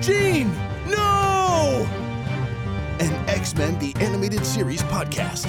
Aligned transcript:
Jean! 0.00 0.50
No! 0.86 1.86
An 3.00 3.12
X 3.28 3.54
Men 3.54 3.78
the 3.78 3.94
Animated 3.96 4.46
Series 4.46 4.82
podcast. 4.84 5.44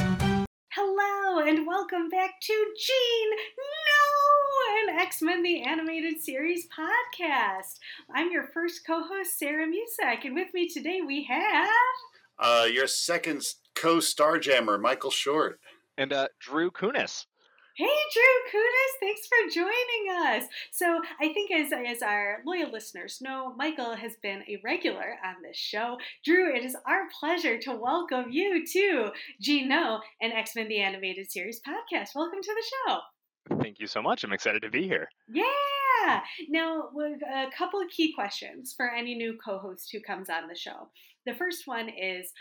Hello, 0.73 1.39
and 1.47 1.65
welcome 1.65 2.09
back 2.09 2.31
to 2.41 2.53
Jean 2.77 3.29
No! 3.57 4.93
An 4.93 4.99
X 4.99 5.21
Men 5.21 5.41
the 5.41 5.63
Animated 5.63 6.21
Series 6.21 6.67
podcast. 6.67 7.79
I'm 8.13 8.29
your 8.29 8.44
first 8.53 8.85
co 8.85 9.01
host, 9.01 9.40
Sarah 9.40 9.67
Mucek, 9.67 10.26
and 10.26 10.35
with 10.35 10.54
me 10.54 10.68
today 10.68 10.99
we 10.99 11.24
have. 11.24 11.70
Uh, 12.38 12.68
your 12.70 12.88
second 12.88 13.44
co 13.74 13.97
Starjammer, 13.99 14.81
Michael 14.81 15.12
Short. 15.12 15.62
And 15.97 16.12
uh, 16.12 16.27
Drew 16.41 16.72
Kunas. 16.72 17.26
Hey, 17.81 17.88
Drew 18.13 18.61
Kunas, 18.61 18.99
thanks 18.99 19.21
for 19.25 19.49
joining 19.52 20.27
us. 20.27 20.48
So, 20.70 21.02
I 21.20 21.34
think 21.34 21.49
as, 21.49 21.71
as 21.73 22.03
our 22.03 22.43
loyal 22.45 22.71
listeners 22.71 23.17
know, 23.21 23.55
Michael 23.57 23.95
has 23.95 24.17
been 24.22 24.44
a 24.48 24.62
regular 24.63 25.16
on 25.26 25.41
this 25.41 25.58
show. 25.58 25.98
Drew, 26.23 26.55
it 26.55 26.63
is 26.63 26.77
our 26.86 27.09
pleasure 27.20 27.58
to 27.58 27.72
welcome 27.72 28.25
you 28.30 28.67
to 28.67 29.09
Gino 29.41 29.99
and 30.22 30.31
X 30.31 30.55
Men 30.55 30.67
the 30.67 30.77
Animated 30.77 31.31
Series 31.31 31.59
podcast. 31.59 32.09
Welcome 32.13 32.44
to 32.44 32.53
the 32.53 32.91
show. 32.91 33.58
Thank 33.59 33.80
you 33.80 33.88
so 33.88 34.03
much. 34.03 34.23
I'm 34.23 34.31
excited 34.31 34.61
to 34.61 34.70
be 34.70 34.84
here. 34.84 35.09
Yeah. 35.27 36.22
Now, 36.50 36.91
a 37.34 37.48
couple 37.58 37.81
of 37.81 37.89
key 37.89 38.13
questions 38.13 38.75
for 38.77 38.91
any 38.91 39.16
new 39.16 39.39
co 39.44 39.58
host 39.58 39.89
who 39.91 40.02
comes 40.02 40.30
on 40.30 40.48
the 40.48 40.55
show. 40.55 40.89
The 41.25 41.34
first 41.34 41.66
one 41.66 41.89
is 41.89 42.31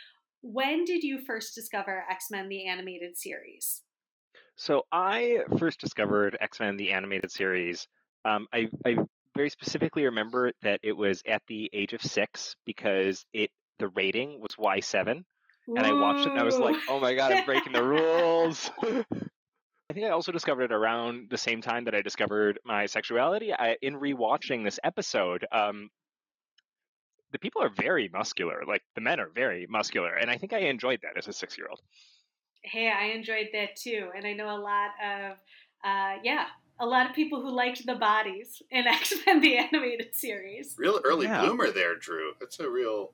When 0.43 0.85
did 0.85 1.03
you 1.03 1.19
first 1.27 1.55
discover 1.55 2.05
X 2.11 2.27
Men 2.31 2.51
the 2.51 2.67
Animated 2.67 3.17
Series? 3.17 3.81
So 4.61 4.83
I 4.93 5.39
first 5.59 5.81
discovered 5.81 6.37
X 6.39 6.61
Men 6.61 6.77
the 6.77 6.91
animated 6.91 7.33
series. 7.33 7.89
Um, 8.27 8.47
I, 8.53 8.69
I 8.85 8.99
very 9.35 9.49
specifically 9.49 10.05
remember 10.05 10.53
that 10.61 10.81
it 10.83 10.93
was 10.93 11.23
at 11.27 11.41
the 11.49 11.71
age 11.73 11.95
of 11.95 12.03
six 12.03 12.57
because 12.67 13.25
it 13.33 13.49
the 13.79 13.89
rating 13.89 14.39
was 14.39 14.59
Y 14.59 14.81
seven, 14.81 15.25
and 15.67 15.79
I 15.79 15.95
watched 15.95 16.27
it 16.27 16.33
and 16.33 16.39
I 16.39 16.45
was 16.45 16.59
like, 16.59 16.77
oh 16.91 17.01
my 17.01 17.15
god, 17.15 17.33
I'm 17.33 17.47
breaking 17.47 17.73
the 17.73 17.83
rules. 17.83 18.71
I 18.83 19.95
think 19.95 20.05
I 20.05 20.11
also 20.11 20.31
discovered 20.31 20.65
it 20.65 20.73
around 20.73 21.31
the 21.31 21.39
same 21.39 21.63
time 21.63 21.85
that 21.85 21.95
I 21.95 22.03
discovered 22.03 22.59
my 22.63 22.85
sexuality. 22.85 23.55
I, 23.55 23.79
in 23.81 23.95
rewatching 23.95 24.63
this 24.63 24.79
episode, 24.85 25.47
um, 25.51 25.89
the 27.33 27.39
people 27.39 27.63
are 27.63 27.71
very 27.71 28.11
muscular. 28.13 28.65
Like 28.69 28.83
the 28.95 29.01
men 29.01 29.21
are 29.21 29.31
very 29.35 29.67
muscular, 29.71 30.13
and 30.13 30.31
I 30.31 30.37
think 30.37 30.53
I 30.53 30.59
enjoyed 30.59 31.01
that 31.03 31.17
as 31.17 31.29
a 31.29 31.33
six 31.33 31.57
year 31.57 31.69
old 31.71 31.81
hey, 32.63 32.91
I 32.91 33.17
enjoyed 33.17 33.49
that 33.53 33.77
too. 33.77 34.09
And 34.17 34.27
I 34.27 34.33
know 34.33 34.49
a 34.49 34.61
lot 34.61 34.91
of, 35.03 35.37
uh, 35.85 36.19
yeah, 36.23 36.47
a 36.79 36.87
lot 36.87 37.09
of 37.09 37.15
people 37.15 37.41
who 37.41 37.51
liked 37.51 37.87
the 37.87 37.95
bodies 37.95 38.63
in 38.71 38.87
X 38.87 39.15
Men 39.27 39.41
the 39.41 39.59
animated 39.59 40.15
series. 40.15 40.75
Real 40.79 41.01
early 41.05 41.27
yeah. 41.27 41.45
bloomer 41.45 41.71
there, 41.71 41.97
Drew. 41.97 42.33
That's 42.41 42.59
a 42.61 42.69
real 42.69 43.13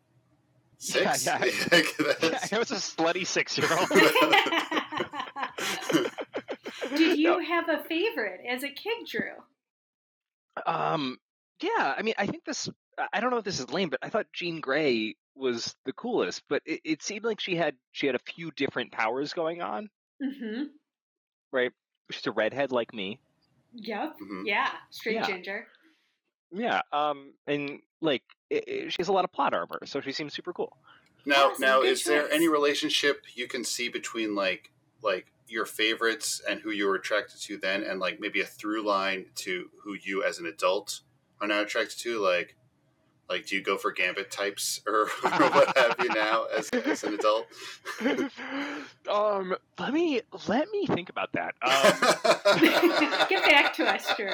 six. 0.78 1.26
Yeah, 1.26 1.44
yeah. 1.72 1.82
yeah 2.00 2.38
I 2.52 2.58
was 2.58 2.70
a 2.70 2.76
slutty 2.76 3.26
six 3.26 3.58
year 3.58 3.68
old. 3.70 3.88
Did 6.96 7.18
you 7.18 7.30
no. 7.30 7.40
have 7.40 7.68
a 7.68 7.82
favorite 7.84 8.40
as 8.48 8.62
a 8.62 8.68
kid, 8.68 9.06
Drew? 9.10 9.32
Um, 10.66 11.18
yeah. 11.60 11.94
I 11.96 12.02
mean, 12.02 12.14
I 12.16 12.26
think 12.26 12.44
this. 12.44 12.68
I 13.12 13.20
don't 13.20 13.30
know 13.30 13.38
if 13.38 13.44
this 13.44 13.60
is 13.60 13.70
lame, 13.70 13.90
but 13.90 14.00
I 14.02 14.08
thought 14.08 14.26
Jean 14.32 14.60
Grey 14.60 15.16
was 15.36 15.74
the 15.84 15.92
coolest, 15.92 16.42
but 16.48 16.62
it, 16.64 16.80
it, 16.84 17.02
seemed 17.02 17.24
like 17.24 17.40
she 17.40 17.56
had 17.56 17.74
she 17.92 18.06
had 18.06 18.16
a 18.16 18.20
few 18.20 18.50
different 18.52 18.92
powers 18.92 19.32
going 19.32 19.62
on. 19.62 19.88
Mm-hmm. 20.22 20.64
Right? 21.52 21.72
She's 22.10 22.26
a 22.26 22.32
redhead 22.32 22.72
like 22.72 22.94
me. 22.94 23.20
Yep. 23.74 24.16
Mm-hmm. 24.22 24.46
Yeah. 24.46 24.70
Straight 24.90 25.16
yeah. 25.16 25.26
ginger. 25.26 25.66
Yeah. 26.52 26.80
Um. 26.92 27.34
And 27.46 27.80
like, 28.00 28.22
it, 28.50 28.92
she 28.92 28.96
has 28.98 29.08
a 29.08 29.12
lot 29.12 29.24
of 29.24 29.32
plot 29.32 29.54
armor, 29.54 29.80
so 29.84 30.00
she 30.00 30.12
seems 30.12 30.34
super 30.34 30.52
cool. 30.52 30.76
Now, 31.24 31.52
now, 31.58 31.82
is 31.82 32.00
choice. 32.00 32.08
there 32.08 32.30
any 32.30 32.48
relationship 32.48 33.24
you 33.34 33.48
can 33.48 33.64
see 33.64 33.88
between 33.88 34.34
like 34.34 34.70
like 35.02 35.26
your 35.48 35.64
favorites 35.64 36.40
and 36.48 36.60
who 36.60 36.70
you 36.70 36.86
were 36.86 36.94
attracted 36.94 37.40
to 37.42 37.56
then, 37.56 37.82
and 37.82 38.00
like 38.00 38.20
maybe 38.20 38.40
a 38.40 38.46
through 38.46 38.86
line 38.86 39.26
to 39.36 39.70
who 39.82 39.94
you 39.94 40.22
as 40.22 40.38
an 40.38 40.46
adult 40.46 41.00
are 41.40 41.48
now 41.48 41.62
attracted 41.62 41.98
to? 42.00 42.18
Like, 42.20 42.56
like, 43.28 43.46
do 43.46 43.56
you 43.56 43.62
go 43.62 43.76
for 43.76 43.92
gambit 43.92 44.30
types 44.30 44.80
or, 44.86 45.02
or 45.02 45.06
what 45.22 45.76
have 45.76 45.96
you 45.98 46.08
now 46.08 46.46
as, 46.56 46.68
as 46.70 47.04
an 47.04 47.14
adult? 47.14 47.46
um, 49.10 49.56
let 49.78 49.92
me 49.92 50.20
let 50.48 50.70
me 50.70 50.86
think 50.86 51.08
about 51.08 51.32
that. 51.32 51.54
Um, 51.62 52.60
Get 53.28 53.44
back 53.44 53.74
to 53.74 53.86
us, 53.86 54.06
Drew. 54.16 54.28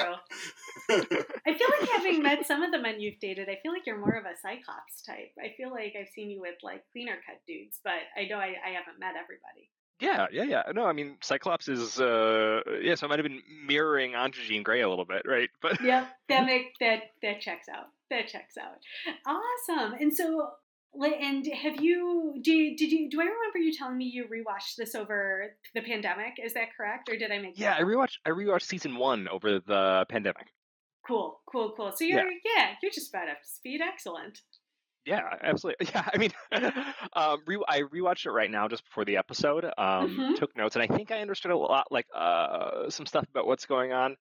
I 0.89 1.53
feel 1.53 1.67
like 1.79 1.89
having 1.91 2.23
met 2.23 2.45
some 2.45 2.61
of 2.61 2.71
the 2.71 2.79
men 2.79 2.99
you've 2.99 3.19
dated, 3.19 3.49
I 3.49 3.57
feel 3.63 3.71
like 3.71 3.85
you're 3.85 3.99
more 3.99 4.15
of 4.15 4.25
a 4.25 4.35
Cyclops 4.41 5.01
type. 5.05 5.31
I 5.39 5.53
feel 5.55 5.71
like 5.71 5.95
I've 5.99 6.09
seen 6.09 6.29
you 6.29 6.41
with 6.41 6.55
like 6.63 6.83
cleaner 6.91 7.17
cut 7.25 7.39
dudes, 7.47 7.79
but 7.83 8.01
I 8.17 8.25
know 8.27 8.37
I, 8.37 8.55
I 8.65 8.71
haven't 8.71 8.99
met 8.99 9.15
everybody. 9.15 9.69
Yeah, 10.03 10.27
yeah, 10.31 10.43
yeah. 10.43 10.63
No, 10.73 10.85
I 10.85 10.93
mean 10.93 11.17
Cyclops 11.21 11.67
is 11.67 11.99
uh 11.99 12.61
yeah, 12.81 12.95
so 12.95 13.07
I 13.07 13.09
might 13.09 13.19
have 13.19 13.27
been 13.27 13.41
mirroring 13.65 14.13
Jean 14.31 14.63
Grey 14.63 14.81
a 14.81 14.89
little 14.89 15.05
bit, 15.05 15.23
right? 15.25 15.49
But 15.61 15.81
yeah, 15.81 16.07
that 16.29 16.45
make 16.45 16.73
that 16.79 17.11
that 17.21 17.41
checks 17.41 17.67
out 17.69 17.87
that 18.13 18.27
checks 18.27 18.55
out. 18.57 18.77
Awesome. 19.25 19.93
And 19.99 20.13
so, 20.13 20.49
and 20.95 21.45
have 21.47 21.81
you 21.81 22.35
did 22.41 22.77
did 22.77 22.91
you 22.91 23.09
do 23.09 23.19
I 23.19 23.25
remember 23.25 23.57
you 23.57 23.73
telling 23.73 23.97
me 23.97 24.05
you 24.05 24.25
rewatched 24.25 24.75
this 24.77 24.95
over 24.95 25.55
the 25.73 25.81
pandemic? 25.81 26.33
Is 26.43 26.53
that 26.53 26.75
correct, 26.75 27.09
or 27.09 27.17
did 27.17 27.31
I 27.31 27.39
make? 27.39 27.57
Yeah, 27.59 27.75
I 27.77 27.81
rewatched 27.81 28.17
I 28.25 28.29
rewatched 28.29 28.63
season 28.63 28.97
one 28.97 29.27
over 29.27 29.59
the 29.59 30.05
pandemic. 30.09 30.47
Cool, 31.05 31.41
cool, 31.51 31.73
cool. 31.75 31.91
So 31.95 32.05
you're 32.05 32.19
yeah, 32.19 32.37
yeah 32.55 32.67
you're 32.81 32.91
just 32.91 33.09
about 33.09 33.29
up 33.29 33.41
to 33.41 33.49
speed. 33.49 33.81
Excellent. 33.81 34.39
Yeah, 35.05 35.21
absolutely. 35.41 35.87
Yeah, 35.93 36.09
I 36.13 36.17
mean, 36.17 36.31
um, 37.13 37.41
re- 37.45 37.63
I 37.67 37.81
rewatched 37.81 38.25
it 38.25 38.31
right 38.31 38.49
now 38.49 38.67
just 38.67 38.85
before 38.85 39.05
the 39.05 39.17
episode. 39.17 39.65
Um, 39.65 39.71
mm-hmm. 39.77 40.33
Took 40.35 40.55
notes, 40.55 40.75
and 40.75 40.83
I 40.83 40.95
think 40.95 41.11
I 41.11 41.19
understood 41.19 41.51
a 41.51 41.57
lot, 41.57 41.87
like 41.91 42.07
uh, 42.15 42.89
some 42.89 43.05
stuff 43.05 43.25
about 43.29 43.45
what's 43.47 43.65
going 43.65 43.91
on. 43.91 44.15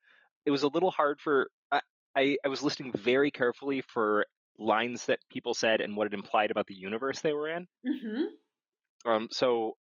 It 0.44 0.50
was 0.50 0.65
a 0.65 0.69
little 0.69 0.91
hard 0.91 1.20
for 1.20 1.48
I, 2.15 2.37
I 2.44 2.48
was 2.48 2.62
listening 2.62 2.93
very 2.93 3.31
carefully 3.31 3.82
for 3.82 4.26
lines 4.59 5.06
that 5.06 5.19
people 5.31 5.54
said 5.54 5.81
and 5.81 5.97
what 5.97 6.06
it 6.06 6.15
implied 6.15 6.50
about 6.50 6.66
the 6.66 6.75
universe 6.75 7.20
they 7.20 7.32
were 7.32 7.49
in. 7.49 7.66
Mm-hmm. 7.87 9.10
Um, 9.10 9.28
so 9.31 9.76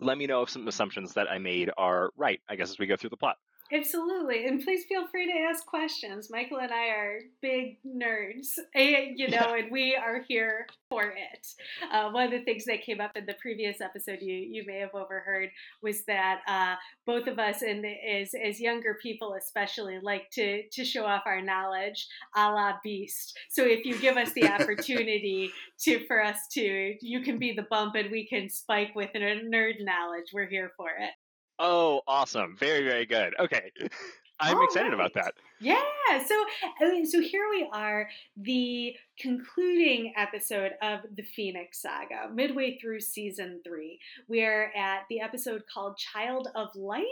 let 0.00 0.18
me 0.18 0.26
know 0.26 0.42
if 0.42 0.50
some 0.50 0.68
assumptions 0.68 1.14
that 1.14 1.30
I 1.30 1.38
made 1.38 1.70
are 1.76 2.10
right, 2.16 2.40
I 2.48 2.56
guess, 2.56 2.70
as 2.70 2.78
we 2.78 2.86
go 2.86 2.96
through 2.96 3.10
the 3.10 3.16
plot. 3.16 3.36
Absolutely. 3.70 4.46
And 4.46 4.62
please 4.62 4.84
feel 4.88 5.06
free 5.08 5.26
to 5.26 5.38
ask 5.50 5.66
questions. 5.66 6.30
Michael 6.30 6.58
and 6.58 6.72
I 6.72 6.86
are 6.88 7.18
big 7.42 7.76
nerds, 7.86 8.58
you 8.74 9.28
know, 9.28 9.54
and 9.54 9.70
we 9.70 9.94
are 9.94 10.22
here 10.26 10.66
for 10.88 11.02
it. 11.02 11.46
Uh, 11.92 12.10
one 12.10 12.24
of 12.24 12.30
the 12.30 12.44
things 12.44 12.64
that 12.64 12.82
came 12.82 13.00
up 13.00 13.12
in 13.14 13.26
the 13.26 13.34
previous 13.34 13.82
episode 13.82 14.20
you, 14.22 14.34
you 14.34 14.64
may 14.66 14.78
have 14.78 14.94
overheard 14.94 15.50
was 15.82 16.04
that 16.06 16.40
uh, 16.48 16.76
both 17.04 17.26
of 17.26 17.38
us, 17.38 17.60
and 17.60 17.84
as, 17.84 18.30
as 18.42 18.58
younger 18.58 18.96
people 19.02 19.34
especially, 19.34 19.98
like 20.02 20.30
to, 20.32 20.62
to 20.72 20.82
show 20.82 21.04
off 21.04 21.22
our 21.26 21.42
knowledge 21.42 22.06
a 22.36 22.50
la 22.50 22.72
Beast. 22.82 23.38
So 23.50 23.64
if 23.64 23.84
you 23.84 23.98
give 23.98 24.16
us 24.16 24.32
the 24.32 24.48
opportunity 24.48 25.50
to 25.80 26.06
for 26.06 26.24
us 26.24 26.38
to, 26.52 26.94
you 27.02 27.20
can 27.20 27.38
be 27.38 27.52
the 27.52 27.66
bump 27.68 27.96
and 27.96 28.10
we 28.10 28.26
can 28.26 28.48
spike 28.48 28.94
with 28.94 29.10
nerd 29.12 29.74
knowledge, 29.80 30.26
we're 30.32 30.48
here 30.48 30.72
for 30.76 30.88
it. 30.88 31.10
Oh, 31.58 32.02
awesome! 32.06 32.56
Very, 32.58 32.84
very 32.84 33.06
good. 33.06 33.34
Okay, 33.38 33.70
I'm 34.40 34.62
excited 34.62 34.88
right. 34.88 34.94
about 34.94 35.14
that. 35.14 35.34
Yeah. 35.60 35.76
So, 36.26 36.44
so 37.04 37.20
here 37.20 37.44
we 37.50 37.68
are, 37.72 38.08
the 38.36 38.94
concluding 39.18 40.14
episode 40.16 40.72
of 40.80 41.00
the 41.16 41.22
Phoenix 41.22 41.82
Saga, 41.82 42.30
midway 42.32 42.78
through 42.78 43.00
season 43.00 43.60
three. 43.66 43.98
We're 44.28 44.72
at 44.76 45.02
the 45.10 45.20
episode 45.20 45.62
called 45.72 45.98
"Child 45.98 46.48
of 46.54 46.68
Light," 46.76 47.04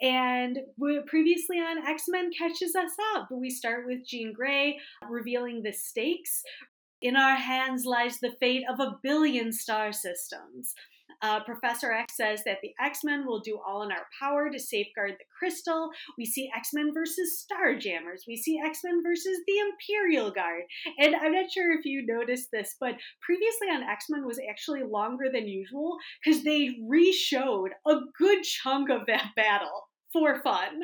and 0.00 0.60
previously 1.06 1.58
on 1.58 1.86
X 1.86 2.04
Men 2.08 2.30
catches 2.36 2.76
us 2.76 2.92
up. 3.14 3.28
We 3.32 3.50
start 3.50 3.86
with 3.86 4.06
Jean 4.06 4.32
Grey 4.32 4.78
revealing 5.08 5.62
the 5.62 5.72
stakes. 5.72 6.42
In 7.00 7.16
our 7.16 7.34
hands 7.34 7.84
lies 7.84 8.20
the 8.20 8.36
fate 8.38 8.62
of 8.70 8.78
a 8.78 8.96
billion 9.02 9.52
star 9.52 9.92
systems. 9.92 10.74
Uh, 11.22 11.40
Professor 11.44 11.92
X 11.92 12.16
says 12.16 12.42
that 12.44 12.58
the 12.62 12.72
X 12.80 13.04
Men 13.04 13.24
will 13.24 13.40
do 13.40 13.60
all 13.64 13.82
in 13.82 13.92
our 13.92 14.06
power 14.20 14.50
to 14.50 14.58
safeguard 14.58 15.12
the 15.12 15.24
crystal. 15.38 15.90
We 16.18 16.26
see 16.26 16.50
X 16.54 16.70
Men 16.72 16.92
versus 16.92 17.46
Starjammers. 17.46 18.22
We 18.26 18.36
see 18.36 18.60
X 18.64 18.80
Men 18.84 19.02
versus 19.04 19.38
the 19.46 19.58
Imperial 19.58 20.30
Guard. 20.30 20.62
And 20.98 21.14
I'm 21.14 21.32
not 21.32 21.50
sure 21.50 21.72
if 21.78 21.84
you 21.84 22.04
noticed 22.04 22.48
this, 22.52 22.76
but 22.80 22.96
previously 23.20 23.68
on 23.68 23.82
X 23.84 24.06
Men 24.10 24.26
was 24.26 24.40
actually 24.50 24.82
longer 24.82 25.26
than 25.32 25.46
usual 25.46 25.96
because 26.24 26.42
they 26.42 26.78
re 26.88 27.12
showed 27.12 27.70
a 27.86 27.96
good 28.18 28.42
chunk 28.42 28.90
of 28.90 29.06
that 29.06 29.30
battle 29.36 29.88
for 30.12 30.42
fun. 30.42 30.82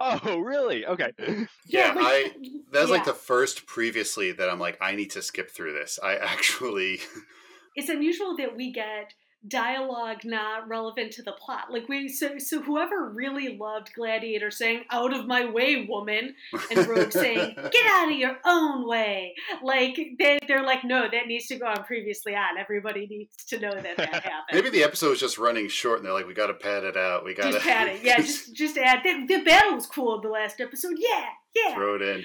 Oh, 0.00 0.38
really? 0.38 0.86
Okay. 0.86 1.12
Yeah, 1.66 1.94
yeah 1.94 1.94
like, 1.94 2.04
I 2.04 2.30
that 2.72 2.80
was 2.80 2.90
yeah. 2.90 2.96
like 2.96 3.04
the 3.04 3.12
first 3.14 3.66
previously 3.66 4.32
that 4.32 4.48
I'm 4.48 4.58
like, 4.58 4.78
I 4.80 4.94
need 4.94 5.10
to 5.12 5.22
skip 5.22 5.50
through 5.50 5.72
this. 5.74 5.98
I 6.02 6.16
actually 6.16 7.00
It's 7.74 7.88
unusual 7.88 8.36
that 8.36 8.56
we 8.56 8.72
get 8.72 9.14
dialogue 9.48 10.24
not 10.24 10.68
relevant 10.68 11.12
to 11.12 11.22
the 11.22 11.32
plot. 11.32 11.70
Like 11.70 11.88
we 11.88 12.08
so 12.08 12.38
so 12.38 12.62
whoever 12.62 13.08
really 13.10 13.56
loved 13.56 13.92
Gladiator 13.94 14.50
saying 14.50 14.84
"out 14.90 15.14
of 15.14 15.26
my 15.26 15.44
way, 15.44 15.86
woman," 15.88 16.34
and 16.70 16.86
Rogue 16.86 17.12
saying 17.12 17.54
"get 17.56 17.86
out 17.92 18.10
of 18.10 18.16
your 18.16 18.38
own 18.44 18.86
way," 18.86 19.34
like 19.62 19.98
they 20.18 20.38
they're 20.52 20.62
like, 20.62 20.84
no, 20.84 21.08
that 21.10 21.26
needs 21.26 21.46
to 21.46 21.56
go 21.56 21.66
on 21.66 21.84
previously 21.84 22.34
on. 22.34 22.58
Everybody 22.58 23.06
needs 23.06 23.44
to 23.46 23.58
know 23.58 23.72
that 23.72 23.96
that 23.96 24.14
happened. 24.24 24.52
Maybe 24.52 24.70
the 24.70 24.82
episode 24.82 25.10
was 25.10 25.20
just 25.20 25.38
running 25.38 25.68
short, 25.68 25.98
and 25.98 26.06
they're 26.06 26.12
like, 26.12 26.26
we 26.26 26.34
got 26.34 26.48
to 26.48 26.54
pad 26.54 26.84
it 26.84 26.96
out. 26.96 27.24
We 27.24 27.34
got 27.34 27.46
to 27.46 27.52
just 27.52 27.64
pad 27.64 27.88
it. 27.88 28.02
Yeah, 28.02 28.16
just 28.20 28.54
just 28.54 28.76
add 28.76 29.00
the, 29.02 29.26
the 29.26 29.42
battle 29.42 29.74
was 29.74 29.86
cool 29.86 30.16
in 30.16 30.20
the 30.22 30.28
last 30.28 30.60
episode. 30.60 30.94
Yeah, 30.98 31.26
yeah. 31.54 31.74
throw 31.74 31.96
it 31.96 32.02
in. 32.02 32.24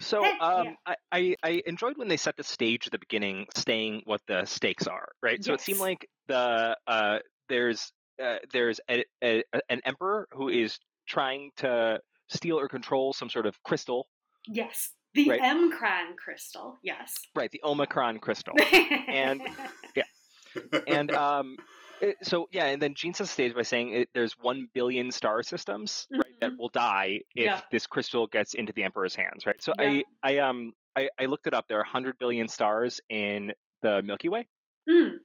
So 0.00 0.24
um, 0.40 0.66
yeah. 0.66 0.72
I, 0.86 0.96
I, 1.12 1.36
I 1.42 1.62
enjoyed 1.66 1.96
when 1.96 2.08
they 2.08 2.16
set 2.16 2.36
the 2.36 2.44
stage 2.44 2.86
at 2.86 2.92
the 2.92 2.98
beginning, 2.98 3.46
saying 3.54 4.02
what 4.04 4.20
the 4.26 4.44
stakes 4.44 4.86
are. 4.86 5.08
Right. 5.22 5.42
So 5.44 5.54
it 5.54 5.60
seemed 5.60 5.80
like 5.80 6.08
the 6.26 6.76
uh, 6.86 7.18
there's 7.48 7.92
uh, 8.22 8.36
there's 8.52 8.80
a, 8.90 9.04
a, 9.22 9.42
an 9.68 9.80
emperor 9.84 10.28
who 10.32 10.48
is 10.48 10.78
trying 11.08 11.50
to 11.58 12.00
steal 12.28 12.58
or 12.58 12.68
control 12.68 13.12
some 13.12 13.30
sort 13.30 13.46
of 13.46 13.62
crystal. 13.62 14.06
Yes, 14.46 14.90
the 15.14 15.28
Right. 15.28 15.40
M'Kraan 15.40 16.16
crystal. 16.16 16.78
Yes. 16.82 17.14
Right. 17.34 17.50
The 17.50 17.60
Omicron 17.64 18.18
crystal. 18.18 18.54
And- 19.08 19.42
yeah, 19.96 20.02
and 20.86 21.12
um, 21.12 21.56
it- 22.02 22.16
so 22.22 22.48
yeah, 22.52 22.66
and 22.66 22.82
then 22.82 22.94
Jean 22.94 23.14
sets 23.14 23.30
the 23.30 23.34
stage 23.34 23.54
by 23.54 23.62
saying 23.62 23.92
it, 23.94 24.08
there's 24.12 24.34
one 24.38 24.68
billion 24.74 25.10
star 25.10 25.42
systems 25.42 26.06
right 26.10 26.22
that 26.40 26.52
Mhm. 26.52 26.58
will 26.58 26.68
die 26.68 27.22
if 27.34 27.44
Yeah. 27.46 27.60
this 27.70 27.86
crystal 27.86 28.26
gets 28.26 28.54
into 28.54 28.72
the 28.72 28.82
Emperor's 28.82 29.14
hands. 29.14 29.46
Right. 29.46 29.62
So 29.62 29.72
Yeah. 29.78 30.00
I 30.22 30.32
I 30.34 30.38
um 30.38 30.74
I, 30.94 31.08
I 31.18 31.24
looked 31.26 31.46
it 31.46 31.54
up. 31.54 31.68
There 31.68 31.78
are 31.78 31.84
100 31.84 32.18
billion 32.18 32.48
stars 32.48 33.00
in 33.08 33.54
the 33.80 34.02
Milky 34.02 34.28
Way. 34.28 34.46
Mm, 34.88 35.20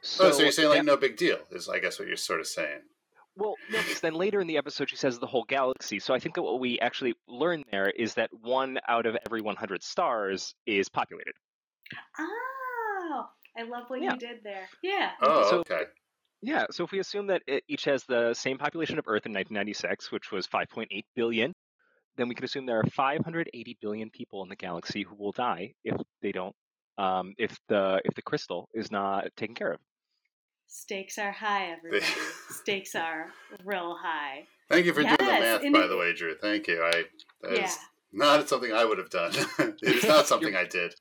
So, 0.00 0.28
oh, 0.28 0.30
so 0.30 0.42
you're 0.44 0.52
saying 0.52 0.68
like 0.70 0.76
yeah, 0.76 0.82
no 0.82 0.96
big 0.96 1.16
deal 1.16 1.38
is 1.50 1.68
I 1.68 1.78
guess 1.80 1.98
what 1.98 2.08
you're 2.08 2.16
sort 2.16 2.40
of 2.40 2.46
saying. 2.46 2.82
well, 3.34 3.54
no, 3.70 3.78
because 3.82 4.00
then 4.00 4.14
later 4.14 4.40
in 4.40 4.46
the 4.46 4.56
episode 4.56 4.88
she 4.88 4.96
says 4.96 5.18
the 5.18 5.26
whole 5.26 5.44
galaxy. 5.44 5.98
So 5.98 6.14
I 6.14 6.18
think 6.20 6.34
that 6.36 6.42
what 6.42 6.58
we 6.60 6.78
actually 6.80 7.14
learn 7.28 7.64
there 7.70 7.90
is 7.90 8.14
that 8.14 8.32
one 8.32 8.78
out 8.88 9.04
of 9.04 9.16
every 9.26 9.42
100 9.42 9.82
stars 9.82 10.54
is 10.64 10.88
populated. 10.88 11.34
oh, 12.18 12.65
I 13.58 13.62
love 13.62 13.84
what 13.88 14.02
Yeah. 14.02 14.12
you 14.12 14.18
did 14.18 14.42
there. 14.44 14.68
Yeah. 14.82 15.12
Oh, 15.22 15.50
So- 15.50 15.60
okay. 15.60 15.84
Yeah, 16.42 16.66
so 16.70 16.84
if 16.84 16.92
we 16.92 16.98
assume 17.00 17.28
that 17.28 17.42
it 17.46 17.64
each 17.66 17.84
has 17.84 18.04
the 18.04 18.34
same 18.34 18.58
population 18.58 18.98
of 18.98 19.06
Earth 19.08 19.24
in 19.26 19.32
1996, 19.32 20.12
which 20.12 20.30
was 20.30 20.46
5.8 20.46 21.04
billion, 21.14 21.54
then 22.16 22.28
we 22.28 22.34
can 22.34 22.44
assume 22.44 22.66
there 22.66 22.78
are 22.78 22.84
580 22.90 23.78
billion 23.80 24.10
people 24.10 24.42
in 24.42 24.48
the 24.48 24.56
galaxy 24.56 25.02
who 25.02 25.14
will 25.16 25.32
die 25.32 25.74
if 25.82 25.96
they 26.20 26.32
don't, 26.32 26.54
um, 26.98 27.34
if 27.38 27.58
the 27.68 28.00
if 28.04 28.14
the 28.14 28.22
crystal 28.22 28.68
is 28.74 28.90
not 28.90 29.34
taken 29.36 29.54
care 29.54 29.72
of. 29.72 29.80
Stakes 30.68 31.16
are 31.18 31.32
high, 31.32 31.72
everybody. 31.72 32.04
Stakes 32.50 32.94
are 32.94 33.32
real 33.64 33.96
high. 33.96 34.46
Thank 34.68 34.86
you 34.86 34.92
for 34.92 35.02
doing 35.02 35.16
the 35.16 35.24
math, 35.24 35.62
by 35.62 35.84
it- 35.84 35.88
the 35.88 35.96
way, 35.96 36.12
Drew. 36.12 36.36
Thank 36.36 36.66
you. 36.68 36.82
I 36.82 37.04
that 37.42 37.52
is 37.52 37.58
Yeah. 37.60 37.74
Not 38.16 38.48
something 38.48 38.72
I 38.72 38.84
would 38.84 38.98
have 38.98 39.10
done. 39.10 39.32
it 39.58 39.82
is 39.82 40.04
not 40.04 40.26
something 40.26 40.56
I 40.56 40.64
did. 40.64 40.94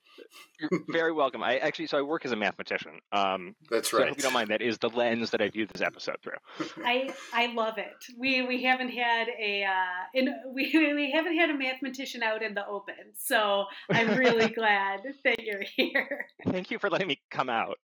You're 0.60 0.82
very 0.90 1.12
welcome. 1.12 1.44
I 1.44 1.58
actually, 1.58 1.88
so 1.88 1.98
I 1.98 2.02
work 2.02 2.26
as 2.26 2.32
a 2.32 2.36
mathematician. 2.36 3.00
Um, 3.12 3.56
That's 3.70 3.92
so 3.92 3.98
I 3.98 4.02
right. 4.02 4.10
hope 4.10 4.18
you 4.18 4.24
don't 4.24 4.34
mind. 4.34 4.50
That 4.50 4.62
is 4.62 4.78
the 4.78 4.90
lens 4.90 5.32
that 5.32 5.42
I 5.42 5.50
view 5.50 5.66
this 5.66 5.82
episode 5.82 6.18
through. 6.22 6.34
I 6.86 7.14
I 7.34 7.54
love 7.54 7.78
it. 7.78 7.94
We 8.18 8.42
we 8.44 8.64
haven't 8.64 8.90
had 8.90 9.28
a 9.30 9.64
uh, 9.64 10.04
in 10.14 10.34
we 10.54 10.72
we 10.94 11.12
haven't 11.12 11.38
had 11.38 11.50
a 11.50 11.58
mathematician 11.58 12.24
out 12.24 12.44
in 12.44 12.54
the 12.54 12.66
open, 12.68 12.96
so 13.16 13.66
I'm 13.90 14.18
really 14.18 14.50
glad 14.50 15.02
that 15.24 15.44
you're 15.44 15.64
here. 15.76 16.28
Thank 16.48 16.72
you 16.72 16.80
for 16.80 16.90
letting 16.90 17.08
me 17.08 17.20
come 17.32 17.50
out. 17.50 17.78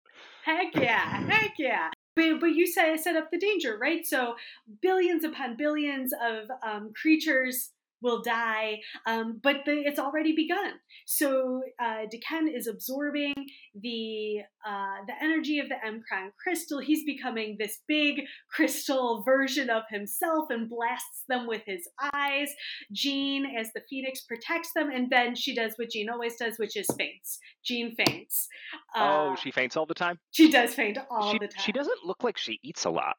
Heck 0.44 0.74
yeah, 0.74 1.26
heck 1.28 1.52
yeah. 1.58 1.90
But, 2.16 2.40
but 2.40 2.46
you 2.48 2.66
set, 2.66 2.98
set 3.00 3.16
up 3.16 3.30
the 3.30 3.38
danger, 3.38 3.78
right? 3.80 4.04
So 4.04 4.34
billions 4.82 5.24
upon 5.24 5.56
billions 5.56 6.12
of 6.12 6.50
um, 6.66 6.92
creatures 7.00 7.70
will 8.02 8.22
die, 8.22 8.80
um, 9.06 9.40
but 9.42 9.56
the, 9.66 9.72
it's 9.84 9.98
already 9.98 10.34
begun. 10.34 10.72
So 11.06 11.62
uh, 11.82 12.06
D'Ken 12.10 12.48
is 12.48 12.66
absorbing 12.66 13.34
the 13.74 14.38
uh, 14.66 15.04
the 15.06 15.14
energy 15.22 15.58
of 15.58 15.68
the 15.68 15.76
M'Kraan 15.86 16.30
crystal. 16.42 16.78
He's 16.80 17.04
becoming 17.04 17.56
this 17.58 17.80
big 17.86 18.22
crystal 18.50 19.22
version 19.24 19.70
of 19.70 19.82
himself 19.90 20.46
and 20.50 20.68
blasts 20.68 21.24
them 21.28 21.46
with 21.46 21.62
his 21.66 21.88
eyes. 22.14 22.50
Jean, 22.92 23.46
as 23.58 23.72
the 23.74 23.80
phoenix, 23.88 24.20
protects 24.22 24.72
them, 24.74 24.90
and 24.90 25.08
then 25.10 25.34
she 25.34 25.54
does 25.54 25.74
what 25.76 25.90
Jean 25.90 26.08
always 26.10 26.36
does, 26.36 26.58
which 26.58 26.76
is 26.76 26.86
faints. 26.98 27.38
Jean 27.64 27.94
faints. 27.94 28.48
oh, 28.94 29.32
Uh, 29.32 29.36
she 29.36 29.50
faints 29.50 29.76
all 29.76 29.86
the 29.86 29.94
time. 29.94 30.18
she 30.30 30.50
does 30.50 30.74
faint 30.74 30.98
all 31.10 31.32
she, 31.32 31.38
the 31.38 31.48
time. 31.48 31.62
she 31.64 31.72
doesn't 31.72 32.04
look 32.04 32.22
like 32.22 32.36
she 32.38 32.58
eats 32.62 32.84
a 32.84 32.90
lot. 32.90 33.16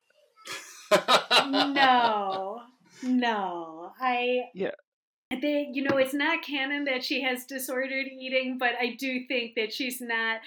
No, 1.49 2.61
no. 3.03 3.91
I 3.99 4.43
Yeah. 4.53 4.71
They, 5.29 5.69
you 5.71 5.83
know, 5.83 5.95
it's 5.97 6.13
not 6.13 6.43
canon 6.43 6.83
that 6.85 7.05
she 7.05 7.21
has 7.21 7.45
disordered 7.45 8.07
eating, 8.07 8.57
but 8.59 8.71
I 8.79 8.95
do 8.99 9.25
think 9.29 9.53
that 9.55 9.71
she's 9.71 10.01
not. 10.01 10.41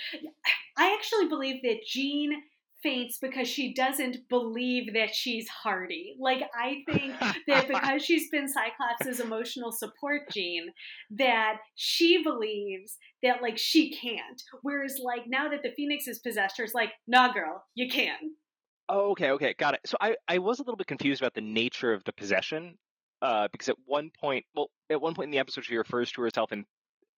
I 0.77 0.95
actually 0.95 1.29
believe 1.29 1.62
that 1.62 1.87
Jean 1.87 2.43
faints 2.85 3.19
because 3.21 3.49
she 3.49 3.73
doesn't 3.73 4.29
believe 4.29 4.93
that 4.93 5.12
she's 5.12 5.49
hardy. 5.49 6.15
Like 6.21 6.43
I 6.55 6.83
think 6.93 7.19
that 7.49 7.67
because 7.69 8.05
she's 8.05 8.29
been 8.31 8.47
Cyclops' 8.47 9.19
emotional 9.19 9.73
support 9.73 10.23
Jean, 10.31 10.69
that 11.11 11.57
she 11.75 12.23
believes 12.23 12.99
that 13.25 13.43
like 13.43 13.59
she 13.59 13.97
can't. 13.97 14.41
Whereas 14.62 14.99
like 15.03 15.23
now 15.27 15.49
that 15.49 15.62
the 15.62 15.73
Phoenix 15.75 16.07
is 16.07 16.21
possessed 16.21 16.59
her, 16.59 16.65
it's 16.65 16.75
like, 16.75 16.91
nah, 17.09 17.33
girl, 17.33 17.65
you 17.75 17.89
can. 17.89 18.19
Oh, 18.89 19.13
okay, 19.13 19.31
okay, 19.33 19.55
got 19.59 19.75
it. 19.75 19.81
So 19.87 19.97
I, 20.01 20.17
I 20.29 20.39
was 20.39 20.59
a 20.59 20.63
little 20.63 20.77
bit 20.77 20.87
confused 20.87 21.23
about 21.23 21.35
the 21.35 21.41
nature 21.41 21.93
of 21.93 22.05
the 22.05 22.13
possession, 22.13 22.77
uh, 23.23 23.49
because 23.51 23.69
at 23.69 23.77
one 23.87 24.11
point, 24.21 24.45
well, 24.55 24.71
at 24.91 25.01
one 25.01 25.15
point 25.15 25.29
in 25.29 25.31
the 25.31 25.39
episode, 25.39 25.65
she 25.65 25.77
refers 25.77 26.13
to 26.13 26.23
herself 26.23 26.53
in 26.53 26.65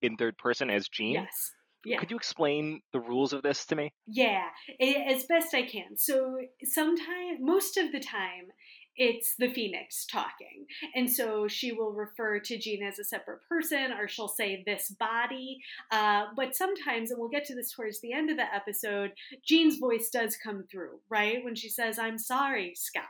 in 0.02 0.16
third 0.16 0.36
person 0.38 0.70
as 0.70 0.88
Jean. 0.88 1.14
Yes. 1.14 1.52
Yeah. 1.84 1.98
Could 1.98 2.10
you 2.10 2.16
explain 2.16 2.80
the 2.92 3.00
rules 3.00 3.32
of 3.32 3.42
this 3.42 3.64
to 3.66 3.76
me? 3.76 3.92
Yeah, 4.08 4.46
as 4.80 5.24
best 5.24 5.54
I 5.54 5.62
can. 5.62 5.96
So 5.96 6.38
sometimes, 6.64 7.38
most 7.40 7.76
of 7.76 7.92
the 7.92 8.00
time, 8.00 8.48
it's 8.96 9.34
the 9.38 9.48
phoenix 9.48 10.06
talking, 10.06 10.66
and 10.94 11.10
so 11.10 11.48
she 11.48 11.72
will 11.72 11.92
refer 11.92 12.40
to 12.40 12.58
Jean 12.58 12.82
as 12.82 12.98
a 12.98 13.04
separate 13.04 13.40
person, 13.48 13.92
or 13.92 14.08
she'll 14.08 14.28
say 14.28 14.62
this 14.66 14.90
body. 14.90 15.58
Uh, 15.90 16.24
but 16.36 16.54
sometimes, 16.54 17.10
and 17.10 17.20
we'll 17.20 17.28
get 17.28 17.44
to 17.46 17.54
this 17.54 17.72
towards 17.72 18.00
the 18.00 18.12
end 18.12 18.30
of 18.30 18.36
the 18.36 18.54
episode, 18.54 19.12
Jean's 19.44 19.78
voice 19.78 20.08
does 20.10 20.36
come 20.36 20.64
through, 20.70 21.00
right? 21.08 21.44
When 21.44 21.54
she 21.54 21.68
says, 21.68 21.98
"I'm 21.98 22.18
sorry, 22.18 22.72
Scott," 22.74 23.04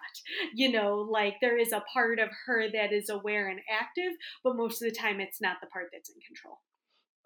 you 0.54 0.70
know, 0.70 0.96
like 0.98 1.34
there 1.40 1.58
is 1.58 1.72
a 1.72 1.84
part 1.92 2.18
of 2.18 2.28
her 2.46 2.70
that 2.72 2.92
is 2.92 3.08
aware 3.08 3.48
and 3.48 3.60
active, 3.70 4.12
but 4.42 4.56
most 4.56 4.82
of 4.82 4.88
the 4.88 4.94
time, 4.94 5.20
it's 5.20 5.40
not 5.40 5.56
the 5.60 5.68
part 5.68 5.88
that's 5.92 6.10
in 6.10 6.16
control. 6.26 6.60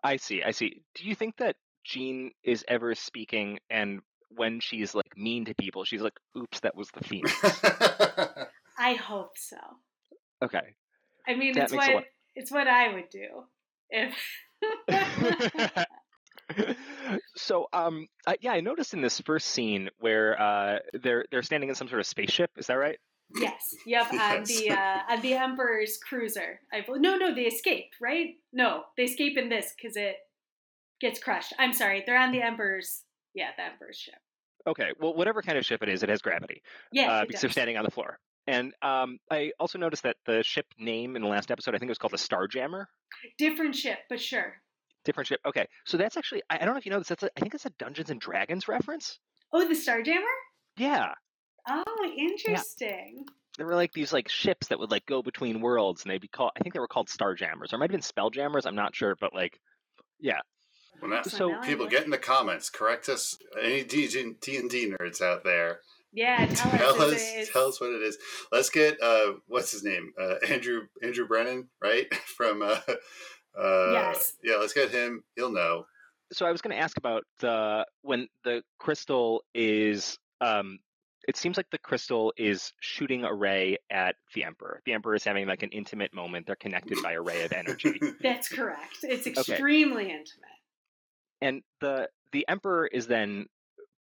I 0.02 0.16
see, 0.16 0.42
I 0.42 0.50
see. 0.50 0.82
Do 0.94 1.06
you 1.06 1.14
think 1.14 1.36
that 1.38 1.56
Jean 1.84 2.32
is 2.42 2.64
ever 2.68 2.94
speaking, 2.94 3.58
and 3.68 4.00
when 4.30 4.60
she's 4.60 4.94
like 4.94 5.16
mean 5.16 5.44
to 5.46 5.54
people, 5.54 5.84
she's 5.84 6.00
like, 6.02 6.18
"Oops, 6.36 6.60
that 6.60 6.76
was 6.76 6.88
the 6.92 7.04
phoenix." 7.04 7.34
I 8.78 8.94
hope 8.94 9.32
so. 9.36 9.56
okay. 10.42 10.74
I 11.28 11.34
mean, 11.34 11.52
That 11.54 11.64
it's 11.64 11.72
what 11.72 11.94
lot- 11.94 12.04
it's 12.34 12.50
what 12.50 12.66
I 12.68 12.94
would 12.94 13.10
do 13.10 13.44
if. 13.90 14.14
so 17.36 17.68
um 17.72 18.08
uh, 18.26 18.34
yeah 18.40 18.52
i 18.52 18.60
noticed 18.60 18.92
in 18.92 19.00
this 19.00 19.20
first 19.20 19.48
scene 19.48 19.88
where 20.00 20.40
uh 20.40 20.78
they're 21.02 21.24
they're 21.30 21.42
standing 21.42 21.68
in 21.68 21.74
some 21.76 21.88
sort 21.88 22.00
of 22.00 22.06
spaceship 22.06 22.50
is 22.56 22.66
that 22.66 22.74
right 22.74 22.98
yes. 23.36 23.74
Yep. 23.86 24.12
On 24.12 24.42
the 24.44 24.70
uh, 24.70 24.98
on 25.14 25.20
the 25.22 25.34
Emperor's 25.34 25.98
cruiser. 25.98 26.58
I 26.72 26.80
bel 26.80 26.98
no 26.98 27.16
no 27.16 27.32
they 27.32 27.42
escape 27.42 27.90
right. 28.00 28.30
No 28.52 28.82
they 28.96 29.04
escape 29.04 29.38
in 29.38 29.48
this 29.48 29.72
because 29.76 29.96
it 29.96 30.16
gets 31.00 31.20
crushed. 31.20 31.52
I'm 31.56 31.72
sorry. 31.72 32.02
They're 32.04 32.18
on 32.18 32.32
the 32.32 32.42
Emperor's. 32.42 33.02
Yeah, 33.34 33.50
the 33.56 33.64
Emperor's 33.64 33.96
ship. 33.98 34.14
okay 34.66 34.90
well 35.00 35.14
whatever 35.14 35.40
kind 35.42 35.56
of 35.58 35.64
ship 35.64 35.82
it 35.82 35.88
is 35.88 36.02
it 36.02 36.08
has 36.08 36.20
gravity 36.22 36.62
Yeah. 36.92 37.10
uh, 37.10 37.24
because 37.26 37.40
they're 37.40 37.50
standing 37.50 37.76
on 37.78 37.84
the 37.84 37.90
floor 37.90 38.18
and 38.46 38.72
um 38.82 39.18
i 39.30 39.52
also 39.58 39.78
noticed 39.78 40.02
that 40.02 40.16
the 40.26 40.42
ship 40.42 40.66
name 40.78 41.16
in 41.16 41.22
the 41.22 41.28
last 41.28 41.50
episode 41.50 41.74
i 41.74 41.78
think 41.78 41.88
it 41.88 41.92
was 41.92 41.98
called 41.98 42.12
the 42.12 42.16
starjammer 42.18 42.84
Different 43.38 43.74
ship, 43.74 43.98
but 44.08 44.20
sure. 44.20 44.54
different 45.04 45.28
ship 45.28 45.40
okay 45.46 45.66
so 45.86 45.96
that's 45.96 46.16
actually 46.16 46.42
i, 46.50 46.56
I 46.56 46.64
don't 46.64 46.74
know 46.74 46.78
if 46.78 46.84
you 46.86 46.92
know 46.92 46.98
this 46.98 47.08
that's 47.08 47.22
a, 47.22 47.30
i 47.36 47.40
think 47.40 47.54
it's 47.54 47.66
a 47.66 47.70
dungeons 47.78 48.10
and 48.10 48.20
dragons 48.20 48.68
reference 48.68 49.18
Oh, 49.52 49.66
the 49.66 49.74
Starjammer. 49.74 50.34
yeah 50.76 51.12
Oh, 51.68 51.84
interesting. 52.16 53.24
there 53.58 53.66
were 53.66 53.74
like 53.74 53.92
these 53.92 54.12
like 54.12 54.28
ships 54.28 54.68
that 54.68 54.78
would 54.78 54.90
like 54.90 55.04
go 55.06 55.22
between 55.22 55.60
worlds 55.60 56.02
and 56.02 56.10
they'd 56.10 56.20
be 56.20 56.28
called 56.28 56.52
i 56.56 56.60
think 56.60 56.72
they 56.74 56.80
were 56.80 56.88
called 56.88 57.08
starjammers 57.08 57.72
or 57.72 57.78
might 57.78 57.90
have 57.90 58.00
been 58.00 58.00
spelljammers 58.00 58.66
i'm 58.66 58.74
not 58.76 58.94
sure 58.94 59.14
but 59.20 59.34
like 59.34 59.58
yeah 60.18 60.40
well, 61.00 61.10
now, 61.10 61.22
So, 61.22 61.48
now 61.48 61.60
people 61.62 61.86
get 61.86 62.04
in 62.04 62.10
the 62.10 62.18
comments. 62.18 62.70
Correct 62.70 63.08
us. 63.08 63.38
Any 63.60 63.84
D 63.84 64.08
and 64.20 64.40
D 64.40 64.92
nerds 65.00 65.20
out 65.20 65.44
there? 65.44 65.80
Yeah, 66.12 66.46
tell, 66.46 66.70
Tell 66.78 67.02
us. 67.02 67.12
us. 67.14 67.22
is 67.34 67.48
Tell 67.50 67.68
us 67.68 67.80
what 67.80 67.90
it 67.90 68.02
is. 68.02 68.18
Let's 68.50 68.70
get 68.70 69.00
uh, 69.02 69.34
what's 69.46 69.70
his 69.72 69.84
name? 69.84 70.12
Uh, 70.20 70.34
Andrew 70.48 70.82
Andrew 71.02 71.26
Brennan, 71.26 71.68
right? 71.82 72.12
From 72.36 72.62
uh, 72.62 72.80
uh, 73.58 73.92
Yes. 73.92 74.32
Yeah, 74.42 74.56
let's 74.56 74.72
get 74.72 74.90
him. 74.90 75.22
He'll 75.36 75.52
know. 75.52 75.86
so 76.32 76.46
I 76.46 76.50
was 76.50 76.60
going 76.60 76.76
to 76.76 76.82
ask 76.82 76.96
about 76.96 77.24
the 77.38 77.86
when 78.02 78.28
the 78.44 78.62
crystal 78.78 79.44
is 79.54 80.18
um 80.40 80.78
it 81.28 81.36
seems 81.36 81.56
like 81.56 81.66
the 81.70 81.78
crystal 81.78 82.32
is 82.36 82.72
shooting 82.80 83.24
a 83.24 83.32
ray 83.32 83.76
at 83.90 84.16
the 84.34 84.42
emperor. 84.42 84.80
The 84.86 84.94
emperor 84.94 85.14
is 85.14 85.22
having 85.22 85.46
like 85.46 85.62
an 85.62 85.68
intimate 85.70 86.14
moment. 86.14 86.46
They're 86.46 86.56
connected 86.56 86.98
by 87.02 87.12
a 87.12 87.20
ray 87.20 87.44
of 87.44 87.52
energy. 87.52 88.00
That's 88.22 88.48
correct. 88.48 88.96
It's 89.02 89.26
extremely 89.26 90.04
okay. 90.06 90.12
intimate. 90.12 90.49
And 91.40 91.62
the 91.80 92.08
the 92.32 92.46
emperor 92.48 92.86
is 92.86 93.06
then 93.06 93.46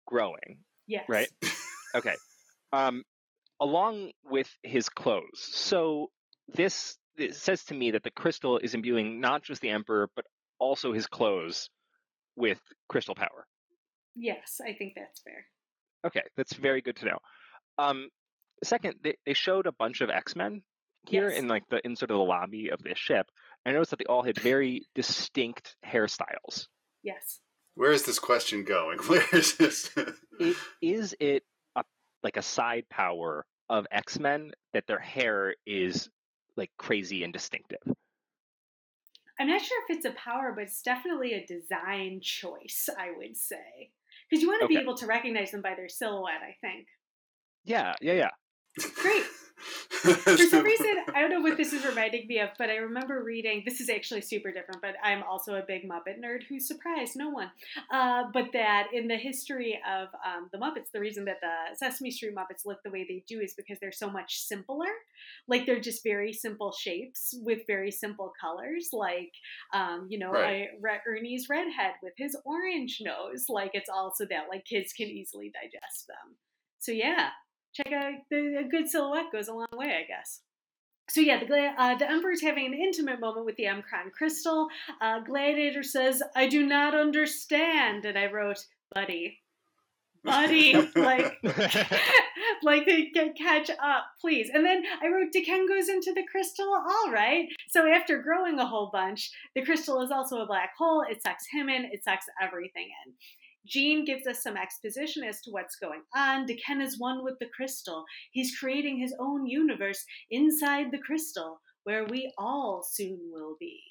growing. 0.05 0.60
Yes. 0.88 1.05
Right? 1.08 1.29
okay. 1.96 2.15
Um 2.72 3.03
along 3.60 4.12
with 4.24 4.50
his 4.63 4.89
clothes. 4.89 5.50
So 5.51 6.10
this 6.48 6.98
it 7.17 7.36
says 7.36 7.63
to 7.65 7.74
me 7.74 7.91
that 7.91 8.03
the 8.03 8.12
crystal 8.12 8.58
is 8.58 8.74
imbuing 8.74 9.19
not 9.19 9.43
just 9.43 9.62
the 9.62 9.69
emperor 9.69 10.10
but 10.15 10.25
also 10.60 10.93
his 10.93 11.08
clothes 11.08 11.69
with 12.36 12.60
crystal 12.88 13.15
power. 13.15 13.46
Yes, 14.15 14.60
I 14.65 14.74
think 14.74 14.93
that's 14.96 15.22
fair. 15.22 15.46
Okay, 16.05 16.24
that's 16.38 16.53
very 16.53 16.81
good 16.81 16.96
to 16.98 17.05
know. 17.05 17.17
Um, 17.77 18.10
second, 18.63 18.96
they, 19.03 19.15
they 19.25 19.34
showed 19.34 19.67
a 19.67 19.72
bunch 19.72 20.01
of 20.01 20.10
X 20.10 20.36
Men 20.36 20.62
here 21.08 21.29
yes. 21.29 21.39
in 21.39 21.48
like 21.48 21.63
the 21.69 21.86
in 21.86 21.96
sort 21.96 22.12
of 22.12 22.17
the 22.17 22.24
lobby 22.24 22.69
of 22.69 22.81
this 22.81 22.98
ship. 22.98 23.27
I 23.65 23.72
noticed 23.72 23.91
that 23.91 24.00
they 24.00 24.05
all 24.05 24.24
had 24.24 24.39
very 24.39 24.84
distinct 24.96 25.75
hairstyles. 25.86 26.67
Yes. 27.03 27.39
Where 27.75 27.91
is 27.91 28.03
this 28.03 28.19
question 28.19 28.63
going? 28.63 28.99
Where 29.07 29.25
is 29.31 29.55
this? 29.55 29.91
it, 30.39 30.55
is 30.81 31.15
it 31.19 31.43
a, 31.75 31.83
like 32.23 32.37
a 32.37 32.41
side 32.41 32.85
power 32.89 33.45
of 33.69 33.85
X 33.91 34.19
Men 34.19 34.51
that 34.73 34.87
their 34.87 34.99
hair 34.99 35.55
is 35.65 36.09
like 36.57 36.71
crazy 36.77 37.23
and 37.23 37.31
distinctive? 37.31 37.79
I'm 39.39 39.47
not 39.47 39.61
sure 39.61 39.81
if 39.87 39.95
it's 39.95 40.05
a 40.05 40.11
power, 40.11 40.51
but 40.53 40.65
it's 40.65 40.81
definitely 40.81 41.33
a 41.33 41.45
design 41.45 42.19
choice, 42.21 42.89
I 42.97 43.11
would 43.15 43.37
say. 43.37 43.91
Because 44.29 44.41
you 44.41 44.49
want 44.49 44.59
to 44.61 44.65
okay. 44.65 44.75
be 44.75 44.81
able 44.81 44.97
to 44.97 45.05
recognize 45.05 45.51
them 45.51 45.61
by 45.61 45.75
their 45.75 45.87
silhouette, 45.87 46.41
I 46.43 46.55
think. 46.59 46.87
Yeah, 47.63 47.93
yeah, 48.01 48.13
yeah. 48.13 48.29
Great. 48.95 49.23
For 49.89 50.37
some 50.37 50.63
reason, 50.63 50.97
I 51.13 51.21
don't 51.21 51.31
know 51.31 51.41
what 51.41 51.57
this 51.57 51.73
is 51.73 51.85
reminding 51.85 52.27
me 52.27 52.39
of, 52.39 52.49
but 52.57 52.69
I 52.69 52.77
remember 52.77 53.23
reading. 53.23 53.63
This 53.65 53.81
is 53.81 53.89
actually 53.89 54.21
super 54.21 54.51
different, 54.51 54.81
but 54.81 54.95
I'm 55.03 55.23
also 55.23 55.55
a 55.55 55.63
big 55.65 55.89
Muppet 55.89 56.19
nerd 56.23 56.43
who 56.43 56.59
surprised 56.59 57.15
no 57.15 57.29
one. 57.29 57.51
Uh, 57.91 58.23
but 58.33 58.51
that 58.53 58.87
in 58.93 59.07
the 59.07 59.17
history 59.17 59.79
of 59.87 60.07
um, 60.25 60.49
the 60.51 60.57
Muppets, 60.57 60.91
the 60.93 60.99
reason 60.99 61.25
that 61.25 61.41
the 61.41 61.75
Sesame 61.75 62.11
Street 62.11 62.35
Muppets 62.35 62.65
look 62.65 62.81
the 62.83 62.91
way 62.91 63.05
they 63.07 63.23
do 63.27 63.41
is 63.41 63.53
because 63.53 63.77
they're 63.79 63.91
so 63.91 64.09
much 64.09 64.39
simpler. 64.39 64.87
Like 65.47 65.65
they're 65.65 65.79
just 65.79 66.03
very 66.03 66.31
simple 66.31 66.71
shapes 66.71 67.35
with 67.41 67.59
very 67.67 67.91
simple 67.91 68.31
colors. 68.39 68.89
Like, 68.93 69.33
um, 69.73 70.07
you 70.09 70.19
know, 70.19 70.31
right. 70.31 70.67
I, 70.83 70.99
Ernie's 71.07 71.47
redhead 71.49 71.93
with 72.01 72.13
his 72.17 72.37
orange 72.45 72.99
nose. 73.01 73.45
Like 73.49 73.71
it's 73.73 73.89
also 73.89 74.25
that 74.29 74.45
like 74.49 74.65
kids 74.65 74.93
can 74.93 75.07
easily 75.07 75.51
digest 75.53 76.07
them. 76.07 76.35
So 76.79 76.91
yeah, 76.91 77.29
check 77.83 77.93
out 77.93 78.13
the, 78.29 78.57
a 78.59 78.63
good 78.63 78.89
silhouette 78.89 79.31
goes 79.31 79.48
a 79.48 79.53
long 79.53 79.67
way, 79.74 79.88
I 79.88 80.07
guess. 80.07 80.41
So 81.09 81.21
yeah, 81.21 81.43
the 81.43 81.74
uh, 81.77 81.95
the 81.95 82.09
Emperor's 82.09 82.41
having 82.41 82.67
an 82.67 82.74
intimate 82.74 83.19
moment 83.19 83.45
with 83.45 83.55
the 83.55 83.63
M'Kraan 83.63 84.12
crystal. 84.15 84.67
Uh, 85.01 85.21
Gladiator 85.21 85.81
says, 85.81 86.21
"I 86.36 86.48
do 86.48 86.65
not 86.65 86.93
understand," 86.93 88.05
and 88.05 88.17
I 88.17 88.27
wrote, 88.27 88.63
"Buddy, 88.93 89.39
buddy, 90.24 90.74
like, 90.95 91.33
like 92.63 92.86
they 92.86 93.05
can 93.07 93.33
catch 93.33 93.71
up, 93.71 94.05
please." 94.21 94.51
And 94.53 94.63
then 94.63 94.83
I 95.01 95.07
wrote, 95.07 95.31
"D'Ken 95.33 95.67
goes 95.67 95.89
into 95.89 96.13
the 96.13 96.27
crystal. 96.29 96.67
All 96.67 97.12
right." 97.12 97.48
So 97.69 97.88
after 97.91 98.21
growing 98.21 98.59
a 98.59 98.67
whole 98.67 98.91
bunch, 98.93 99.31
the 99.55 99.65
crystal 99.65 100.03
is 100.03 100.12
also 100.12 100.41
a 100.41 100.45
black 100.45 100.77
hole. 100.77 101.03
It 101.09 101.24
sucks 101.24 101.45
him 101.51 101.69
in. 101.69 101.86
It 101.86 102.03
sucks 102.03 102.25
everything 102.39 102.89
in. 103.05 103.13
Jean 103.65 104.05
gives 104.05 104.25
us 104.27 104.41
some 104.41 104.57
exposition 104.57 105.23
as 105.23 105.41
to 105.41 105.51
what's 105.51 105.75
going 105.75 106.01
on. 106.15 106.45
D'Ken 106.45 106.81
is 106.81 106.99
one 106.99 107.23
with 107.23 107.37
the 107.39 107.49
crystal. 107.55 108.05
He's 108.31 108.57
creating 108.57 108.99
his 108.99 109.15
own 109.19 109.45
universe 109.45 110.05
inside 110.31 110.91
the 110.91 110.97
crystal, 110.99 111.61
where 111.83 112.05
we 112.05 112.31
all 112.37 112.83
soon 112.83 113.19
will 113.31 113.55
be. 113.59 113.81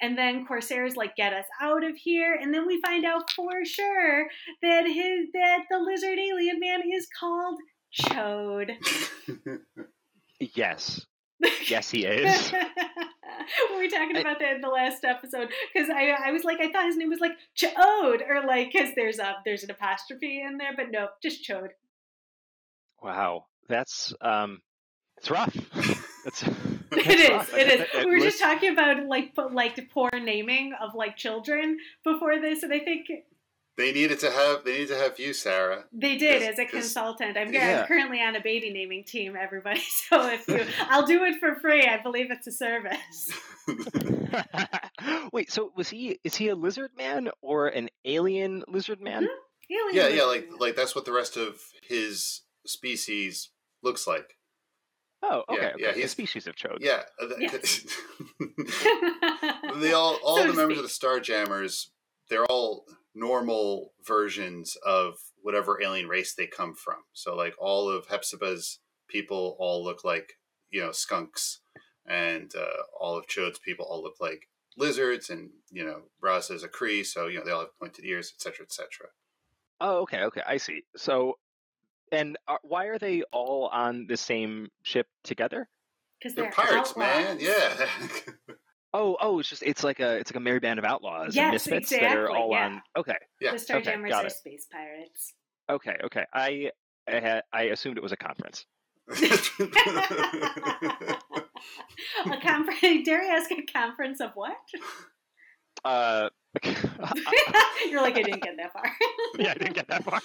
And 0.00 0.16
then 0.16 0.46
Corsair's 0.46 0.96
like, 0.96 1.16
get 1.16 1.32
us 1.32 1.46
out 1.60 1.84
of 1.84 1.96
here. 1.96 2.38
And 2.40 2.52
then 2.52 2.66
we 2.66 2.80
find 2.82 3.04
out 3.04 3.30
for 3.30 3.64
sure 3.64 4.26
that 4.62 4.86
his 4.86 5.28
that 5.32 5.64
the 5.70 5.78
lizard 5.78 6.18
alien 6.18 6.60
man 6.60 6.82
is 6.92 7.06
called 7.18 7.58
Chode. 7.98 8.72
yes. 10.40 11.04
Yes, 11.68 11.90
he 11.90 12.04
is. 12.06 12.52
we 13.70 13.76
were 13.76 13.90
talking 13.90 14.16
about 14.16 14.38
that 14.38 14.54
in 14.54 14.60
the 14.60 14.68
last 14.68 15.04
episode 15.04 15.48
because 15.72 15.90
I 15.90 16.14
I 16.24 16.32
was 16.32 16.44
like 16.44 16.60
I 16.60 16.70
thought 16.70 16.86
his 16.86 16.96
name 16.96 17.10
was 17.10 17.20
like 17.20 17.36
Chode 17.56 18.28
or 18.28 18.46
like 18.46 18.72
because 18.72 18.90
there's 18.94 19.18
a 19.18 19.36
there's 19.44 19.64
an 19.64 19.70
apostrophe 19.70 20.42
in 20.42 20.58
there, 20.58 20.72
but 20.76 20.90
no, 20.90 21.08
just 21.22 21.46
Chode. 21.46 21.70
Wow, 23.02 23.46
that's 23.68 24.14
um, 24.20 24.62
it's 25.18 25.30
rough. 25.30 25.56
It's, 26.26 26.42
it 26.92 27.20
is. 27.20 27.30
Rough. 27.30 27.54
It 27.54 27.80
is. 27.80 28.04
we 28.04 28.10
were 28.10 28.20
just 28.20 28.40
talking 28.40 28.72
about 28.72 29.06
like 29.06 29.32
like 29.52 29.76
the 29.76 29.82
poor 29.82 30.10
naming 30.12 30.72
of 30.80 30.94
like 30.94 31.16
children 31.16 31.78
before 32.04 32.40
this, 32.40 32.62
and 32.62 32.72
I 32.72 32.80
think 32.80 33.06
they 33.76 33.92
needed 33.92 34.18
to 34.20 34.30
have 34.30 34.64
they 34.64 34.72
needed 34.72 34.88
to 34.88 34.96
have 34.96 35.18
you, 35.18 35.34
Sarah. 35.34 35.84
They 35.92 36.16
did 36.16 36.42
as 36.42 36.58
a 36.58 36.64
consultant. 36.64 37.36
I'm, 37.36 37.52
yeah. 37.52 37.80
I'm, 37.82 37.86
currently 37.86 38.22
on 38.22 38.34
a 38.34 38.40
baby 38.40 38.70
naming 38.72 39.04
team, 39.04 39.36
everybody. 39.38 39.82
So 40.08 40.28
if 40.28 40.46
you, 40.46 40.64
I'll 40.88 41.06
do 41.06 41.24
it 41.24 41.40
for 41.40 41.56
free. 41.56 41.84
I 41.84 42.00
believe 42.00 42.30
it's 42.30 42.46
a 42.46 42.52
service. 42.52 43.32
Wait, 45.32 45.50
so 45.50 45.72
was 45.76 45.88
he? 45.88 46.18
Is 46.22 46.36
he 46.36 46.48
a 46.48 46.54
lizard 46.54 46.92
man 46.96 47.28
or 47.42 47.68
an 47.68 47.88
alien 48.04 48.62
lizard 48.68 49.00
man? 49.00 49.24
Mm-hmm. 49.24 49.74
Alien 49.74 50.12
yeah, 50.12 50.16
yeah, 50.16 50.24
like 50.24 50.48
like 50.58 50.76
that's 50.76 50.94
what 50.94 51.04
the 51.04 51.12
rest 51.12 51.36
of 51.36 51.60
his 51.82 52.42
species 52.66 53.50
looks 53.82 54.06
like. 54.06 54.36
Oh, 55.22 55.42
okay. 55.48 55.60
Yeah, 55.60 55.68
okay. 55.68 55.74
yeah 55.78 55.92
he's 55.92 56.04
a 56.04 56.08
species 56.08 56.46
of 56.46 56.54
chode. 56.54 56.78
Yeah, 56.80 57.02
yes. 57.38 57.84
they 59.80 59.92
all 59.92 60.18
all 60.24 60.36
so 60.36 60.46
the 60.46 60.54
members 60.54 60.78
speak. 60.78 60.84
of 60.84 61.22
the 61.22 61.22
Starjammers. 61.32 61.88
They're 62.30 62.46
all 62.46 62.86
normal 63.16 63.92
versions 64.04 64.76
of 64.84 65.18
whatever 65.42 65.82
alien 65.82 66.06
race 66.06 66.34
they 66.34 66.46
come 66.46 66.74
from. 66.74 66.98
So 67.12 67.34
like 67.34 67.54
all 67.58 67.88
of 67.88 68.06
Hepzibah's 68.06 68.78
people 69.08 69.56
all 69.58 69.82
look 69.82 70.04
like 70.04 70.34
you 70.70 70.80
know 70.80 70.92
skunks, 70.92 71.60
and 72.06 72.52
uh, 72.54 72.82
all 73.00 73.16
of 73.16 73.26
Chode's 73.26 73.58
people 73.58 73.86
all 73.88 74.02
look 74.02 74.16
like 74.20 74.48
lizards, 74.76 75.30
and 75.30 75.50
you 75.70 75.84
know 75.84 76.02
Raza 76.22 76.52
is 76.52 76.62
a 76.62 76.68
Kree, 76.68 77.04
so 77.04 77.26
you 77.26 77.38
know 77.38 77.44
they 77.44 77.50
all 77.50 77.60
have 77.60 77.78
pointed 77.78 78.04
ears, 78.04 78.32
etc., 78.36 78.64
etc. 78.64 79.08
Oh, 79.80 80.02
okay, 80.02 80.22
okay, 80.24 80.42
I 80.46 80.58
see. 80.58 80.84
So, 80.96 81.38
and 82.12 82.38
are, 82.46 82.60
why 82.62 82.86
are 82.86 82.98
they 82.98 83.22
all 83.32 83.68
on 83.72 84.06
the 84.06 84.16
same 84.16 84.68
ship 84.82 85.06
together? 85.24 85.68
Because 86.18 86.34
they're, 86.34 86.44
they're 86.44 86.52
pirates, 86.52 86.90
outlaws. 86.90 86.96
man. 86.96 87.38
Yeah. 87.40 87.86
Oh, 88.94 89.16
oh, 89.20 89.40
it's 89.40 89.48
just 89.48 89.62
it's 89.62 89.84
like 89.84 90.00
a 90.00 90.16
it's 90.16 90.30
like 90.30 90.36
a 90.36 90.40
merry 90.40 90.60
band 90.60 90.78
of 90.78 90.84
outlaws 90.84 91.36
yes, 91.36 91.44
and 91.44 91.52
misfits 91.52 91.92
exactly, 91.92 92.08
that 92.08 92.16
are 92.16 92.30
all 92.30 92.50
yeah. 92.50 92.66
on. 92.66 92.82
Okay, 92.96 93.16
yeah, 93.40 93.52
the 93.52 93.58
Starjammers 93.58 94.06
okay, 94.06 94.26
are 94.26 94.30
space 94.30 94.66
pirates. 94.72 95.34
Okay, 95.68 95.96
okay. 96.04 96.24
I 96.32 96.70
I, 97.08 97.20
had, 97.20 97.42
I 97.52 97.62
assumed 97.64 97.98
it 97.98 98.02
was 98.02 98.12
a 98.12 98.16
conference. 98.16 98.66
a 99.10 99.18
conference? 102.42 102.80
Dare 103.04 103.22
I 103.22 103.36
ask 103.36 103.50
a 103.52 103.62
conference 103.72 104.20
of 104.20 104.32
what? 104.34 104.56
Uh, 105.84 106.28
You're 106.64 108.02
like 108.02 108.16
I 108.16 108.22
didn't 108.22 108.42
get 108.42 108.56
that 108.56 108.72
far. 108.72 108.90
yeah, 109.38 109.52
I 109.52 109.54
didn't 109.54 109.74
get 109.74 109.88
that 109.88 110.02
far. 110.04 110.20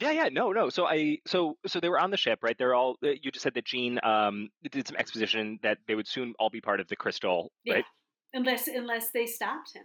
Yeah, 0.00 0.12
yeah, 0.12 0.28
no, 0.32 0.52
no. 0.52 0.70
So 0.70 0.86
I, 0.86 1.18
so, 1.26 1.56
so 1.66 1.78
they 1.78 1.88
were 1.88 2.00
on 2.00 2.10
the 2.10 2.16
ship, 2.16 2.40
right? 2.42 2.56
They're 2.56 2.74
all. 2.74 2.96
Uh, 3.04 3.10
you 3.22 3.30
just 3.30 3.42
said 3.42 3.54
that 3.54 3.66
Jean 3.66 4.00
um, 4.02 4.48
did 4.70 4.86
some 4.86 4.96
exposition 4.96 5.58
that 5.62 5.78
they 5.86 5.94
would 5.94 6.08
soon 6.08 6.34
all 6.38 6.48
be 6.48 6.60
part 6.60 6.80
of 6.80 6.88
the 6.88 6.96
crystal, 6.96 7.52
yeah. 7.64 7.74
right? 7.74 7.84
Unless, 8.32 8.68
unless 8.68 9.10
they 9.10 9.26
stopped 9.26 9.74
him. 9.74 9.84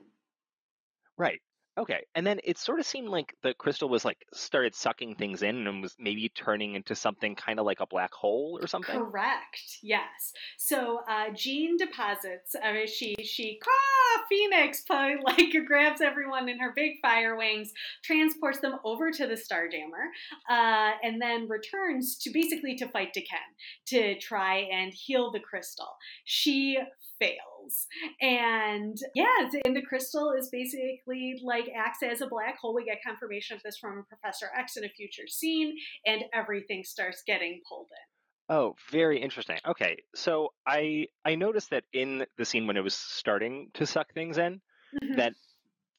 Right. 1.17 1.41
Okay, 1.77 2.05
and 2.15 2.25
then 2.25 2.39
it 2.45 2.57
sort 2.57 2.79
of 2.79 2.85
seemed 2.85 3.09
like 3.09 3.35
the 3.43 3.53
crystal 3.53 3.89
was 3.89 4.05
like 4.05 4.25
started 4.33 4.73
sucking 4.73 5.15
things 5.15 5.41
in 5.41 5.67
and 5.67 5.81
was 5.81 5.93
maybe 5.99 6.29
turning 6.29 6.75
into 6.75 6.95
something 6.95 7.35
kind 7.35 7.59
of 7.59 7.65
like 7.65 7.81
a 7.81 7.85
black 7.85 8.13
hole 8.13 8.57
or 8.61 8.67
something. 8.67 8.97
Correct. 8.97 9.79
Yes. 9.83 10.31
So 10.57 11.01
uh, 11.09 11.31
Jean 11.35 11.75
deposits. 11.75 12.55
I 12.63 12.71
mean, 12.71 12.87
she 12.87 13.15
she 13.23 13.59
ah, 13.67 14.23
Phoenix 14.29 14.83
like 14.89 15.53
grabs 15.67 15.99
everyone 15.99 16.47
in 16.47 16.59
her 16.59 16.71
big 16.73 16.93
fire 17.01 17.35
wings, 17.35 17.73
transports 18.03 18.59
them 18.59 18.79
over 18.85 19.11
to 19.11 19.27
the 19.27 19.35
Starjammer, 19.35 20.07
uh, 20.49 20.93
and 21.03 21.21
then 21.21 21.49
returns 21.49 22.17
to 22.19 22.31
basically 22.31 22.75
to 22.75 22.87
fight 22.87 23.13
D'Ken 23.13 23.39
to 23.87 24.17
try 24.19 24.59
and 24.71 24.93
heal 24.93 25.29
the 25.29 25.41
crystal. 25.41 25.97
She 26.23 26.79
fails. 27.19 27.87
And 28.21 28.97
yeah, 29.15 29.49
and 29.65 29.75
the 29.75 29.81
crystal 29.81 30.33
is 30.37 30.49
basically 30.49 31.39
like 31.43 31.65
acts 31.75 32.03
as 32.03 32.21
a 32.21 32.27
black 32.27 32.57
hole. 32.59 32.75
We 32.75 32.85
get 32.85 32.99
confirmation 33.05 33.55
of 33.55 33.63
this 33.63 33.77
from 33.77 34.05
Professor 34.07 34.47
X 34.57 34.77
in 34.77 34.83
a 34.83 34.89
future 34.89 35.27
scene, 35.27 35.75
and 36.05 36.23
everything 36.33 36.83
starts 36.83 37.23
getting 37.25 37.61
pulled 37.67 37.87
in. 37.91 38.55
Oh, 38.55 38.75
very 38.91 39.19
interesting. 39.19 39.57
Okay, 39.65 39.97
so 40.13 40.53
I 40.67 41.07
I 41.25 41.35
noticed 41.35 41.71
that 41.71 41.83
in 41.93 42.25
the 42.37 42.45
scene 42.45 42.67
when 42.67 42.77
it 42.77 42.83
was 42.83 42.93
starting 42.93 43.71
to 43.73 43.87
suck 43.87 44.13
things 44.13 44.37
in, 44.37 44.61
Mhm. 45.01 45.15
that 45.17 45.33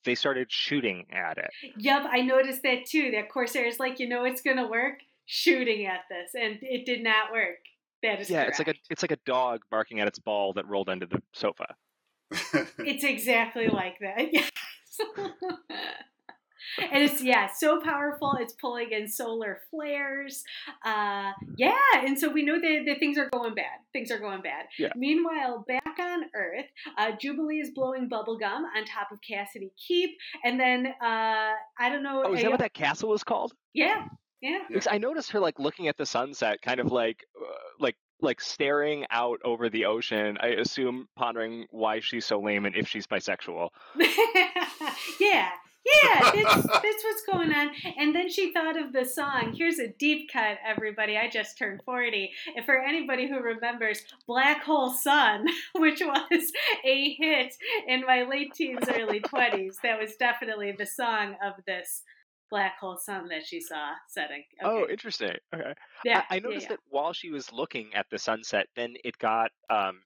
they 0.04 0.14
started 0.14 0.50
shooting 0.52 1.06
at 1.10 1.38
it. 1.38 1.50
Yep, 1.78 2.02
I 2.08 2.20
noticed 2.20 2.62
that 2.62 2.86
too. 2.86 3.10
That 3.10 3.28
Corsair 3.28 3.66
is 3.66 3.80
like, 3.80 3.98
you 3.98 4.08
know, 4.08 4.24
it's 4.24 4.40
gonna 4.42 4.68
work, 4.68 5.00
shooting 5.24 5.86
at 5.86 6.02
this, 6.08 6.34
and 6.36 6.58
it 6.62 6.86
did 6.86 7.02
not 7.02 7.32
work. 7.32 7.58
That 8.02 8.20
is 8.20 8.30
Yeah, 8.30 8.42
it's 8.42 8.58
like 8.58 8.68
a 8.68 8.74
it's 8.90 9.02
like 9.02 9.12
a 9.12 9.18
dog 9.24 9.62
barking 9.70 10.00
at 10.00 10.08
its 10.08 10.18
ball 10.18 10.52
that 10.54 10.66
rolled 10.66 10.88
into 10.88 11.06
the 11.06 11.22
sofa. 11.32 11.74
It's 12.78 13.04
exactly 13.04 13.68
like 13.68 13.98
that. 14.00 14.28
Yes. 14.32 14.50
and 16.92 17.02
it's 17.02 17.22
yeah, 17.22 17.48
so 17.54 17.80
powerful. 17.80 18.36
It's 18.40 18.52
pulling 18.54 18.92
in 18.92 19.08
solar 19.08 19.60
flares. 19.70 20.42
Uh, 20.84 21.32
yeah, 21.56 21.76
and 21.94 22.18
so 22.18 22.30
we 22.30 22.42
know 22.42 22.60
that, 22.60 22.84
that 22.86 22.98
things 22.98 23.18
are 23.18 23.28
going 23.30 23.54
bad. 23.54 23.78
Things 23.92 24.10
are 24.10 24.18
going 24.18 24.42
bad. 24.42 24.66
Yeah. 24.78 24.88
Meanwhile, 24.96 25.64
back 25.66 25.98
on 25.98 26.24
Earth, 26.34 26.66
uh, 26.98 27.12
Jubilee 27.20 27.60
is 27.60 27.70
blowing 27.74 28.08
bubblegum 28.08 28.62
on 28.76 28.84
top 28.84 29.12
of 29.12 29.18
Cassidy 29.26 29.72
Keep, 29.86 30.16
and 30.44 30.58
then 30.58 30.86
uh, 30.86 31.52
I 31.78 31.88
don't 31.88 32.02
know. 32.02 32.24
Oh, 32.26 32.34
is 32.34 32.42
that 32.42 32.50
what 32.50 32.60
that 32.60 32.74
castle 32.74 33.10
was 33.10 33.24
called? 33.24 33.52
Yeah, 33.72 34.06
yeah. 34.40 34.58
Because 34.68 34.86
I 34.90 34.98
noticed 34.98 35.30
her 35.32 35.40
like 35.40 35.58
looking 35.58 35.88
at 35.88 35.96
the 35.96 36.06
sunset, 36.06 36.62
kind 36.62 36.80
of 36.80 36.92
like 36.92 37.24
uh, 37.40 37.46
like 37.78 37.96
like 38.20 38.40
staring 38.40 39.04
out 39.10 39.40
over 39.44 39.68
the 39.68 39.84
ocean. 39.86 40.38
I 40.40 40.48
assume 40.48 41.08
pondering 41.16 41.66
why 41.70 42.00
she's 42.00 42.26
so 42.26 42.40
lame 42.40 42.64
and 42.64 42.74
if 42.74 42.88
she's 42.88 43.06
bisexual. 43.06 43.70
yeah, 45.20 45.50
yeah, 46.02 46.30
that's, 46.34 46.66
that's 46.66 47.04
what's 47.04 47.22
going 47.30 47.52
on. 47.52 47.70
And 47.98 48.14
then 48.14 48.30
she 48.30 48.52
thought 48.52 48.80
of 48.80 48.92
the 48.92 49.04
song. 49.04 49.54
Here's 49.56 49.78
a 49.78 49.88
deep 49.88 50.30
cut, 50.32 50.58
everybody. 50.66 51.16
I 51.16 51.28
just 51.28 51.58
turned 51.58 51.82
40. 51.84 52.30
And 52.56 52.64
for 52.64 52.78
anybody 52.78 53.28
who 53.28 53.40
remembers 53.40 54.02
Black 54.26 54.64
Hole 54.64 54.90
Sun, 54.90 55.46
which 55.74 56.00
was 56.00 56.52
a 56.84 57.14
hit 57.14 57.54
in 57.86 58.02
my 58.06 58.22
late 58.22 58.54
teens, 58.54 58.88
early 58.88 59.20
20s, 59.20 59.76
that 59.82 60.00
was 60.00 60.16
definitely 60.16 60.72
the 60.72 60.86
song 60.86 61.36
of 61.44 61.64
this 61.66 62.02
Black 62.50 62.78
Hole 62.78 62.96
Sun 62.96 63.28
that 63.28 63.44
she 63.46 63.60
saw 63.60 63.92
setting. 64.08 64.44
Oh, 64.62 64.86
interesting. 64.88 65.32
Okay. 65.54 65.74
yeah, 66.04 66.22
I, 66.30 66.36
I 66.36 66.38
noticed 66.38 66.62
yeah, 66.64 66.76
that 66.76 66.80
while 66.88 67.12
she 67.12 67.30
was 67.30 67.52
looking 67.52 67.94
at 67.94 68.06
the 68.10 68.18
sunset, 68.18 68.66
then 68.76 68.94
it 69.04 69.16
got 69.18 69.50
um 69.70 70.02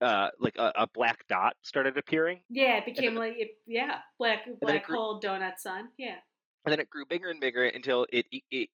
uh 0.00 0.28
like 0.40 0.56
a, 0.58 0.72
a 0.76 0.86
black 0.92 1.24
dot 1.28 1.54
started 1.62 1.96
appearing, 1.96 2.40
Yeah, 2.50 2.78
it 2.78 2.84
became 2.84 3.14
like, 3.14 3.34
it, 3.36 3.50
yeah, 3.66 3.98
Black, 4.18 4.40
black 4.60 4.86
grew- 4.86 4.96
Hole 4.96 5.20
Donut 5.20 5.58
Sun. 5.58 5.88
Yeah. 5.96 6.16
and 6.64 6.72
then 6.72 6.80
it 6.80 6.90
grew 6.90 7.04
bigger 7.06 7.30
and 7.30 7.40
bigger 7.40 7.64
until 7.64 8.06
it 8.12 8.26
it, 8.32 8.42
it 8.50 8.68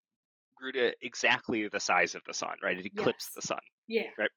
grew 0.57 0.73
to 0.73 0.93
exactly 1.03 1.69
the 1.69 1.81
size 1.81 2.15
of 2.15 2.23
the 2.27 2.35
sun. 2.35 2.57
Right, 2.62 2.79
it 2.79 2.87
eclipsed 2.87 3.31
Yes. 3.31 3.35
the 3.35 3.43
sun. 3.43 3.61
Yeah, 3.87 4.07
Right. 4.19 4.31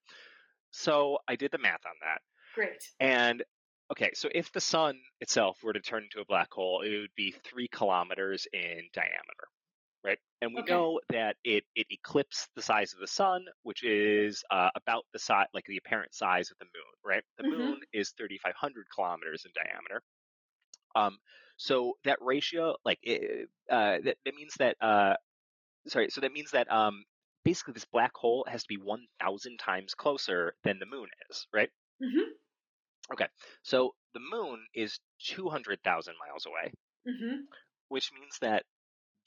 So 0.72 1.18
I 1.28 1.36
did 1.36 1.52
the 1.52 1.58
math 1.58 1.84
on 1.86 1.94
that, 2.02 2.20
great. 2.54 2.82
and 3.00 3.42
okay, 3.90 4.10
so 4.14 4.28
if 4.34 4.52
the 4.52 4.60
sun 4.60 5.00
itself 5.20 5.62
were 5.62 5.72
to 5.72 5.80
turn 5.80 6.04
into 6.04 6.20
a 6.20 6.24
black 6.24 6.52
hole, 6.52 6.82
it 6.82 6.98
would 6.98 7.14
be 7.16 7.32
three 7.32 7.68
kilometers 7.68 8.46
in 8.52 8.88
diameter, 8.92 9.48
right? 10.04 10.18
And 10.42 10.54
we 10.54 10.62
Okay. 10.62 10.64
know 10.64 11.00
that 11.10 11.36
it 11.44 11.64
it 11.76 11.88
eclipsed 11.90 12.50
the 12.56 12.62
size 12.62 12.94
of 12.94 13.00
the 13.00 13.08
sun, 13.08 13.46
which 13.62 13.84
is 13.84 14.44
uh, 14.50 14.70
about 14.76 15.06
the 15.12 15.20
size, 15.20 15.48
like 15.54 15.66
the 15.66 15.78
apparent 15.78 16.14
size 16.14 16.50
of 16.50 16.58
the 16.58 16.66
moon, 16.66 16.94
right? 17.04 17.24
The 17.38 17.44
Mhm. 17.44 17.50
moon 17.50 17.80
is 17.92 18.12
3,500 18.12 18.86
kilometers 18.94 19.44
in 19.46 19.52
diameter. 19.54 20.02
Um, 20.96 21.18
so 21.56 21.94
that 22.04 22.18
ratio, 22.20 22.76
like, 22.84 22.98
it, 23.02 23.48
uh, 23.70 23.98
that, 24.04 24.18
that 24.24 24.34
means 24.34 24.54
that, 24.58 24.76
uh, 24.82 25.16
sorry, 25.88 26.10
so 26.10 26.20
that 26.22 26.32
means 26.32 26.52
that 26.52 26.70
um, 26.72 27.04
basically 27.44 27.74
this 27.74 27.86
black 27.86 28.12
hole 28.16 28.46
has 28.48 28.62
to 28.64 28.68
be 28.68 28.78
1,000 28.78 29.58
times 29.58 29.94
closer 29.94 30.56
than 30.64 30.78
the 30.80 30.86
moon 30.86 31.08
is, 31.30 31.46
right? 31.52 31.70
Hmm 33.10 33.24
So 33.62 33.94
the 34.12 34.20
moon 34.20 34.58
is 34.74 34.98
200,000 35.26 36.14
miles 36.26 36.46
away, 36.46 36.72
hmm 37.06 37.42
which 37.88 38.10
means 38.18 38.38
that 38.40 38.64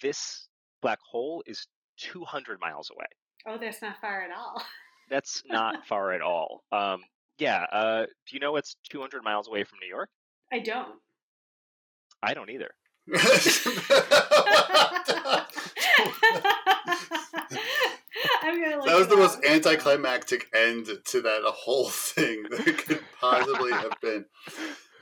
this 0.01 0.48
black 0.81 1.00
hole 1.10 1.43
is 1.46 1.67
200 1.98 2.60
miles 2.60 2.89
away. 2.91 3.05
Oh, 3.46 3.57
that's 3.60 3.81
not 3.81 4.00
far 4.01 4.24
at 4.24 4.31
all. 4.31 4.62
That's 5.10 5.43
not 5.50 5.86
far 5.88 6.12
at 6.13 6.22
all. 6.22 6.63
Um, 6.72 7.01
yeah. 7.38 7.65
Uh, 7.72 8.05
do 8.05 8.36
you 8.36 8.39
know 8.39 8.51
what's 8.51 8.75
200 8.89 9.24
miles 9.24 9.48
away 9.48 9.63
from 9.63 9.79
New 9.81 9.88
York? 9.88 10.10
I 10.51 10.60
don't. 10.60 10.96
I 12.22 12.34
don't 12.34 12.50
either. 12.50 12.72
I'm 18.42 18.61
gonna 18.61 18.81
that 18.85 18.96
was 18.98 19.07
the 19.07 19.16
most 19.16 19.44
anticlimactic 19.46 20.48
end 20.53 20.87
to 21.05 21.22
that 21.22 21.42
whole 21.46 21.90
thing 21.90 22.44
that 22.50 22.77
could 22.85 23.00
possibly 23.20 23.72
have 23.72 23.94
been. 24.01 24.25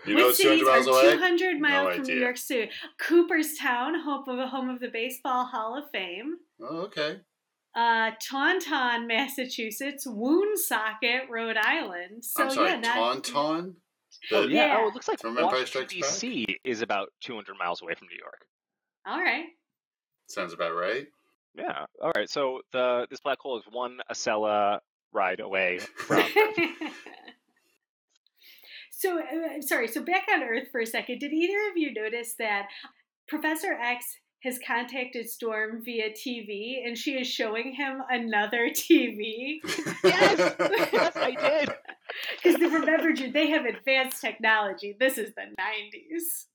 You 0.05 0.15
know, 0.15 0.27
Which 0.27 0.39
it's 0.39 0.43
200 0.43 0.59
cities 0.59 0.67
miles 0.67 0.87
are 0.87 0.91
away. 0.91 1.11
200 1.13 1.59
miles 1.59 1.95
from 1.95 2.03
New. 2.05 2.19
York 2.19 2.37
City? 2.37 2.71
Cooperstown, 2.99 3.99
home 3.99 4.27
of 4.29 4.49
home 4.49 4.69
of 4.69 4.79
the 4.79 4.89
Baseball 4.89 5.45
Hall 5.45 5.77
of 5.77 5.89
Fame. 5.91 6.35
Oh, 6.61 6.81
okay. 6.81 7.21
Uh, 7.75 8.11
Taunton, 8.21 9.07
Massachusetts. 9.07 10.05
Woonsocket, 10.07 11.23
Rhode 11.29 11.57
Island. 11.57 12.23
So 12.23 12.43
I'm 12.43 12.49
sorry, 12.51 12.69
yeah, 12.69 12.79
not, 12.79 13.23
Tauntaun. 13.23 13.73
Oh 14.31 14.43
The- 14.43 14.49
yeah. 14.49 14.67
Yeah. 14.67 14.77
Oh, 14.79 14.87
it 14.89 14.93
looks 14.93 15.07
like 15.07 15.19
From 15.19 15.35
Washington 15.35 15.87
D.C. 15.89 16.45
is 16.63 16.81
about 16.81 17.09
200 17.21 17.55
miles 17.57 17.81
away 17.81 17.95
from 17.95 18.07
New 18.07 18.17
York. 18.17 18.45
All 19.07 19.19
right. 19.21 19.45
Sounds 20.27 20.53
about 20.53 20.73
right. 20.75 21.07
Yeah. 21.57 21.85
All 22.01 22.11
right. 22.15 22.29
So 22.29 22.61
the 22.71 23.07
this 23.09 23.19
black 23.21 23.39
hole 23.39 23.57
is 23.57 23.63
one 23.71 23.97
Acela 24.11 24.79
ride 25.13 25.39
away 25.39 25.79
from. 25.97 26.23
so 28.97 29.19
uh, 29.19 29.61
sorry. 29.61 29.87
So 29.87 30.01
back 30.01 30.25
on 30.33 30.43
Earth 30.43 30.69
for 30.71 30.81
a 30.81 30.85
second. 30.85 31.19
Did 31.19 31.33
either 31.33 31.69
of 31.69 31.77
you 31.77 31.93
notice 31.93 32.35
that 32.39 32.67
Professor 33.27 33.73
X 33.73 34.05
has 34.43 34.59
contacted 34.65 35.27
Storm 35.27 35.81
via 35.83 36.11
TV, 36.11 36.85
and 36.85 36.97
she 36.97 37.13
is 37.13 37.27
showing 37.27 37.73
him 37.73 38.01
another 38.09 38.69
TV? 38.73 39.57
Yes! 40.03 40.55
yes, 40.93 41.15
I 41.15 41.31
did. 41.31 41.69
Because 42.41 42.61
remember, 42.61 43.11
Jude, 43.11 43.33
they 43.33 43.49
have 43.49 43.65
advanced 43.65 44.21
technology. 44.21 44.95
This 44.97 45.17
is 45.17 45.33
the 45.35 45.53
'90s. 45.59 46.45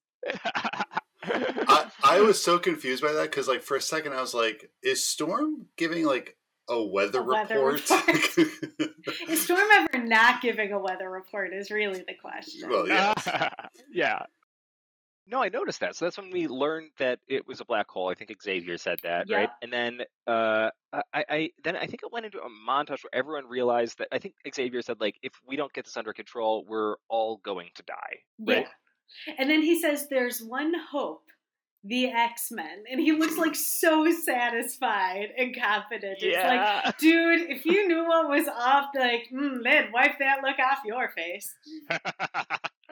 I, 1.23 1.91
I 2.03 2.21
was 2.21 2.43
so 2.43 2.59
confused 2.59 3.03
by 3.03 3.13
that 3.13 3.31
because, 3.31 3.47
like, 3.47 3.63
for 3.63 3.77
a 3.77 3.81
second, 3.81 4.15
I 4.15 4.23
was 4.23 4.33
like, 4.33 4.71
"Is 4.83 5.05
Storm 5.05 5.67
giving 5.77 6.07
like 6.07 6.37
a 6.71 6.83
weather 6.83 7.21
A 7.21 7.25
weather 7.25 7.65
report?" 7.65 8.39
Is 9.29 9.43
Storm 9.43 9.69
ever 9.73 10.05
not 10.05 10.41
giving 10.41 10.73
a 10.73 10.79
weather 10.79 11.11
report? 11.11 11.53
Is 11.53 11.71
really 11.71 12.05
the 12.07 12.15
question. 12.15 12.71
well, 12.71 12.89
yeah. 12.89 13.15
yeah. 13.93 14.23
No, 15.27 15.41
I 15.43 15.49
noticed 15.49 15.81
that. 15.81 15.95
So 15.95 16.07
that's 16.07 16.19
when 16.19 16.31
we 16.31 16.49
learned 16.49 16.91
that 16.99 17.21
it 17.29 17.47
was 17.47 17.61
a 17.61 17.65
black 17.65 17.89
hole. 17.89 18.09
I 18.09 18.15
think 18.15 18.31
Xavier 18.43 18.77
said 18.79 18.99
that, 19.05 19.31
right? 19.31 19.49
And 19.63 19.73
then 19.73 20.01
uh, 20.27 20.71
I, 20.93 21.03
I 21.15 21.51
then 21.63 21.77
I 21.77 21.87
think 21.87 22.01
it 22.03 22.11
went 22.11 22.27
into 22.27 22.39
a 22.39 22.49
montage 22.69 23.05
where 23.05 23.15
everyone 23.15 23.47
realized 23.49 23.99
that 23.99 24.09
I 24.11 24.19
think 24.19 24.35
Xavier 24.53 24.83
said 24.83 24.97
like, 25.01 25.17
if 25.23 25.33
we 25.47 25.55
don't 25.55 25.73
get 25.73 25.85
this 25.85 25.97
under 25.97 26.13
control, 26.13 26.65
we're 26.69 26.97
all 27.09 27.37
going 27.45 27.69
to 27.77 27.83
die. 27.85 27.95
Right? 28.41 28.67
Yeah. 29.27 29.35
And 29.39 29.51
then 29.51 29.63
he 29.63 29.81
says, 29.81 30.09
"There's 30.09 30.41
one 30.43 30.73
hope." 30.91 31.23
The 31.83 32.09
X 32.09 32.51
Men, 32.51 32.85
and 32.91 33.01
he 33.01 33.13
looks 33.13 33.39
like 33.39 33.55
so 33.55 34.13
satisfied 34.13 35.29
and 35.37 35.57
confident. 35.57 36.19
It's 36.21 36.37
like, 36.37 36.97
dude, 36.99 37.51
if 37.51 37.65
you 37.65 37.89
knew 37.89 38.07
what 38.07 38.29
was 38.29 38.47
off, 38.49 38.91
like, 38.95 39.29
mm, 39.33 39.63
man, 39.63 39.91
wipe 39.91 40.19
that 40.19 40.43
look 40.43 40.59
off 40.59 40.81
your 40.85 41.11
face. 41.17 41.55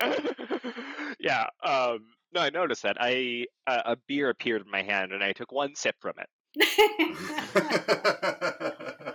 yeah. 1.20 1.48
Um, 1.62 1.98
no, 2.32 2.40
I 2.40 2.48
noticed 2.50 2.84
that. 2.84 2.96
I 2.98 3.44
uh, 3.66 3.82
a 3.84 3.96
beer 4.06 4.30
appeared 4.30 4.62
in 4.62 4.70
my 4.70 4.82
hand, 4.82 5.12
and 5.12 5.22
I 5.22 5.32
took 5.32 5.52
one 5.52 5.74
sip 5.74 5.96
from 6.00 6.14
it. 6.18 6.28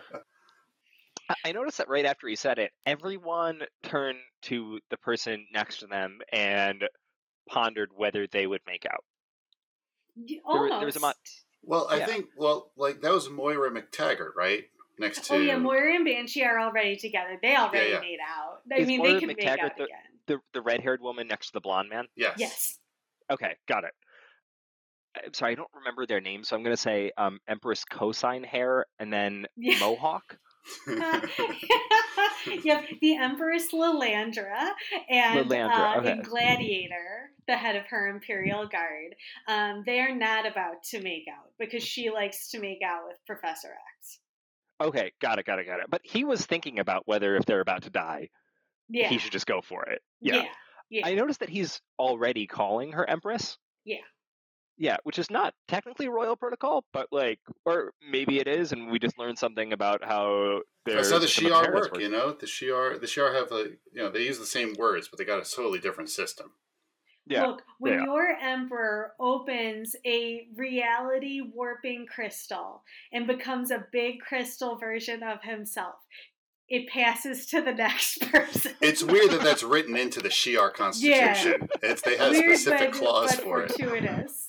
I 1.45 1.51
noticed 1.51 1.79
that 1.79 1.89
right 1.89 2.05
after 2.05 2.27
he 2.27 2.35
said 2.35 2.59
it, 2.59 2.71
everyone 2.85 3.61
turned 3.81 4.19
to 4.43 4.79
the 4.89 4.97
person 4.97 5.47
next 5.53 5.79
to 5.79 5.87
them 5.87 6.19
and 6.31 6.83
pondered 7.49 7.89
whether 7.95 8.27
they 8.27 8.45
would 8.45 8.61
make 8.67 8.85
out. 8.85 9.03
There 10.15 10.37
Almost. 10.45 10.71
were- 10.71 10.77
there 10.79 10.85
was 10.85 10.95
a 10.95 10.99
mo- 10.99 11.13
well, 11.63 11.87
I 11.89 11.97
Yeah. 11.97 12.05
think 12.05 12.25
well, 12.37 12.71
like 12.75 13.01
that 13.01 13.11
was 13.11 13.29
Moira 13.29 13.71
McTaggart, 13.71 14.35
right? 14.35 14.65
Next 14.99 15.25
to 15.25 15.33
Oh 15.33 15.37
yeah, 15.39 15.57
Moira 15.57 15.95
and 15.95 16.05
Banshee 16.05 16.43
are 16.43 16.59
already 16.59 16.95
together. 16.97 17.39
They 17.41 17.55
already 17.55 17.91
yeah. 17.91 17.99
made 17.99 18.19
out. 18.25 18.61
I 18.71 18.75
Is 18.77 18.87
mean, 18.87 18.99
Moira 18.99 19.13
they 19.13 19.19
can 19.19 19.27
make 19.27 19.37
McTaggart 19.39 19.59
out 19.59 19.77
the- 19.77 19.83
again. 19.85 19.97
The 20.27 20.39
the 20.53 20.61
red 20.61 20.81
haired 20.81 21.01
woman 21.01 21.27
next 21.27 21.47
to 21.47 21.53
the 21.53 21.61
blonde 21.61 21.89
man. 21.89 22.07
yes, 22.15 22.35
Yes. 22.37 22.79
Okay, 23.29 23.55
got 23.67 23.83
it. 23.83 23.93
I'm 25.15 25.33
sorry, 25.33 25.51
I 25.51 25.55
don't 25.55 25.69
remember 25.75 26.05
their 26.05 26.21
names, 26.21 26.47
so 26.49 26.55
I'm 26.55 26.63
gonna 26.63 26.77
say 26.77 27.11
um, 27.17 27.39
Empress 27.47 27.83
Cosine 27.85 28.43
Hair 28.43 28.85
and 28.99 29.11
then 29.11 29.45
Yeah. 30.87 31.21
Yep, 32.63 32.85
the 33.01 33.15
Empress 33.15 33.71
Lilandra 33.71 34.71
and 35.09 35.49
Lilandra, 35.49 35.95
uh, 35.95 35.99
okay. 35.99 36.11
in 36.11 36.21
Gladiator, 36.23 37.31
the 37.47 37.55
head 37.55 37.75
of 37.75 37.85
her 37.87 38.09
Imperial 38.09 38.67
Guard. 38.67 39.15
Um, 39.47 39.83
they 39.85 39.99
are 39.99 40.13
not 40.15 40.45
about 40.45 40.83
to 40.91 41.01
make 41.01 41.25
out 41.31 41.51
because 41.57 41.83
she 41.83 42.09
likes 42.09 42.51
to 42.51 42.59
make 42.59 42.79
out 42.85 43.03
with 43.07 43.17
Professor 43.25 43.69
X. 43.99 44.19
Okay, 44.81 45.13
got 45.21 45.39
it, 45.39 45.45
got 45.45 45.59
it, 45.59 45.65
got 45.65 45.79
it. 45.79 45.85
But 45.89 46.01
he 46.03 46.25
was 46.25 46.45
thinking 46.45 46.79
about 46.79 47.03
whether 47.05 47.35
if 47.35 47.45
they're 47.45 47.61
about 47.61 47.83
to 47.83 47.89
die, 47.89 48.29
Yeah. 48.89 49.07
he 49.07 49.19
should 49.19 49.31
just 49.31 49.47
go 49.47 49.61
for 49.61 49.83
it. 49.85 50.01
Yeah. 50.19 50.43
Yeah. 50.89 51.07
I 51.07 51.13
noticed 51.15 51.39
that 51.39 51.49
he's 51.49 51.81
already 51.97 52.45
calling 52.45 52.91
her 52.91 53.09
Empress. 53.09 53.57
Yeah. 53.85 53.97
Yeah, 54.77 54.97
which 55.03 55.19
is 55.19 55.29
not 55.29 55.53
technically 55.67 56.07
royal 56.09 56.35
protocol, 56.35 56.83
but 56.93 57.07
like, 57.11 57.39
or 57.65 57.93
maybe 58.09 58.39
it 58.39 58.47
is, 58.47 58.71
and 58.71 58.89
we 58.89 58.97
just 58.99 59.19
learned 59.19 59.37
something 59.37 59.71
about 59.71 60.03
how 60.03 60.61
That's 60.85 61.11
how 61.11 61.19
the 61.19 61.27
system 61.27 61.45
of 61.47 61.51
Shi'ar 61.51 61.59
inheritance 61.65 61.91
work, 61.91 62.01
you 62.01 62.09
know. 62.09 62.31
The 62.33 62.45
Shi'ar, 62.47 62.99
the 62.99 63.05
Shi'ar 63.07 63.35
have 63.35 63.51
a, 63.51 63.63
you 63.91 64.01
know, 64.01 64.09
they 64.09 64.23
use 64.23 64.39
the 64.39 64.45
same 64.45 64.73
words, 64.77 65.07
but 65.07 65.19
they 65.19 65.25
got 65.25 65.45
a 65.45 65.49
totally 65.55 65.79
different 65.79 66.09
system. 66.09 66.53
Yeah, 67.25 67.45
Look, 67.47 67.61
when 67.79 67.93
Yeah. 67.93 68.03
your 68.03 68.27
emperor 68.41 69.13
opens 69.19 69.95
a 70.05 70.47
reality 70.55 71.39
warping 71.39 72.05
crystal 72.07 72.83
and 73.13 73.27
becomes 73.27 73.71
a 73.71 73.85
big 73.93 74.19
crystal 74.19 74.75
version 74.77 75.23
of 75.23 75.41
himself, 75.43 75.95
it 76.67 76.89
passes 76.89 77.45
to 77.47 77.61
the 77.61 77.71
next 77.73 78.19
person. 78.31 78.73
It's 78.81 79.03
weird 79.03 79.29
that 79.31 79.41
that's 79.41 79.63
written 79.63 79.95
into 79.95 80.19
the 80.19 80.29
Shi'ar 80.29 80.73
constitution. 80.73 81.69
It's 81.81 82.01
they 82.01 82.17
have 82.17 82.29
a 82.29 82.31
Weird, 82.31 82.57
specific 82.57 82.91
but, 82.91 82.99
clause 82.99 83.35
but 83.35 83.43
for 83.43 83.61
it. 83.63 83.71
fortuitous. 83.71 84.42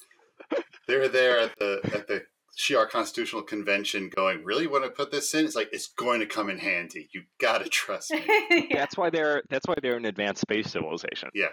They 0.88 0.96
were 0.96 1.08
there 1.08 1.38
at 1.40 1.58
the 1.58 1.80
at 1.94 2.06
the 2.08 2.22
Shi'ar 2.58 2.88
Constitutional 2.88 3.42
Convention, 3.42 4.10
going, 4.14 4.44
"Really 4.44 4.66
want 4.66 4.84
to 4.84 4.90
put 4.90 5.10
this 5.10 5.34
in?" 5.34 5.44
It's 5.44 5.56
like 5.56 5.70
it's 5.72 5.88
going 5.88 6.20
to 6.20 6.26
come 6.26 6.48
in 6.50 6.58
handy. 6.58 7.08
You 7.12 7.22
gotta 7.40 7.68
trust 7.68 8.10
me. 8.12 8.22
yeah, 8.50 8.60
that's 8.76 8.96
why 8.96 9.10
they're 9.10 9.42
that's 9.50 9.66
why 9.66 9.74
they're 9.82 9.96
an 9.96 10.04
advanced 10.04 10.40
space 10.42 10.70
civilization. 10.70 11.30
Yeah, 11.34 11.48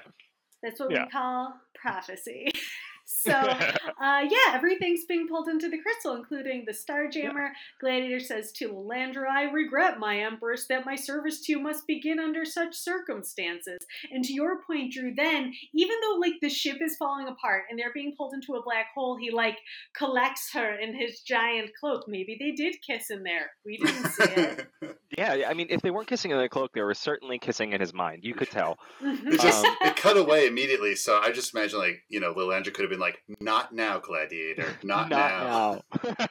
that's 0.62 0.80
what 0.80 0.92
Yeah. 0.92 1.06
we 1.06 1.10
call 1.12 1.54
prophecy. 1.76 2.52
So, 3.06 3.32
uh, 3.32 3.76
yeah, 4.00 4.54
everything's 4.54 5.06
being 5.06 5.28
pulled 5.28 5.48
into 5.48 5.70
the 5.70 5.78
crystal, 5.78 6.16
including 6.16 6.66
the 6.66 6.74
Starjammer. 6.74 7.50
Gladiator 7.80 8.20
says 8.20 8.52
to 8.54 8.70
Lilandra, 8.70 9.30
I 9.30 9.44
regret, 9.44 10.00
my 10.00 10.20
Empress, 10.20 10.68
that 10.68 10.86
my 10.86 10.96
service 10.96 11.42
to 11.42 11.54
you 11.54 11.60
must 11.60 11.88
begin 11.88 12.20
under 12.20 12.46
such 12.46 12.76
circumstances. 12.76 13.80
And 14.12 14.24
to 14.26 14.34
your 14.34 14.62
point, 14.64 14.94
Drew, 14.94 15.14
then, 15.16 15.54
even 15.74 15.96
though, 16.02 16.20
like, 16.20 16.36
the 16.42 16.50
ship 16.50 16.78
is 16.82 16.98
falling 16.98 17.28
apart 17.28 17.64
and 17.70 17.78
they're 17.78 17.94
being 17.94 18.14
pulled 18.18 18.34
into 18.34 18.56
a 18.56 18.64
black 18.64 18.88
hole, 18.94 19.18
he, 19.18 19.32
like, 19.32 19.58
collects 19.96 20.52
her 20.54 20.76
in 20.76 20.96
his 20.96 21.22
giant 21.22 21.72
cloak. 21.80 22.06
Maybe 22.08 22.38
they 22.40 22.52
did 22.52 22.76
kiss 22.86 23.10
in 23.10 23.24
there. 23.24 23.52
We 23.66 23.78
didn't 23.78 24.08
see 24.08 24.24
it. 24.24 24.68
yeah, 25.18 25.34
yeah, 25.36 25.50
I 25.50 25.54
mean, 25.54 25.68
if 25.70 25.82
they 25.82 25.92
weren't 25.92 26.08
kissing 26.08 26.32
in 26.32 26.38
the 26.38 26.50
cloak, 26.50 26.72
they 26.74 26.82
were 26.82 26.94
certainly 26.94 27.40
kissing 27.40 27.74
in 27.74 27.82
his 27.82 27.94
mind. 27.94 28.24
You 28.24 28.34
could 28.34 28.50
tell. 28.50 28.78
it 29.02 29.40
just 29.40 29.66
Um, 29.66 29.76
it 29.82 29.96
cut 29.96 30.18
away 30.18 30.48
immediately. 30.48 30.96
So 30.96 31.20
I 31.20 31.32
just 31.32 31.54
imagine 31.54 31.80
like 31.80 32.04
you 32.10 32.20
know, 32.20 32.34
Lilandra 32.34 32.74
could 32.74 32.84
have 32.84 32.91
been 32.92 33.00
like, 33.00 33.22
"Not 33.40 33.74
now, 33.74 34.00
Gladiator. 34.00 34.68
Not, 34.84 35.10
now." 35.10 35.82
now. 36.04 36.06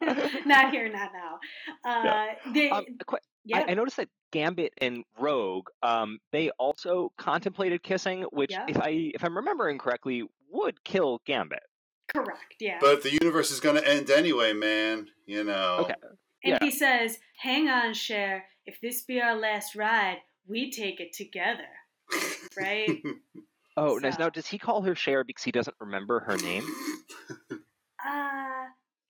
not 0.46 0.70
here, 0.72 0.90
not 0.90 1.10
now. 1.12 1.38
Uh, 1.84 2.26
they, 2.52 2.70
um, 2.70 2.84
a 3.00 3.04
que- 3.04 3.18
yeah, 3.44 3.58
I, 3.66 3.70
I 3.70 3.74
noticed 3.74 3.96
that 3.96 4.08
Gambit 4.32 4.74
and 4.78 5.04
Rogue, 5.18 5.68
um, 5.82 6.18
they 6.32 6.50
also 6.58 7.12
contemplated 7.16 7.82
kissing, 7.82 8.24
which, 8.32 8.50
Yeah. 8.52 8.66
if 8.68 8.78
I 8.78 9.12
if 9.14 9.24
I'm 9.24 9.36
remembering 9.36 9.78
correctly, 9.78 10.24
would 10.50 10.82
kill 10.84 11.20
Gambit. 11.26 11.62
correct, 12.14 12.56
yeah. 12.60 12.78
But 12.80 13.02
the 13.02 13.12
universe 13.12 13.50
is 13.50 13.60
going 13.60 13.76
to 13.76 13.86
end 13.88 14.10
anyway, 14.10 14.52
man. 14.52 15.08
You 15.26 15.44
know. 15.44 15.78
Okay. 15.80 15.94
And 16.44 16.52
Yeah. 16.52 16.58
he 16.60 16.70
says, 16.70 17.18
Hang 17.40 17.68
on, 17.68 17.94
Cher. 17.94 18.44
If 18.66 18.80
this 18.80 19.02
be 19.02 19.20
our 19.20 19.36
last 19.36 19.74
ride, 19.74 20.18
we 20.46 20.70
take 20.70 21.00
it 21.00 21.12
together. 21.12 21.68
Right? 22.56 23.02
Oh, 23.78 23.96
nice. 23.98 24.18
Now, 24.18 24.28
does 24.28 24.46
he 24.46 24.58
call 24.58 24.82
her 24.82 24.94
Cher 24.94 25.24
because 25.24 25.44
he 25.44 25.52
doesn't 25.52 25.76
remember 25.80 26.20
her 26.20 26.36
name? 26.36 26.64
uh, 27.50 28.66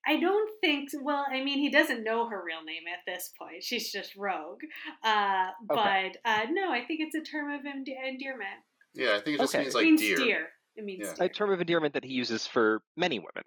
I 0.06 0.20
don't 0.20 0.50
think, 0.60 0.90
well, 1.02 1.26
I 1.30 1.42
mean, 1.44 1.58
he 1.58 1.70
doesn't 1.70 2.04
know 2.04 2.28
her 2.28 2.42
real 2.44 2.62
name 2.64 2.82
at 2.92 3.00
this 3.10 3.30
point. 3.38 3.62
She's 3.62 3.90
just 3.92 4.14
Rogue. 4.16 4.60
Uh, 5.04 5.48
Okay. 5.70 6.12
But 6.24 6.30
uh, 6.30 6.46
no, 6.50 6.70
I 6.72 6.84
think 6.86 7.00
it's 7.00 7.14
a 7.14 7.20
term 7.20 7.50
of 7.50 7.66
ende- 7.66 7.88
endearment. 8.06 8.60
yeah, 8.94 9.16
I 9.16 9.20
think 9.20 9.36
it 9.36 9.40
just 9.40 9.54
Okay. 9.54 9.64
means 9.64 9.74
it 9.74 9.78
like 9.78 9.84
means 9.84 10.00
dear. 10.00 10.16
dear. 10.16 10.48
It 10.76 10.84
means 10.84 11.00
Yeah. 11.08 11.14
dear. 11.14 11.26
A 11.26 11.28
term 11.28 11.50
of 11.52 11.60
endearment 11.60 11.94
that 11.94 12.04
he 12.04 12.12
uses 12.12 12.46
for 12.46 12.82
many 12.96 13.18
women. 13.18 13.44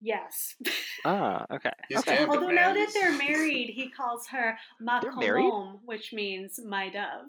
Yes. 0.00 0.54
Ah, 1.06 1.44
okay. 1.52 1.70
He's 1.90 1.98
okay. 1.98 2.16
Gambit, 2.16 2.34
Although 2.34 2.48
now 2.48 2.72
that 2.72 2.88
they're 2.94 3.12
married, 3.18 3.68
he 3.74 3.90
calls 3.90 4.26
her 4.28 4.56
Ma 4.80 5.00
They're? 5.00 5.12
Colombe, 5.12 5.80
which 5.84 6.14
means 6.14 6.58
my 6.66 6.88
dove. 6.88 7.28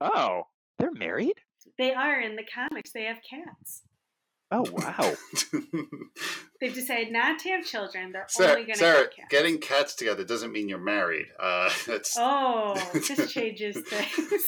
Oh, 0.00 0.44
they're 0.78 0.92
married? 0.92 1.34
They 1.76 1.92
are 1.92 2.20
in 2.20 2.36
the 2.36 2.44
comics. 2.54 2.92
They 2.92 3.04
have 3.04 3.18
cats. 3.28 3.82
Oh, 4.50 4.64
wow. 4.72 5.12
They've 6.60 6.72
decided 6.72 7.12
not 7.12 7.38
to 7.40 7.50
have 7.50 7.64
children. 7.66 8.12
They're 8.12 8.26
only 8.48 8.62
going 8.64 8.72
to 8.72 8.78
Sarah 8.78 8.98
have 9.00 9.10
cats. 9.10 9.28
getting 9.30 9.58
cats 9.58 9.94
together 9.94 10.24
doesn't 10.24 10.52
mean 10.52 10.70
you're 10.70 10.78
married. 10.78 11.26
Uh, 11.38 11.68
that's 11.86 12.16
Oh, 12.18 12.74
this 12.94 13.30
changes 13.32 13.76
things. 13.86 14.46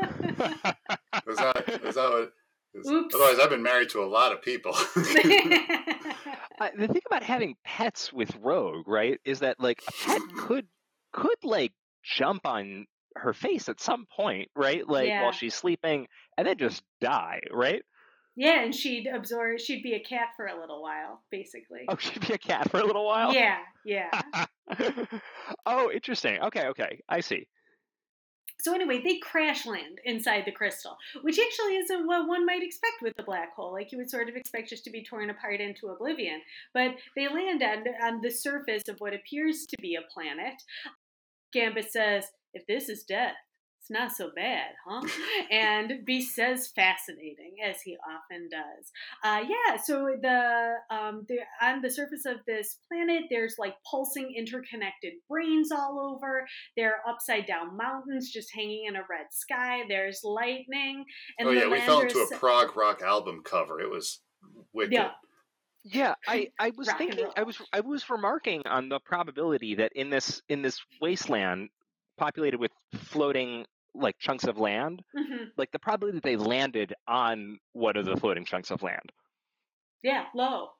that's 0.00 1.38
not, 1.38 1.66
that's 1.66 1.96
not 1.96 2.12
what. 2.12 2.32
it's- 2.74 2.90
Oops. 2.90 3.14
Otherwise, 3.14 3.38
I've 3.42 3.50
been 3.50 3.62
married 3.62 3.90
to 3.90 4.02
a 4.02 4.06
lot 4.08 4.32
of 4.32 4.40
people. 4.40 4.72
Uh, 4.74 6.68
the 6.78 6.86
thing 6.88 7.02
about 7.06 7.22
having 7.22 7.56
pets 7.64 8.12
with 8.12 8.34
Rogue, 8.40 8.86
right, 8.88 9.18
is 9.24 9.40
that 9.40 9.60
like 9.60 9.82
a 9.88 9.92
pet 10.06 10.20
could 10.38 10.66
could 11.12 11.42
like 11.42 11.72
jump 12.04 12.46
on 12.46 12.86
her 13.16 13.32
face 13.32 13.68
at 13.68 13.80
some 13.80 14.06
point, 14.06 14.50
right? 14.56 14.86
Like 14.88 15.08
Yeah. 15.08 15.22
while 15.22 15.32
she's 15.32 15.54
sleeping, 15.54 16.08
and 16.36 16.46
then 16.46 16.58
just 16.58 16.82
die, 17.00 17.40
right? 17.50 17.82
yeah, 18.34 18.62
and 18.62 18.74
she'd 18.74 19.06
absorb. 19.06 19.60
She'd 19.60 19.82
be 19.82 19.92
a 19.92 20.00
cat 20.00 20.28
for 20.36 20.46
a 20.46 20.58
little 20.58 20.82
while, 20.82 21.22
basically. 21.30 21.84
Oh, 21.88 21.96
she'd 21.98 22.26
be 22.26 22.32
a 22.34 22.38
cat 22.38 22.70
for 22.70 22.80
a 22.80 22.84
little 22.84 23.04
while. 23.04 23.34
Yeah, 23.34 23.58
yeah. 23.84 24.08
oh, 25.66 25.90
interesting. 25.90 26.38
Okay, 26.40 26.66
okay, 26.68 27.00
I 27.08 27.20
see. 27.20 27.46
So 28.62 28.72
anyway, 28.74 29.02
they 29.02 29.18
crash 29.18 29.66
land 29.66 29.98
inside 30.04 30.44
the 30.46 30.52
crystal, 30.52 30.96
which 31.22 31.36
actually 31.38 31.76
isn't 31.78 32.06
what 32.06 32.28
one 32.28 32.46
might 32.46 32.62
expect 32.62 33.02
with 33.02 33.12
a 33.18 33.22
black 33.24 33.54
hole. 33.56 33.72
Like 33.72 33.90
you 33.90 33.98
would 33.98 34.08
sort 34.08 34.28
of 34.28 34.36
expect 34.36 34.68
just 34.68 34.84
to 34.84 34.90
be 34.90 35.02
torn 35.04 35.30
apart 35.30 35.60
into 35.60 35.88
oblivion, 35.88 36.40
but 36.72 36.92
they 37.16 37.26
land 37.26 37.62
on 37.62 37.84
on 38.02 38.20
the 38.22 38.30
surface 38.30 38.84
of 38.88 38.96
what 38.98 39.14
appears 39.14 39.66
to 39.66 39.76
be 39.82 39.96
a 39.96 40.02
planet. 40.14 40.54
Gambit 41.52 41.90
says, 41.90 42.26
"If 42.54 42.66
this 42.66 42.88
is 42.88 43.04
death, 43.04 43.34
it's 43.82 43.90
not 43.90 44.12
so 44.12 44.30
bad, 44.34 44.70
huh?" 44.86 45.02
and 45.50 46.04
Beast 46.04 46.36
says, 46.36 46.68
"Fascinating," 46.68 47.56
as 47.64 47.80
he 47.82 47.96
often 48.08 48.48
does. 48.48 48.92
Uh, 49.24 49.44
yeah, 49.48 49.76
so 49.82 50.14
the 50.20 50.74
um, 50.90 51.26
the 51.28 51.38
on 51.60 51.82
the 51.82 51.90
surface 51.90 52.24
of 52.24 52.36
this 52.46 52.78
planet, 52.86 53.24
there's 53.28 53.56
like 53.58 53.74
pulsing, 53.90 54.34
interconnected 54.36 55.14
brains 55.28 55.72
all 55.72 56.14
over. 56.14 56.46
There 56.76 56.94
are 56.94 57.12
upside 57.12 57.46
down 57.46 57.76
mountains 57.76 58.30
just 58.30 58.54
hanging 58.54 58.84
in 58.86 58.94
a 58.94 59.02
red 59.10 59.26
sky. 59.32 59.82
There's 59.88 60.20
lightning, 60.22 61.04
and 61.38 61.48
oh 61.48 61.54
the 61.54 61.60
yeah, 61.60 61.68
we 61.68 61.80
fell 61.80 62.00
into 62.00 62.20
a 62.20 62.38
prog 62.38 62.76
rock 62.76 63.02
album 63.02 63.42
cover. 63.44 63.80
It 63.80 63.90
was 63.90 64.20
wicked. 64.72 64.92
Yeah. 64.92 65.10
Yeah, 65.84 66.14
I, 66.28 66.52
I 66.60 66.70
was 66.76 66.86
Rock 66.86 66.98
thinking 66.98 67.26
I 67.36 67.42
was 67.42 67.60
I 67.72 67.80
was 67.80 68.08
remarking 68.08 68.62
on 68.66 68.88
the 68.88 69.00
probability 69.00 69.74
that 69.74 69.92
in 69.96 70.10
this 70.10 70.40
in 70.48 70.62
this 70.62 70.80
wasteland 71.00 71.70
populated 72.18 72.58
with 72.58 72.72
floating 72.94 73.64
like 73.94 74.18
chunks 74.18 74.44
of 74.44 74.58
land, 74.58 75.02
Mhm. 75.14 75.50
like 75.56 75.70
the 75.72 75.78
probability 75.78 76.16
that 76.16 76.22
they 76.24 76.36
landed 76.36 76.94
on 77.06 77.58
one 77.72 77.96
of 77.96 78.06
the 78.06 78.16
floating 78.16 78.44
chunks 78.44 78.70
of 78.70 78.82
land. 78.82 79.12
Yeah, 80.02 80.26
low. 80.34 80.70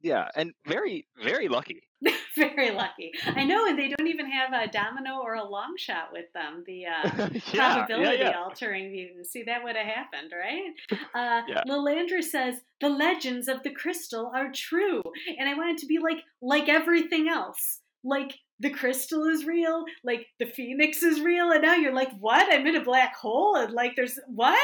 Yeah, 0.00 0.28
and 0.34 0.52
very 0.66 1.06
very 1.16 1.48
lucky. 1.48 1.82
Very 2.34 2.70
lucky. 2.72 3.12
I 3.26 3.44
know, 3.44 3.66
and 3.68 3.78
they 3.78 3.88
don't 3.88 4.08
even 4.08 4.28
have 4.28 4.52
a 4.54 4.66
domino 4.66 5.20
or 5.22 5.34
a 5.34 5.44
long 5.44 5.74
shot 5.76 6.12
with 6.12 6.32
them. 6.32 6.64
The 6.66 6.86
uh, 6.86 6.92
yeah, 7.06 7.28
yeah, 7.52 7.84
probability 7.84 8.18
yeah. 8.22 8.40
altering 8.42 8.90
mutants. 8.90 9.30
See, 9.30 9.42
that 9.44 9.62
would 9.62 9.76
have 9.76 9.86
happened, 9.86 10.32
right? 10.32 10.72
Uh, 11.14 11.42
Yeah. 11.46 11.62
Lilandra 11.68 12.22
says 12.22 12.62
the 12.80 12.88
legends 12.88 13.46
of 13.48 13.62
the 13.62 13.70
crystal 13.70 14.32
are 14.34 14.50
true, 14.50 15.02
and 15.38 15.48
I 15.48 15.54
want 15.54 15.70
it 15.72 15.78
to 15.78 15.86
be 15.86 15.98
like 15.98 16.24
like 16.40 16.68
everything 16.68 17.28
else. 17.28 17.80
Like 18.02 18.40
the 18.62 18.70
crystal 18.70 19.24
is 19.24 19.44
real, 19.44 19.84
like 20.04 20.26
the 20.38 20.46
phoenix 20.46 21.02
is 21.02 21.20
real, 21.20 21.50
and 21.50 21.62
now 21.62 21.74
you're 21.74 21.92
like, 21.94 22.12
what? 22.18 22.46
I'm 22.52 22.66
in 22.66 22.76
a 22.76 22.84
black 22.84 23.14
hole, 23.16 23.56
and 23.56 23.72
like 23.72 23.96
there's 23.96 24.18
what? 24.28 24.58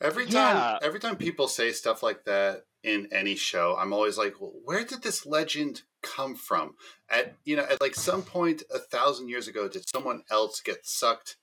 Every 0.00 0.24
time, 0.26 0.56
Yeah. 0.56 0.78
every 0.82 1.00
time 1.00 1.16
people 1.16 1.46
say 1.48 1.70
stuff 1.72 2.02
like 2.02 2.24
that 2.24 2.64
in 2.82 3.08
any 3.12 3.36
show, 3.36 3.76
I'm 3.78 3.92
always 3.92 4.18
like, 4.18 4.40
well, 4.40 4.52
where 4.64 4.84
did 4.84 5.02
this 5.02 5.24
legend 5.24 5.82
come 6.02 6.34
from? 6.34 6.74
At 7.08 7.36
you 7.44 7.56
know, 7.56 7.62
at 7.64 7.80
like 7.80 7.94
some 7.94 8.22
point 8.22 8.62
a 8.74 8.78
thousand 8.78 9.28
years 9.28 9.48
ago, 9.48 9.68
did 9.68 9.88
someone 9.88 10.22
else 10.30 10.60
get 10.60 10.84
sucked 10.84 11.36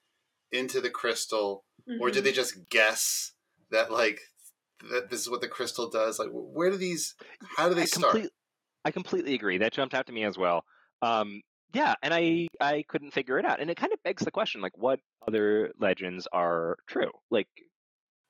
into 0.51 0.81
the 0.81 0.89
crystal, 0.89 1.63
or 1.99 2.09
Mhm. 2.09 2.13
did 2.13 2.23
they 2.25 2.31
just 2.33 2.69
guess 2.69 3.33
that 3.69 3.91
like 3.91 4.19
that 4.89 5.09
this 5.09 5.21
is 5.21 5.29
what 5.29 5.41
the 5.41 5.47
crystal 5.47 5.89
does? 5.89 6.19
Like, 6.19 6.29
where 6.31 6.69
do 6.71 6.77
these? 6.77 7.15
How 7.57 7.69
do 7.69 7.75
they 7.75 7.83
I 7.83 7.85
start? 7.85 8.11
complete- 8.13 8.31
I 8.83 8.91
completely 8.91 9.35
agree. 9.35 9.59
That 9.59 9.73
jumped 9.73 9.93
out 9.93 10.07
to 10.07 10.11
me 10.13 10.23
as 10.23 10.37
well. 10.39 10.65
Um, 11.03 11.41
yeah, 11.73 11.95
and 12.03 12.13
I 12.13 12.47
I 12.59 12.83
couldn't 12.87 13.11
figure 13.11 13.37
it 13.39 13.45
out, 13.45 13.59
and 13.59 13.69
it 13.69 13.77
kind 13.77 13.93
of 13.93 14.01
begs 14.03 14.23
the 14.23 14.31
question: 14.31 14.61
like, 14.61 14.77
what 14.77 14.99
other 15.27 15.71
legends 15.79 16.27
are 16.33 16.77
true? 16.87 17.11
Like, 17.29 17.47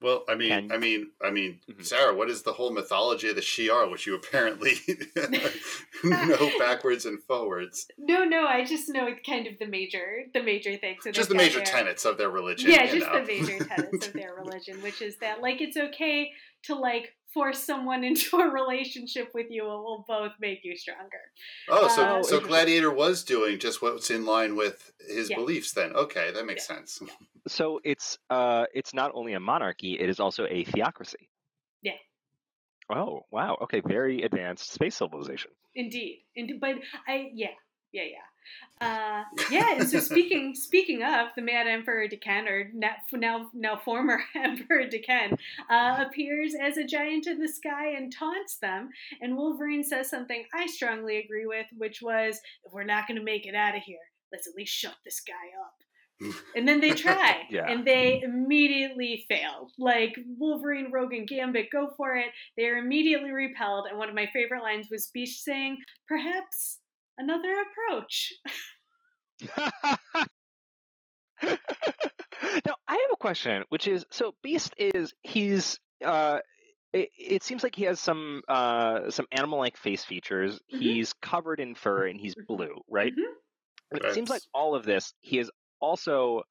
Well, 0.01 0.23
I 0.27 0.33
mean, 0.35 0.49
Can- 0.49 0.71
I 0.71 0.77
mean, 0.77 1.11
I 1.23 1.29
mean, 1.29 1.59
Mhm. 1.69 1.85
Sarah, 1.85 2.13
what 2.15 2.29
is 2.29 2.41
the 2.41 2.53
whole 2.53 2.71
mythology 2.73 3.29
of 3.29 3.35
the 3.35 3.41
Shi'ar, 3.41 3.89
which 3.91 4.07
you 4.07 4.15
apparently 4.15 4.73
know 6.03 6.51
backwards 6.59 7.05
and 7.05 7.21
forwards? 7.23 7.87
No, 7.97 8.23
no, 8.23 8.45
I 8.47 8.63
just 8.65 8.89
know 8.89 9.07
it's 9.07 9.21
kind 9.25 9.47
of 9.47 9.59
the 9.59 9.67
major, 9.67 10.23
the 10.33 10.41
major 10.43 10.75
things 10.77 11.03
So 11.03 11.11
Just 11.11 11.29
the 11.29 11.35
major 11.35 11.57
their- 11.57 11.65
tenets 11.65 12.05
of 12.05 12.17
their 12.17 12.29
religion. 12.29 12.71
Yeah, 12.71 12.85
just 12.87 13.05
know. 13.07 13.21
the 13.21 13.27
major 13.27 13.63
tenets 13.63 14.07
of 14.07 14.13
their 14.13 14.33
religion, 14.43 14.81
which 14.81 15.01
is 15.01 15.17
that 15.17 15.41
like 15.41 15.61
it's 15.61 15.77
okay 15.77 16.31
to 16.63 16.75
like 16.75 17.13
force 17.33 17.63
someone 17.63 18.03
into 18.09 18.37
a 18.37 18.49
relationship 18.49 19.29
with 19.33 19.47
you. 19.49 19.63
It 19.63 19.67
will 19.67 20.05
both 20.07 20.33
make 20.39 20.59
you 20.63 20.75
stronger. 20.75 21.21
Oh, 21.69 21.87
so 21.87 22.03
Uh, 22.03 22.23
so. 22.23 22.39
Gladiator 22.39 22.91
was 22.91 23.23
doing 23.23 23.59
just 23.59 23.81
what's 23.81 24.09
in 24.09 24.25
line 24.25 24.55
with 24.55 24.91
his 25.07 25.29
Yeah. 25.29 25.37
beliefs. 25.37 25.73
Then, 25.73 25.93
okay, 25.93 26.31
that 26.31 26.45
makes 26.45 26.65
sense. 26.67 27.01
So 27.47 27.79
it's 27.83 28.19
uh 28.29 28.65
it's 28.71 28.93
not 28.93 29.11
only 29.15 29.33
a 29.33 29.39
monarchy, 29.39 29.97
it 29.99 30.09
is 30.09 30.19
also 30.19 30.45
a 30.45 30.63
theocracy. 30.63 31.27
Yeah. 31.81 31.97
Oh, 32.93 33.21
wow. 33.31 33.57
Okay, 33.63 33.81
very 33.83 34.21
advanced 34.21 34.71
space 34.71 34.95
civilization. 34.95 35.49
Indeed, 35.73 36.25
Indeed. 36.35 36.59
But 36.61 36.75
I, 37.07 37.31
yeah, 37.33 37.55
yeah, 37.93 38.03
yeah, 38.03 38.27
uh, 38.79 39.23
yeah. 39.51 39.75
And 39.77 39.89
so 39.89 39.99
speaking 39.99 40.55
speaking 40.55 41.03
of 41.03 41.29
the 41.35 41.41
Mad 41.41 41.67
Emperor 41.67 42.07
D'Ken, 42.07 42.47
or 42.47 42.71
now 42.73 43.49
now, 43.53 43.77
former 43.77 44.21
Emperor 44.35 44.87
D'Ken, 44.87 45.37
uh, 45.69 46.03
appears 46.07 46.55
as 46.59 46.77
a 46.77 46.83
giant 46.83 47.27
in 47.27 47.39
the 47.39 47.47
sky 47.47 47.89
and 47.95 48.11
taunts 48.11 48.57
them. 48.57 48.89
And 49.21 49.37
Wolverine 49.37 49.83
says 49.83 50.09
something 50.09 50.45
I 50.53 50.65
strongly 50.67 51.17
agree 51.17 51.45
with, 51.45 51.67
which 51.77 52.01
was, 52.01 52.39
"If 52.65 52.73
we're 52.73 52.83
not 52.83 53.07
going 53.07 53.17
to 53.19 53.23
make 53.23 53.45
it 53.45 53.55
out 53.55 53.75
of 53.75 53.83
here, 53.83 53.99
let's 54.31 54.47
at 54.47 54.55
least 54.55 54.73
shut 54.73 54.95
this 55.05 55.21
guy 55.21 55.33
up." 55.63 55.73
And 56.55 56.67
then 56.67 56.81
they 56.81 56.91
try, 56.91 57.47
Yeah. 57.49 57.67
and 57.67 57.83
they 57.83 58.21
immediately 58.23 59.25
fail. 59.27 59.69
Like 59.79 60.15
Wolverine, 60.37 60.91
Rogue, 60.91 61.13
and 61.13 61.27
Gambit 61.27 61.69
go 61.71 61.93
for 61.97 62.15
it. 62.15 62.27
They 62.57 62.65
are 62.67 62.77
immediately 62.77 63.31
repelled. 63.31 63.87
And 63.89 63.97
one 63.97 64.07
of 64.09 64.13
my 64.13 64.27
favorite 64.31 64.61
lines 64.61 64.87
was 64.91 65.09
Beast 65.13 65.43
saying, 65.43 65.77
"Perhaps 66.07 66.77
another 67.21 67.53
approach." 67.61 68.33
now 71.43 72.75
I 72.87 72.93
have 72.93 73.11
a 73.13 73.17
question, 73.17 73.63
which 73.69 73.87
is 73.87 74.05
so 74.11 74.33
Beast 74.43 74.73
is 74.77 75.13
he's 75.21 75.79
uh 76.03 76.39
it, 76.93 77.09
it 77.17 77.43
seems 77.43 77.63
like 77.63 77.75
he 77.75 77.83
has 77.85 77.99
some 77.99 78.41
uh 78.47 79.09
some 79.09 79.25
animal 79.31 79.59
like 79.59 79.77
face 79.77 80.03
features. 80.03 80.59
Mhm. 80.73 80.79
He's 80.79 81.13
covered 81.21 81.59
in 81.59 81.75
fur 81.75 82.07
and 82.07 82.19
he's 82.19 82.35
blue, 82.47 82.81
right? 82.89 83.13
Mhm. 83.13 83.97
It 83.97 84.13
seems 84.13 84.29
like 84.29 84.41
all 84.53 84.75
of 84.75 84.85
this 84.85 85.13
he 85.21 85.37
has 85.37 85.49
also 85.79 86.43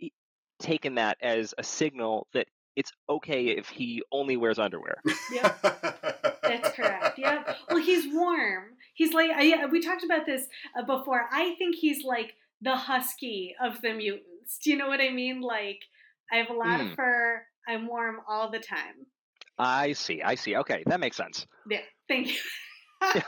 e- 0.00 0.10
taken 0.58 0.96
that 0.96 1.18
as 1.20 1.54
a 1.58 1.62
signal 1.62 2.26
that 2.34 2.46
it's 2.76 2.90
okay 3.08 3.48
if 3.48 3.68
he 3.68 4.02
only 4.10 4.36
wears 4.36 4.58
underwear. 4.58 4.96
Yep. 5.32 6.33
That's 6.62 6.74
correct. 6.76 7.18
Yeah. 7.18 7.42
Well, 7.68 7.82
he's 7.82 8.12
warm. 8.12 8.64
He's 8.94 9.12
like 9.12 9.30
I, 9.34 9.66
we 9.66 9.80
talked 9.80 10.04
about 10.04 10.26
this 10.26 10.46
uh, 10.78 10.82
before. 10.84 11.26
I 11.32 11.54
think 11.56 11.76
he's 11.76 12.04
like 12.04 12.34
the 12.62 12.76
husky 12.76 13.54
of 13.60 13.80
the 13.82 13.92
mutants. 13.92 14.58
Do 14.62 14.70
you 14.70 14.76
know 14.76 14.88
what 14.88 15.00
I 15.00 15.10
mean? 15.10 15.40
Like 15.40 15.80
I 16.32 16.36
have 16.36 16.50
a 16.50 16.54
lot 16.54 16.80
of 16.80 16.86
Mm. 16.88 16.96
fur. 16.96 17.42
I'm 17.66 17.86
warm 17.86 18.20
all 18.28 18.50
the 18.50 18.58
time. 18.60 19.06
I 19.58 19.92
see. 19.92 20.22
I 20.22 20.34
see. 20.34 20.56
Okay, 20.56 20.82
that 20.86 21.00
makes 21.00 21.16
sense. 21.16 21.46
Yeah. 21.68 21.80
Thank 22.08 22.28
you. 22.28 22.40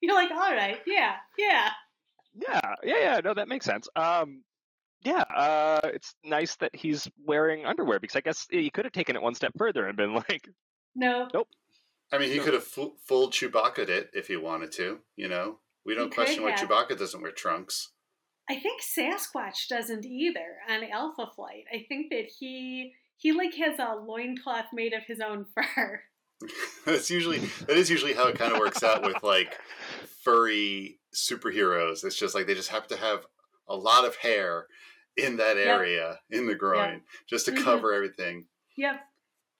You're 0.00 0.14
like, 0.14 0.30
all 0.30 0.52
right. 0.54 0.78
Yeah. 0.86 1.16
Yeah. 1.38 1.70
Yeah, 2.34 2.74
yeah, 2.82 2.94
yeah. 3.00 3.20
No, 3.24 3.34
that 3.34 3.48
makes 3.48 3.64
sense. 3.66 3.88
Um, 3.96 4.42
yeah, 5.02 5.22
uh, 5.34 5.80
it's 5.84 6.14
nice 6.24 6.56
that 6.56 6.74
he's 6.74 7.08
wearing 7.26 7.66
underwear 7.66 7.98
because 8.00 8.16
I 8.16 8.20
guess 8.20 8.46
he 8.50 8.70
could 8.70 8.84
have 8.84 8.92
taken 8.92 9.16
it 9.16 9.22
one 9.22 9.34
step 9.34 9.52
further 9.58 9.86
and 9.86 9.96
been 9.96 10.14
like, 10.14 10.48
No. 10.94 11.28
No. 11.34 11.44
I 12.12 12.18
mean, 12.18 12.30
he 12.30 12.38
could 12.40 12.54
have 12.54 12.64
fu- 12.64 12.96
full 13.06 13.28
Chewbacca 13.30 13.88
it 13.88 14.10
if 14.12 14.26
he 14.26 14.36
wanted 14.36 14.72
to. 14.72 14.98
You 15.16 15.28
know, 15.28 15.58
we 15.84 15.94
don't 15.94 16.08
could 16.10 16.14
question 16.26 16.42
why. 16.42 16.52
Chewbacca 16.52 16.98
doesn't 16.98 17.20
wear 17.22 17.32
trunks. 17.32 17.90
I 18.48 18.58
think 18.58 18.80
Sasquatch 18.82 19.68
doesn't 19.68 20.04
either 20.04 20.56
on 20.68 20.82
Alpha 20.90 21.30
Flight. 21.36 21.64
I 21.72 21.84
think 21.88 22.10
that 22.10 22.26
he 22.38 22.92
he 23.16 23.32
like 23.32 23.54
has 23.54 23.78
a 23.78 23.94
loincloth 23.94 24.66
made 24.72 24.92
of 24.92 25.02
his 25.06 25.20
own 25.20 25.46
fur. 25.54 26.02
That's 26.86 27.10
usually 27.10 27.38
that 27.38 27.76
is 27.76 27.90
usually 27.90 28.14
how 28.14 28.26
it 28.28 28.38
kind 28.38 28.52
of 28.52 28.58
works 28.58 28.82
out 28.82 29.02
with 29.04 29.22
like 29.22 29.56
furry 30.22 30.98
superheroes. 31.14 32.04
It's 32.04 32.16
just 32.18 32.34
like 32.34 32.46
they 32.46 32.54
just 32.54 32.70
have 32.70 32.86
to 32.88 32.96
have 32.96 33.26
a 33.68 33.76
lot 33.76 34.04
of 34.04 34.16
hair 34.16 34.66
in 35.16 35.36
that 35.36 35.56
Yep. 35.56 35.66
area 35.66 36.18
in 36.30 36.46
the 36.46 36.54
groin 36.54 37.02
just 37.28 37.46
to 37.46 37.52
Mhm. 37.52 37.62
cover 37.62 37.92
everything. 37.92 38.46
Yep. 38.76 39.00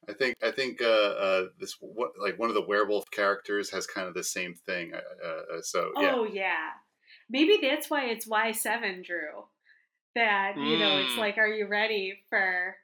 I 0.09 0.13
think 0.15 0.37
I 0.43 0.51
think 0.51 0.81
uh, 0.83 0.87
uh, 0.87 1.45
this 1.59 1.77
what 1.81 2.13
like 2.21 2.39
one 2.39 2.49
of 2.49 2.55
the 2.55 2.65
werewolf 2.67 3.11
characters 3.11 3.71
has 3.71 3.87
kind 3.87 4.09
of 4.09 4.15
the 4.15 4.25
same 4.25 4.55
thing. 4.55 4.93
Uh, 4.95 5.57
uh, 5.57 5.61
so 5.63 5.93
yeah, 6.01 6.13
Oh 6.15 6.25
yeah. 6.25 6.71
Maybe 7.29 7.59
that's 7.63 7.89
why 7.91 8.07
it's 8.07 8.27
Y 8.27 8.53
seven, 8.53 9.03
Drew. 9.03 9.45
That 10.15 10.57
you 10.57 10.79
know, 10.79 10.97
it's 10.97 11.13
Mm. 11.15 11.19
like, 11.19 11.39
are 11.39 11.47
you 11.49 11.67
ready 11.69 12.19
for 12.29 12.77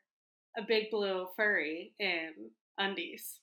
a 0.57 0.63
big 0.63 0.91
blue 0.91 1.27
furry 1.37 1.93
in 1.99 2.51
undies? 2.79 3.41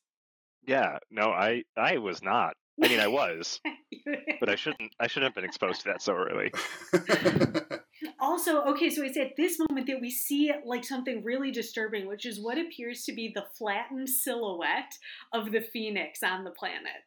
"Yeah, 0.66 1.00
no, 1.12 1.32
I, 1.32 1.64
I 1.76 1.98
was 1.98 2.24
not. 2.24 2.56
I 2.82 2.88
mean, 2.88 3.02
I 3.02 3.08
was, 3.08 3.60
but 4.40 4.50
I 4.50 4.56
shouldn't. 4.56 4.96
I 5.00 5.08
shouldn't 5.08 5.32
have 5.32 5.36
been 5.36 5.44
exposed 5.44 5.82
to 5.82 5.90
that 5.90 6.02
so 6.02 6.14
early." 6.14 6.52
also, 8.24 8.64
okay, 8.64 8.90
so 8.90 9.04
it's 9.04 9.18
at 9.18 9.36
this 9.36 9.60
moment 9.60 9.88
that 9.88 10.00
we 10.00 10.10
see 10.10 10.52
like 10.66 10.86
something 10.86 11.24
really 11.24 11.52
disturbing, 11.52 12.08
which 12.08 12.26
is 12.26 12.40
what 12.40 12.58
appears 12.58 13.04
to 13.04 13.14
be 13.14 13.32
the 13.36 13.46
flattened 13.58 14.10
silhouette 14.10 14.94
of 15.34 15.52
the 15.52 15.62
phoenix 15.62 16.24
on 16.24 16.44
the 16.44 16.52
planet. 16.52 17.04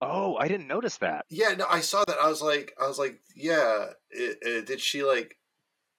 Oh, 0.00 0.36
I 0.36 0.48
didn't 0.48 0.66
notice 0.68 0.96
that. 0.98 1.24
yeah. 1.30 1.54
No, 1.54 1.66
I 1.68 1.80
saw 1.80 2.04
that. 2.04 2.16
I 2.20 2.28
was 2.28 2.42
like, 2.42 2.74
I 2.82 2.88
was 2.88 2.98
like, 2.98 3.20
yeah. 3.36 3.86
i 4.18 4.34
i 4.46 4.60
did 4.66 4.80
she 4.80 5.02
like 5.02 5.36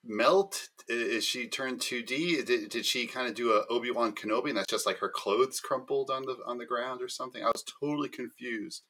melt? 0.04 0.70
Is 0.88 1.24
she 1.24 1.48
turned 1.48 1.82
two 1.82 2.04
D? 2.04 2.42
Did, 2.42 2.70
did 2.70 2.86
she 2.86 3.08
kind 3.08 3.28
of 3.28 3.36
do 3.36 3.54
a 3.54 3.66
Obi 3.70 3.92
Wan 3.92 4.14
Kenobi, 4.14 4.50
and 4.50 4.58
that's 4.58 4.70
just 4.70 4.86
like 4.86 4.98
her 5.00 5.10
clothes 5.10 5.60
crumpled 5.60 6.10
on 6.10 6.24
the 6.24 6.38
on 6.46 6.58
the 6.58 6.66
ground 6.66 7.02
or 7.02 7.08
something? 7.08 7.44
I 7.44 7.48
was 7.48 7.64
totally 7.64 8.10
confused 8.10 8.84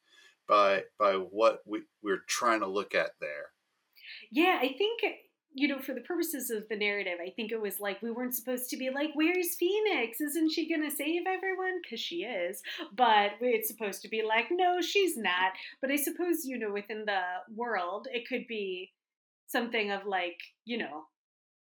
by 0.48 0.84
by 0.98 1.12
what 1.14 1.60
we 1.66 1.82
we're 2.02 2.24
trying 2.26 2.60
to 2.60 2.66
look 2.66 2.94
at 2.94 3.10
there. 3.20 3.52
Yeah, 4.30 4.58
I 4.60 4.74
think 4.76 5.00
you 5.58 5.68
know, 5.68 5.78
for 5.80 5.94
the 5.94 6.02
purposes 6.02 6.50
of 6.50 6.68
the 6.68 6.76
narrative, 6.76 7.18
I 7.18 7.30
think 7.30 7.50
it 7.50 7.60
was 7.60 7.80
like 7.80 8.02
we 8.02 8.10
weren't 8.10 8.34
supposed 8.34 8.68
to 8.70 8.76
be 8.76 8.90
like, 8.90 9.10
"Where's 9.14 9.54
Phoenix? 9.58 10.20
Isn't 10.20 10.50
she 10.52 10.68
gonna 10.68 10.90
save 10.90 11.22
everyone?" 11.26 11.80
Because 11.82 11.98
she 12.00 12.24
is, 12.24 12.62
but 12.94 13.32
it's 13.40 13.68
supposed 13.68 14.02
to 14.02 14.08
be 14.08 14.22
like, 14.22 14.48
"No, 14.50 14.82
she's 14.82 15.16
not." 15.16 15.52
But 15.80 15.90
I 15.90 15.96
suppose 15.96 16.44
you 16.44 16.58
know, 16.58 16.70
within 16.72 17.06
the 17.06 17.22
world, 17.54 18.06
it 18.12 18.28
could 18.28 18.46
be 18.46 18.92
something 19.46 19.90
of 19.90 20.04
like, 20.04 20.38
you 20.66 20.76
know, 20.76 21.04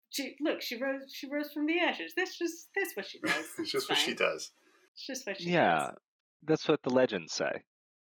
she 0.10 0.36
look, 0.42 0.62
she 0.62 0.76
rose, 0.82 1.04
she 1.14 1.30
rose 1.30 1.54
from 1.54 1.66
the 1.66 1.80
ashes. 1.80 2.14
That's 2.16 2.38
just 2.38 2.70
that's 2.76 2.94
what 2.96 3.06
she 3.08 3.20
does. 3.20 3.46
it's 3.60 3.72
just 3.72 3.90
what 3.90 3.98
she 3.98 4.14
does. 4.14 4.52
It's 4.94 5.06
just 5.08 5.26
what 5.26 5.40
she 5.40 5.50
Yeah, 5.52 5.88
does. 5.92 5.96
that's 6.44 6.68
what 6.68 6.84
the 6.84 6.90
legends 6.90 7.32
say. 7.34 7.64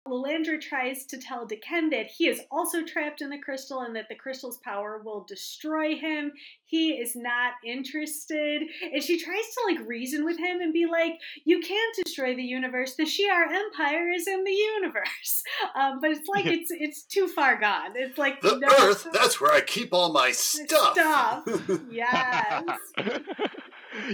Lilandra 0.08 0.60
tries 0.60 1.04
to 1.06 1.18
tell 1.18 1.46
D'Ken 1.46 1.90
that 1.90 2.06
he 2.06 2.28
is 2.28 2.40
also 2.50 2.84
trapped 2.84 3.22
in 3.22 3.30
the 3.30 3.38
crystal 3.38 3.80
and 3.80 3.94
that 3.96 4.08
the 4.08 4.14
crystal's 4.14 4.58
power 4.58 5.00
will 5.04 5.24
destroy 5.28 5.94
him. 5.96 6.32
He 6.64 6.92
is 6.92 7.14
not 7.14 7.52
interested. 7.64 8.62
And 8.92 9.02
she 9.02 9.18
tries 9.18 9.44
to 9.44 9.60
like 9.66 9.88
reason 9.88 10.24
with 10.24 10.38
him 10.38 10.60
and 10.60 10.72
be 10.72 10.86
like, 10.86 11.14
You 11.44 11.60
can't 11.60 11.96
destroy 12.04 12.34
the 12.34 12.42
universe. 12.42 12.94
The 12.94 13.04
Shi'ar 13.04 13.52
Empire 13.52 14.10
is 14.10 14.26
in 14.26 14.44
the 14.44 14.52
universe. 14.52 15.42
Um, 15.74 16.00
but 16.00 16.10
it's 16.10 16.28
like 16.28 16.46
it's 16.46 16.70
it's 16.80 17.02
too 17.02 17.28
far 17.28 17.58
gone. 17.58 17.92
It's 17.96 18.16
like 18.16 18.40
The 18.40 18.56
no, 18.56 18.68
Earth, 18.80 19.08
that's 19.12 19.40
where 19.40 19.52
I 19.52 19.60
keep 19.60 19.92
all 19.92 20.12
my 20.12 20.30
stuff. 20.32 20.92
Stuff. 20.92 21.46
Yes. 21.90 22.64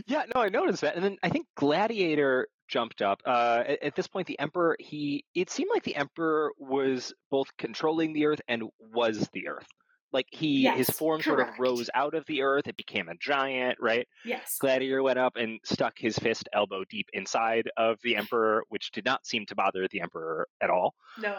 yeah, 0.07 0.25
no, 0.35 0.43
I 0.43 0.49
noticed 0.49 0.81
that, 0.81 0.97
and 0.97 1.05
then 1.05 1.19
I 1.23 1.29
think 1.29 1.47
Gladiator 1.57 2.49
jumped 2.73 3.03
up. 3.03 3.21
Uh, 3.27 3.63
at, 3.67 3.83
at 3.83 3.95
this 3.95 4.07
point, 4.09 4.27
the 4.27 4.39
Emperor 4.39 4.77
he 4.81 5.25
it 5.35 5.51
seemed 5.51 5.71
like 5.73 5.85
the 5.85 5.95
Emperor 5.97 6.53
was 6.59 7.13
both 7.31 7.49
controlling 7.59 8.13
the 8.15 8.27
Earth 8.27 8.41
and 8.49 8.65
was 8.81 9.29
the 9.33 9.49
Earth. 9.49 9.69
Like 10.13 10.27
he 10.31 10.65
his 10.65 10.89
Yes, 10.89 10.99
form 10.99 11.23
sort 11.23 11.41
of 11.41 11.49
rose 11.59 11.89
out 11.95 12.15
of 12.15 12.25
the 12.27 12.43
Earth. 12.43 12.67
It 12.69 12.77
became 12.77 13.09
a 13.09 13.15
giant, 13.17 13.79
right? 13.81 14.07
Yes. 14.25 14.57
Gladiator 14.59 15.03
went 15.03 15.19
up 15.19 15.37
and 15.37 15.61
stuck 15.65 15.95
his 15.99 16.19
fist 16.19 16.49
elbow 16.53 16.85
deep 16.89 17.07
inside 17.13 17.71
of 17.77 17.99
the 18.03 18.17
Emperor, 18.17 18.65
which 18.69 18.91
did 18.93 19.05
not 19.05 19.27
seem 19.27 19.47
to 19.47 19.55
bother 19.55 19.87
the 19.89 20.01
Emperor 20.01 20.49
at 20.63 20.71
all. 20.71 20.95
No. 21.19 21.39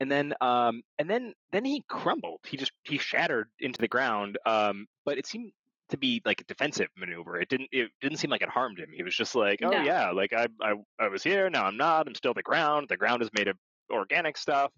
and 0.00 0.10
then 0.10 0.34
um 0.42 0.82
and 0.98 1.08
then 1.08 1.32
then 1.52 1.64
he 1.64 1.82
crumbled 1.88 2.40
he 2.46 2.56
just 2.58 2.72
he 2.82 2.98
shattered 2.98 3.48
into 3.60 3.80
the 3.80 3.88
ground 3.88 4.36
um 4.44 4.86
but 5.06 5.16
it 5.16 5.26
seemed 5.26 5.52
to 5.90 5.96
be 5.96 6.20
like 6.24 6.40
a 6.40 6.44
defensive 6.44 6.88
maneuver 6.96 7.40
it 7.40 7.48
didn't 7.48 7.68
it 7.72 7.88
didn't 8.00 8.18
seem 8.18 8.30
like 8.30 8.42
it 8.42 8.48
harmed 8.48 8.78
him 8.78 8.88
he 8.92 9.02
was 9.02 9.14
just 9.14 9.34
like 9.34 9.60
oh 9.62 9.70
No. 9.70 9.82
yeah 9.82 10.10
like 10.10 10.32
I, 10.32 10.48
I 10.60 10.74
i 10.98 11.08
was 11.08 11.22
here 11.22 11.48
now 11.50 11.64
i'm 11.64 11.76
not 11.76 12.06
i'm 12.08 12.14
still 12.14 12.34
the 12.34 12.42
ground 12.42 12.86
the 12.88 12.96
ground 12.96 13.22
is 13.22 13.30
made 13.32 13.48
of 13.48 13.56
organic 13.90 14.36
stuff 14.36 14.72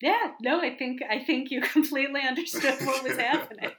Yeah, 0.00 0.32
no, 0.40 0.60
I 0.60 0.74
think 0.76 1.00
I 1.08 1.20
think 1.24 1.50
you 1.52 1.60
completely 1.76 2.22
understood 2.22 2.74
what 2.84 3.04
was 3.04 3.16
happening. 3.30 3.70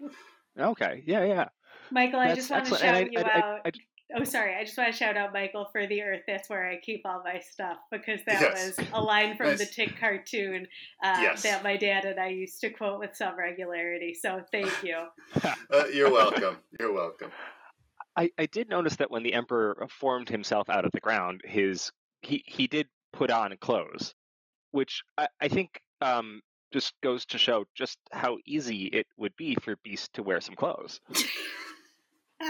okay 0.57 1.03
yeah 1.05 1.25
yeah 1.25 1.47
Michael, 1.91 2.19
I 2.21 2.33
just 2.33 2.49
want 2.49 2.65
to 2.65 2.75
shout 2.77 2.95
And 2.95 3.11
you 3.11 3.19
I- 3.19 3.23
I- 3.23 3.37
out. 3.39 3.59
I- 3.65 3.71
oh, 4.15 4.23
sorry. 4.23 4.55
I 4.55 4.63
just 4.63 4.77
want 4.77 4.91
to 4.91 4.97
shout 4.97 5.17
out 5.17 5.33
Michael 5.33 5.67
for 5.71 5.87
the 5.87 6.01
Earth. 6.01 6.21
That's 6.27 6.49
where 6.49 6.67
I 6.67 6.79
keep 6.79 7.01
all 7.05 7.21
my 7.23 7.39
stuff 7.39 7.77
because 7.91 8.19
that 8.25 8.41
Yes. 8.41 8.77
was 8.77 8.87
a 8.93 9.01
line 9.01 9.35
from 9.37 9.57
the 9.57 9.65
Tick 9.65 9.97
cartoon 9.99 10.67
uh, 11.03 11.19
Yes. 11.21 11.43
that 11.43 11.63
my 11.63 11.77
dad 11.77 12.05
and 12.05 12.19
I 12.19 12.27
used 12.29 12.59
to 12.61 12.69
quote 12.69 12.99
with 12.99 13.15
some 13.15 13.37
regularity. 13.37 14.13
So 14.13 14.43
thank 14.51 14.71
you. 14.83 14.97
Uh, 15.71 15.85
you're 15.91 16.11
welcome. 16.11 16.57
You're 16.79 16.93
welcome. 16.93 17.31
I, 18.15 18.29
I 18.37 18.45
did 18.45 18.69
notice 18.69 18.95
that 18.97 19.09
when 19.09 19.23
the 19.23 19.33
emperor 19.33 19.87
formed 19.89 20.29
himself 20.29 20.69
out 20.69 20.85
of 20.85 20.91
the 20.91 20.99
ground, 20.99 21.41
his 21.43 21.91
he 22.21 22.43
he 22.45 22.67
did 22.67 22.87
put 23.11 23.31
on 23.31 23.55
clothes, 23.59 24.13
which 24.71 25.01
I, 25.17 25.27
I 25.41 25.47
think 25.47 25.81
um, 26.01 26.41
just 26.71 26.93
goes 27.01 27.25
to 27.27 27.37
show 27.39 27.65
just 27.75 27.97
how 28.11 28.37
easy 28.45 28.85
it 28.85 29.07
would 29.17 29.35
be 29.35 29.55
for 29.55 29.75
Beast 29.83 30.13
to 30.13 30.23
wear 30.23 30.39
some 30.41 30.55
clothes. 30.55 30.99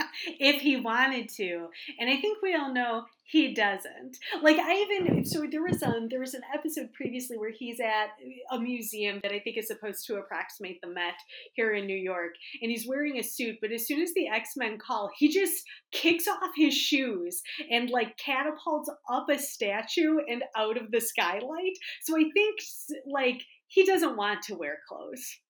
if 0.40 0.60
he 0.60 0.76
wanted 0.76 1.28
to 1.28 1.68
and 1.98 2.10
i 2.10 2.16
think 2.16 2.38
we 2.42 2.54
all 2.54 2.72
know 2.72 3.04
he 3.26 3.54
doesn't. 3.54 4.18
Like 4.42 4.58
i 4.58 4.74
even 4.74 5.24
so 5.24 5.46
there 5.50 5.62
was 5.62 5.82
um 5.82 6.08
there 6.10 6.20
was 6.20 6.34
an 6.34 6.42
episode 6.52 6.92
previously 6.92 7.38
where 7.38 7.50
he's 7.50 7.80
at 7.80 8.10
a 8.50 8.58
museum 8.58 9.20
that 9.22 9.32
i 9.32 9.38
think 9.38 9.56
is 9.56 9.66
supposed 9.66 10.06
to 10.06 10.16
approximate 10.16 10.80
the 10.82 10.88
met 10.88 11.14
here 11.54 11.72
in 11.72 11.86
new 11.86 11.96
york 11.96 12.34
and 12.60 12.70
he's 12.70 12.86
wearing 12.86 13.18
a 13.18 13.22
suit 13.22 13.56
but 13.62 13.72
as 13.72 13.86
soon 13.86 14.02
as 14.02 14.12
the 14.14 14.28
x-men 14.28 14.78
call 14.78 15.10
he 15.16 15.28
just 15.28 15.64
kicks 15.90 16.28
off 16.28 16.50
his 16.54 16.74
shoes 16.74 17.40
and 17.70 17.88
like 17.88 18.16
catapults 18.18 18.90
up 19.10 19.26
a 19.30 19.38
statue 19.38 20.18
and 20.28 20.44
out 20.56 20.76
of 20.76 20.90
the 20.90 21.00
skylight. 21.00 21.78
So 22.02 22.16
i 22.16 22.24
think 22.34 22.60
like 23.06 23.42
he 23.68 23.84
doesn't 23.84 24.16
want 24.16 24.42
to 24.42 24.54
wear 24.54 24.78
clothes. 24.88 25.40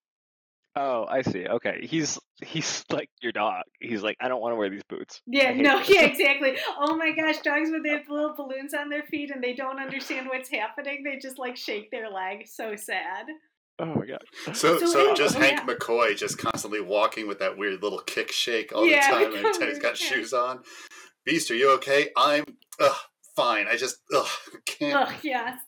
Oh, 0.76 1.06
I 1.08 1.22
see. 1.22 1.46
Okay, 1.46 1.86
he's 1.86 2.18
he's 2.44 2.84
like 2.90 3.10
your 3.20 3.32
dog. 3.32 3.62
He's 3.80 4.02
like, 4.02 4.16
I 4.20 4.28
don't 4.28 4.40
want 4.40 4.52
to 4.52 4.56
wear 4.56 4.70
these 4.70 4.84
boots. 4.88 5.20
Yeah, 5.26 5.52
no, 5.54 5.78
this." 5.78 5.90
yeah, 5.94 6.02
exactly. 6.02 6.56
Oh 6.78 6.96
my 6.96 7.10
gosh, 7.16 7.38
dogs 7.38 7.70
when 7.70 7.82
they 7.82 7.90
have 7.90 8.08
little 8.08 8.34
balloons 8.34 8.74
on 8.74 8.88
their 8.88 9.02
feet 9.02 9.30
and 9.30 9.42
they 9.42 9.54
don't 9.54 9.80
understand 9.80 10.28
what's 10.28 10.50
happening, 10.50 11.02
they 11.04 11.18
just 11.18 11.38
like 11.38 11.56
shake 11.56 11.90
their 11.90 12.10
leg. 12.10 12.46
So 12.46 12.76
sad. 12.76 13.26
Oh 13.80 13.86
my 13.86 14.06
god. 14.06 14.22
So, 14.54 14.78
So 14.78 14.86
so, 14.86 15.00
anyway, 15.00 15.14
just 15.16 15.36
oh, 15.36 15.40
Hank 15.40 15.62
yeah. 15.66 15.74
McCoy 15.74 16.16
just 16.16 16.38
constantly 16.38 16.80
walking 16.80 17.26
with 17.26 17.40
that 17.40 17.58
weird 17.58 17.82
little 17.82 17.98
kick 17.98 18.30
shake 18.30 18.72
all 18.72 18.86
Yeah, 18.86 19.10
the 19.10 19.24
time, 19.24 19.34
and 19.34 19.64
he's 19.64 19.80
got 19.80 19.96
shoes 19.96 20.32
on. 20.32 20.60
Beast, 21.24 21.50
are 21.50 21.56
you 21.56 21.72
okay? 21.72 22.10
I'm 22.16 22.44
ugh, 22.78 22.96
fine. 23.34 23.66
I 23.68 23.76
just 23.76 23.96
ugh, 24.14 24.28
can't. 24.66 25.08
Ugh, 25.08 25.14
yes. 25.22 25.58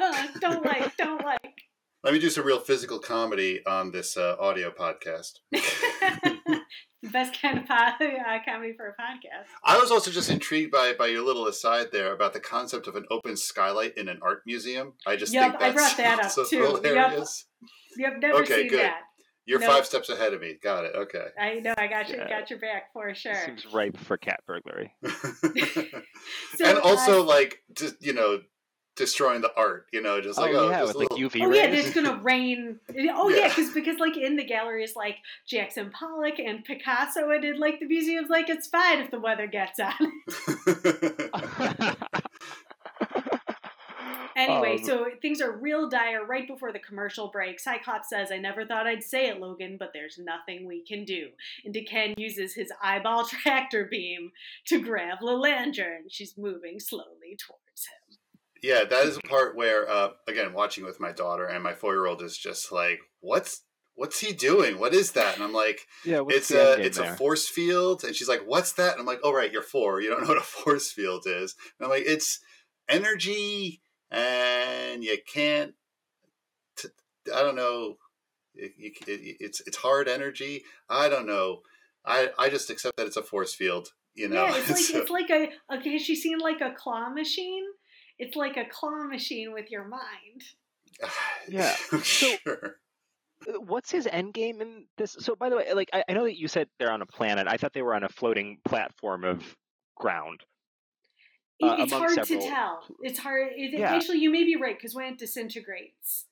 Ugh, 0.00 0.28
don't 0.40 0.64
like, 0.64 0.96
don't 0.96 1.24
like. 1.24 1.54
Let 2.04 2.12
me 2.12 2.20
do 2.20 2.28
some 2.28 2.44
real 2.44 2.60
physical 2.60 2.98
comedy 2.98 3.64
on 3.66 3.90
this 3.90 4.18
uh, 4.18 4.36
audio 4.38 4.70
podcast. 4.70 5.38
The 5.50 6.60
best 7.12 7.40
kind 7.40 7.58
of 7.60 7.66
po- 7.66 7.74
uh, 7.74 8.38
comedy 8.46 8.74
for 8.76 8.88
a 8.88 9.02
podcast. 9.02 9.46
I 9.64 9.78
was 9.78 9.90
also 9.90 10.10
just 10.10 10.28
intrigued 10.28 10.70
by 10.70 10.92
by 10.98 11.06
your 11.06 11.24
little 11.24 11.46
aside 11.46 11.86
there 11.92 12.12
about 12.12 12.34
the 12.34 12.40
concept 12.40 12.86
of 12.88 12.96
an 12.96 13.06
open 13.10 13.38
skylight 13.38 13.96
in 13.96 14.08
an 14.10 14.18
art 14.22 14.42
museum. 14.44 14.92
I 15.06 15.16
just 15.16 15.32
Yep, 15.32 15.52
think 15.52 15.62
I 15.62 15.70
that's 15.70 15.74
brought 15.74 15.96
that 16.18 16.24
up, 16.26 16.30
so 16.30 16.44
too. 16.44 16.58
Yep. 16.58 16.84
hilarious. 16.84 17.46
You've 17.96 18.18
never 18.20 18.42
Okay, 18.42 18.54
seen 18.62 18.68
good. 18.68 18.80
that. 18.80 19.00
You're 19.46 19.60
No. 19.60 19.66
five 19.66 19.86
steps 19.86 20.10
ahead 20.10 20.34
of 20.34 20.40
me. 20.42 20.56
Got 20.62 20.84
it. 20.84 20.94
Okay. 20.94 21.26
I 21.38 21.54
know. 21.60 21.74
I 21.76 21.86
got 21.86 22.08
you. 22.10 22.16
Yeah. 22.16 22.28
Got 22.28 22.50
your 22.50 22.58
back 22.58 22.92
for 22.92 23.14
sure. 23.14 23.34
Seems 23.46 23.64
ripe 23.72 23.96
for 23.96 24.16
cat 24.18 24.40
burglary. 24.46 24.92
So, 26.56 26.64
and 26.66 26.78
also 26.78 27.20
uh, 27.20 27.24
like 27.24 27.62
just 27.76 27.96
you 28.00 28.12
know 28.12 28.40
destroying 28.96 29.40
the 29.40 29.52
art 29.56 29.86
you 29.92 30.00
know 30.00 30.20
just 30.20 30.38
like 30.38 30.54
oh 30.54 30.66
oh, 30.66 30.70
yeah, 30.70 30.80
just 30.80 30.86
with 30.88 30.96
a 30.96 30.98
like 31.00 31.10
little- 31.10 31.28
UV 31.30 31.44
Oh 31.44 31.48
rays. 31.50 31.58
yeah, 31.58 31.64
it's 31.66 31.94
gonna 31.94 32.20
rain. 32.22 32.80
Oh 33.16 33.28
yeah, 33.28 33.36
Yeah. 33.36 33.48
because 33.48 33.72
because 33.72 33.98
like 33.98 34.16
in 34.16 34.36
the 34.36 34.44
galleries 34.44 34.94
like 34.96 35.16
Jackson 35.46 35.90
Pollock 35.90 36.38
and 36.38 36.64
Picasso, 36.64 37.30
and 37.30 37.44
in 37.44 37.58
like 37.58 37.80
the 37.80 37.86
museums, 37.86 38.28
like 38.30 38.48
it's 38.48 38.66
fine 38.68 39.00
if 39.00 39.10
the 39.10 39.18
weather 39.20 39.46
gets 39.46 39.78
on. 39.80 39.94
Anyway, 44.36 44.78
Um, 44.78 44.84
so 44.84 45.06
things 45.22 45.40
are 45.40 45.52
real 45.52 45.88
dire 45.88 46.24
right 46.26 46.44
before 46.46 46.72
the 46.72 46.80
commercial 46.80 47.28
break. 47.28 47.60
Cyclops 47.60 48.08
says, 48.10 48.32
I 48.32 48.38
never 48.38 48.66
thought 48.66 48.84
I'd 48.84 49.04
say 49.04 49.28
it, 49.28 49.38
Logan, 49.38 49.76
but 49.78 49.92
there's 49.92 50.18
nothing 50.18 50.66
we 50.66 50.82
can 50.82 51.04
do. 51.04 51.28
And 51.64 51.76
Ken 51.88 52.14
uses 52.16 52.54
his 52.54 52.72
eyeball 52.82 53.24
tractor 53.26 53.84
beam 53.88 54.32
to 54.66 54.82
grab 54.82 55.18
Lilandra, 55.20 55.98
and 55.98 56.10
she's 56.10 56.36
moving 56.36 56.80
slowly 56.80 57.36
towards 57.38 57.86
him. 57.86 58.03
Yeah 58.64 58.84
that 58.84 59.04
is 59.06 59.18
a 59.18 59.28
part 59.28 59.54
where 59.54 59.88
uh 59.90 60.10
again 60.26 60.54
watching 60.54 60.84
with 60.84 60.98
my 60.98 61.12
daughter 61.12 61.44
and 61.44 61.62
my 61.62 61.74
four-year-old 61.74 62.22
is 62.22 62.36
just 62.36 62.72
like 62.72 62.98
what's 63.20 63.62
what's 63.96 64.18
he 64.18 64.32
doing? 64.32 64.78
What 64.78 64.92
is 64.92 65.12
that? 65.12 65.34
And 65.34 65.44
i'm 65.44 65.52
like 65.52 65.86
yeah, 66.04 66.22
it's 66.28 66.50
a 66.50 66.80
it's 66.80 66.98
there? 66.98 67.12
a 67.12 67.16
force 67.16 67.46
field. 67.48 68.02
And 68.04 68.14
she's 68.16 68.28
like 68.28 68.42
what's 68.46 68.72
that? 68.72 68.92
And 68.92 69.00
i'm 69.00 69.06
like 69.06 69.20
oh 69.22 69.32
right 69.32 69.52
you're 69.52 69.62
four. 69.62 70.00
You 70.00 70.10
don't 70.10 70.22
know 70.22 70.28
what 70.28 70.38
a 70.38 70.40
force 70.62 70.90
field 70.90 71.24
is. 71.26 71.54
And 71.78 71.84
i'm 71.84 71.90
like 71.90 72.04
it's 72.06 72.40
energy 72.88 73.82
and 74.10 75.04
you 75.04 75.16
can't 75.32 75.74
t- 76.76 76.88
i 77.34 77.42
don't 77.42 77.56
know. 77.56 77.98
It, 78.56 78.72
you, 78.78 78.92
it, 79.06 79.36
it's 79.40 79.60
it's 79.66 79.76
hard 79.76 80.08
energy. 80.08 80.62
I 80.88 81.08
don't 81.08 81.26
know. 81.26 81.60
I 82.04 82.30
i 82.38 82.48
just 82.48 82.70
accept 82.70 82.96
that 82.96 83.06
it's 83.06 83.16
a 83.16 83.22
force 83.22 83.54
field 83.54 83.90
you 84.14 84.28
know? 84.28 84.44
Yeah, 84.44 84.56
it's 84.56 84.68
like 84.70 84.78
So- 84.78 84.98
it's 84.98 85.10
like 85.10 85.30
a 85.30 85.50
okay, 85.74 85.92
has 85.92 86.02
she 86.02 86.16
seen 86.16 86.38
like 86.38 86.60
a 86.60 86.72
claw 86.72 87.10
machine? 87.10 87.64
It's 88.18 88.36
like 88.36 88.56
a 88.56 88.64
claw 88.70 89.04
machine 89.04 89.52
with 89.52 89.70
your 89.70 89.84
mind. 89.88 90.42
Yeah. 91.48 91.74
So- 91.90 91.98
sure. 92.02 92.76
Uh, 93.46 93.60
What's 93.60 93.90
his 93.90 94.06
end 94.06 94.32
game 94.32 94.60
in 94.62 94.86
this? 94.96 95.16
So, 95.20 95.34
by 95.36 95.50
the 95.50 95.56
way, 95.56 95.72
like 95.74 95.90
I, 95.92 96.04
I 96.08 96.12
know 96.14 96.24
that 96.24 96.38
you 96.38 96.48
said 96.48 96.68
they're 96.78 96.90
on 96.92 97.02
a 97.02 97.06
planet. 97.06 97.46
I 97.48 97.56
thought 97.58 97.72
they 97.74 97.82
were 97.82 97.94
on 97.94 98.04
a 98.04 98.08
floating 98.08 98.58
platform 98.64 99.24
of 99.24 99.42
ground. 99.96 100.40
It- 101.58 101.66
Uh, 101.66 101.76
it's 101.80 101.92
among 101.92 102.08
hard 102.14 102.26
to 102.26 102.38
tell. 102.40 102.82
It's 103.02 103.18
hard. 103.18 103.52
It, 103.56 103.78
Yeah. 103.78 103.94
Actually, 103.94 104.18
you 104.18 104.30
may 104.30 104.44
be 104.44 104.56
right 104.56 104.76
because 104.76 104.94
when 104.94 105.12
it 105.12 105.18
disintegrates, 105.18 106.26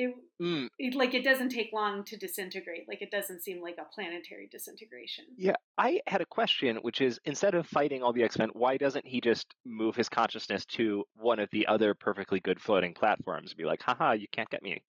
it, 0.00 0.14
Mm, 0.40 0.68
it 0.78 0.94
like 0.94 1.14
it 1.14 1.24
doesn't 1.24 1.48
take 1.48 1.70
long 1.72 2.04
to 2.04 2.16
disintegrate. 2.16 2.84
Like 2.88 3.02
it 3.02 3.10
doesn't 3.10 3.42
seem 3.42 3.60
like 3.60 3.76
a 3.78 3.84
planetary 3.92 4.48
disintegration. 4.50 5.24
yeah, 5.36 5.56
I 5.76 6.00
had 6.06 6.20
a 6.20 6.26
question, 6.26 6.76
which 6.82 7.00
is 7.00 7.18
instead 7.24 7.54
of 7.56 7.66
fighting 7.66 8.02
all 8.04 8.12
the 8.12 8.22
X 8.22 8.38
Men, 8.38 8.50
why 8.52 8.76
doesn't 8.76 9.04
he 9.06 9.20
just 9.20 9.52
move 9.66 9.96
his 9.96 10.08
consciousness 10.08 10.64
to 10.76 11.02
one 11.16 11.40
of 11.40 11.48
the 11.50 11.66
other 11.66 11.92
perfectly 11.94 12.38
good 12.38 12.60
floating 12.60 12.94
platforms? 12.94 13.50
And 13.50 13.58
be 13.58 13.64
like, 13.64 13.82
haha, 13.82 14.12
you 14.12 14.28
can't 14.30 14.48
get 14.48 14.62
me. 14.62 14.82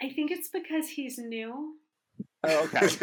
I 0.00 0.08
think 0.10 0.30
it's 0.30 0.48
because 0.48 0.88
he's 0.90 1.18
new. 1.18 1.74
Oh, 2.44 2.64
okay. 2.66 2.86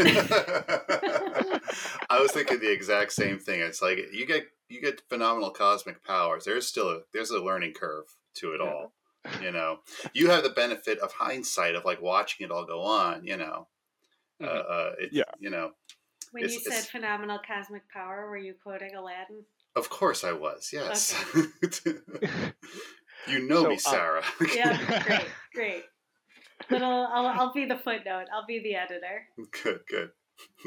I 2.10 2.20
was 2.22 2.32
thinking 2.32 2.60
the 2.60 2.72
exact 2.72 3.12
same 3.12 3.40
thing. 3.40 3.60
It's 3.62 3.82
like 3.82 4.00
you 4.14 4.26
get 4.26 4.44
you 4.70 4.82
get 4.82 5.02
phenomenal 5.10 5.52
cosmic 5.52 6.04
powers. 6.04 6.46
There's 6.46 6.66
still 6.68 6.90
a 6.90 7.00
there's 7.14 7.30
a 7.32 7.40
learning 7.44 7.74
curve 7.74 8.06
to 8.36 8.54
it 8.54 8.62
Yeah. 8.64 8.70
all. 8.70 8.94
You 9.42 9.52
know, 9.52 9.80
you 10.14 10.30
have 10.30 10.44
the 10.44 10.50
benefit 10.50 11.00
of 11.00 11.12
hindsight 11.14 11.76
of 11.76 11.86
like 11.86 12.02
watching 12.02 12.46
it 12.46 12.52
all 12.52 12.66
go 12.66 12.82
on. 12.82 13.24
You 13.26 13.38
know, 13.38 13.68
uh, 14.42 14.46
Mhm. 14.46 14.66
uh, 14.70 14.92
it, 15.00 15.10
Yeah. 15.14 15.24
You 15.40 15.50
know, 15.50 15.74
When 16.32 16.44
It's- 16.44 16.56
you 16.56 16.60
said 16.60 16.74
it's- 16.80 16.90
phenomenal 16.90 17.40
cosmic 17.48 17.88
power, 17.90 18.30
were 18.30 18.38
you 18.38 18.54
quoting 18.62 18.94
Aladdin? 18.96 19.46
of 19.76 19.90
course 19.90 20.24
I 20.26 20.34
was. 20.34 20.72
Yes. 20.74 21.14
you 23.28 23.48
know 23.48 23.64
So, 23.64 23.68
me, 23.70 23.74
um, 23.76 23.80
Sarah. 23.80 24.24
Yeah, 24.56 25.04
great, 25.04 25.26
great. 25.54 25.84
Little, 26.70 26.90
I'll, 27.14 27.28
I'll 27.28 27.54
be 27.54 27.66
the 27.66 27.78
footnote. 27.78 28.26
I'll 28.34 28.46
be 28.46 28.60
the 28.60 28.76
editor. 28.76 29.28
good. 29.64 29.82
Good. 29.88 30.12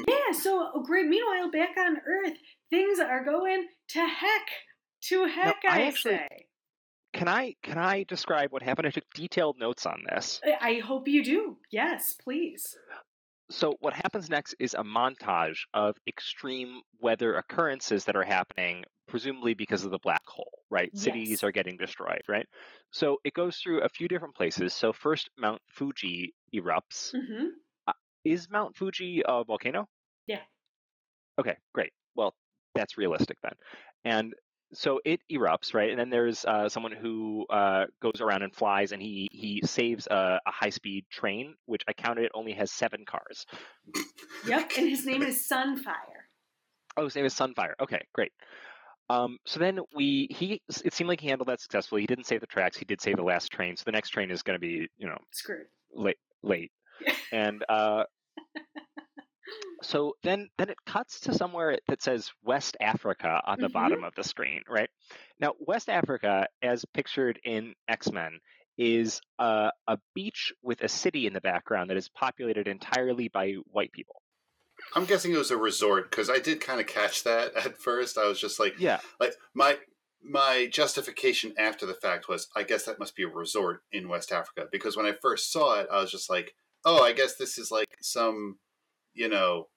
Yeah. 0.07 0.31
So 0.33 0.71
oh, 0.73 0.83
great. 0.83 1.05
Meanwhile, 1.07 1.51
back 1.51 1.75
on 1.77 1.97
Earth, 2.07 2.37
things 2.69 2.99
are 2.99 3.23
going 3.23 3.67
to 3.89 3.99
heck. 3.99 4.47
To 5.09 5.25
heck, 5.25 5.57
I 5.67 5.79
I, 5.79 5.81
actually- 5.87 6.15
say. 6.17 6.47
Can 7.13 7.27
I 7.27 7.55
can 7.63 7.77
I 7.77 8.03
describe 8.03 8.51
what 8.51 8.61
happened? 8.61 8.87
I 8.87 8.91
took 8.91 9.09
detailed 9.13 9.57
notes 9.59 9.85
on 9.85 10.03
this. 10.09 10.41
I- 10.59 10.79
hope 10.79 11.07
you 11.07 11.23
do. 11.23 11.57
Yes, 11.71 12.13
please. 12.13 12.77
So 13.49 13.75
what 13.81 13.93
happens 13.93 14.29
next 14.29 14.55
is 14.59 14.73
a 14.73 14.83
montage 14.83 15.57
of 15.73 15.97
extreme 16.07 16.81
weather 17.01 17.35
occurrences 17.35 18.05
that 18.05 18.15
are 18.15 18.23
happening, 18.23 18.85
presumably 19.09 19.53
because 19.53 19.83
of 19.83 19.91
the 19.91 19.99
black 19.99 20.25
hole, 20.25 20.59
right? 20.69 20.89
Cities 20.97 21.43
are 21.43 21.51
getting 21.51 21.75
destroyed, 21.75 22.21
right? 22.29 22.47
So 22.91 23.17
it 23.25 23.33
goes 23.33 23.57
through 23.57 23.81
a 23.81 23.89
few 23.89 24.07
different 24.07 24.35
places. 24.35 24.73
So 24.73 24.93
first, 24.93 25.29
Mount 25.37 25.61
Fuji 25.69 26.33
erupts. 26.55 27.11
hmm 27.11 27.47
Is 28.23 28.49
Mount 28.49 28.77
Fuji 28.77 29.21
a 29.27 29.43
volcano? 29.43 29.89
Yeah. 30.27 30.43
Okay, 31.39 31.57
great. 31.73 31.91
Well, 32.15 32.33
that's 32.73 32.97
realistic 32.97 33.37
then. 33.43 33.53
And 34.05 34.33
so 34.73 34.99
it 35.05 35.19
erupts, 35.31 35.73
right? 35.73 35.89
And 35.89 35.99
then 35.99 36.09
there's 36.09 36.45
uh, 36.45 36.69
someone 36.69 36.91
who 36.91 37.45
uh, 37.49 37.85
goes 38.01 38.21
around 38.21 38.43
and 38.43 38.53
flies, 38.55 38.91
and 38.91 39.01
he 39.01 39.27
he 39.31 39.61
saves 39.65 40.07
a, 40.07 40.39
a 40.45 40.51
high 40.51 40.69
speed 40.69 41.05
train, 41.11 41.55
which 41.65 41.83
I 41.87 41.93
counted 41.93 42.25
it 42.25 42.31
only 42.33 42.53
has 42.53 42.71
seven 42.71 43.05
cars. 43.05 43.45
Yep. 44.47 44.71
And 44.77 44.89
his 44.89 45.05
name 45.05 45.21
is 45.23 45.47
Sunfire. 45.47 45.95
Oh, 46.97 47.05
his 47.05 47.15
name 47.15 47.25
is 47.25 47.33
Sunfire. 47.33 47.73
Okay, 47.81 48.01
great. 48.13 48.31
Um, 49.09 49.37
so 49.45 49.59
then 49.59 49.79
we 49.93 50.27
he 50.29 50.61
it 50.85 50.93
seemed 50.93 51.09
like 51.09 51.19
he 51.19 51.27
handled 51.27 51.49
that 51.49 51.59
successfully. 51.59 52.01
He 52.01 52.07
didn't 52.07 52.25
save 52.25 52.39
the 52.39 52.47
tracks. 52.47 52.77
He 52.77 52.85
did 52.85 53.01
save 53.01 53.17
the 53.17 53.23
last 53.23 53.51
train. 53.51 53.75
So 53.75 53.83
the 53.85 53.91
next 53.91 54.09
train 54.09 54.31
is 54.31 54.41
going 54.41 54.55
to 54.55 54.59
be 54.59 54.87
you 54.97 55.07
know 55.07 55.17
Screwed. 55.31 55.65
late 55.93 56.17
late, 56.43 56.71
and 57.33 57.63
uh, 57.67 58.03
so 59.81 60.15
then 60.23 60.49
then 60.57 60.69
it 60.69 60.77
cuts 60.85 61.21
to 61.21 61.33
somewhere 61.33 61.77
that 61.87 62.01
says 62.01 62.29
West 62.43 62.77
Africa 62.79 63.41
on 63.45 63.59
the 63.59 63.67
Mhm. 63.67 63.73
bottom 63.73 64.03
of 64.03 64.13
the 64.15 64.23
screen, 64.23 64.63
right? 64.67 64.89
Now, 65.39 65.53
West 65.59 65.89
Africa, 65.89 66.47
as 66.61 66.85
pictured 66.93 67.39
in 67.43 67.75
X 67.87 68.11
Men, 68.11 68.39
is 68.77 69.21
a, 69.39 69.71
a 69.87 69.97
beach 70.13 70.53
with 70.61 70.81
a 70.81 70.87
city 70.87 71.27
in 71.27 71.33
the 71.33 71.41
background 71.41 71.89
that 71.89 71.97
is 71.97 72.09
populated 72.09 72.67
entirely 72.67 73.27
by 73.27 73.53
white 73.65 73.91
people. 73.91 74.21
I'm 74.95 75.05
guessing 75.05 75.33
it 75.33 75.37
was 75.37 75.51
a 75.51 75.57
resort 75.57 76.09
because 76.09 76.29
I 76.29 76.39
did 76.39 76.59
kind 76.61 76.79
of 76.81 76.87
catch 76.87 77.23
that 77.23 77.53
at 77.65 77.77
first. 77.77 78.17
I 78.17 78.27
was 78.27 78.39
just 78.39 78.59
like, 78.59 78.75
Yeah, 78.79 78.99
like 79.19 79.33
my 79.53 79.77
my 80.23 80.67
justification 80.71 81.53
after 81.57 81.87
the 81.87 81.95
fact 81.95 82.27
was, 82.29 82.47
I 82.55 82.61
guess 82.61 82.85
that 82.85 82.99
must 82.99 83.15
be 83.15 83.23
a 83.23 83.27
resort 83.27 83.83
in 83.91 84.07
West 84.07 84.31
Africa 84.31 84.67
because 84.71 84.95
when 84.95 85.07
I 85.07 85.13
first 85.13 85.51
saw 85.51 85.79
it, 85.79 85.87
I 85.91 85.99
was 85.99 86.11
just 86.11 86.29
like, 86.29 86.53
oh, 86.85 87.03
I 87.03 87.11
guess 87.13 87.35
this 87.37 87.57
is 87.57 87.71
like 87.71 87.97
some, 88.01 88.59
you 89.13 89.29
know, 89.29 89.67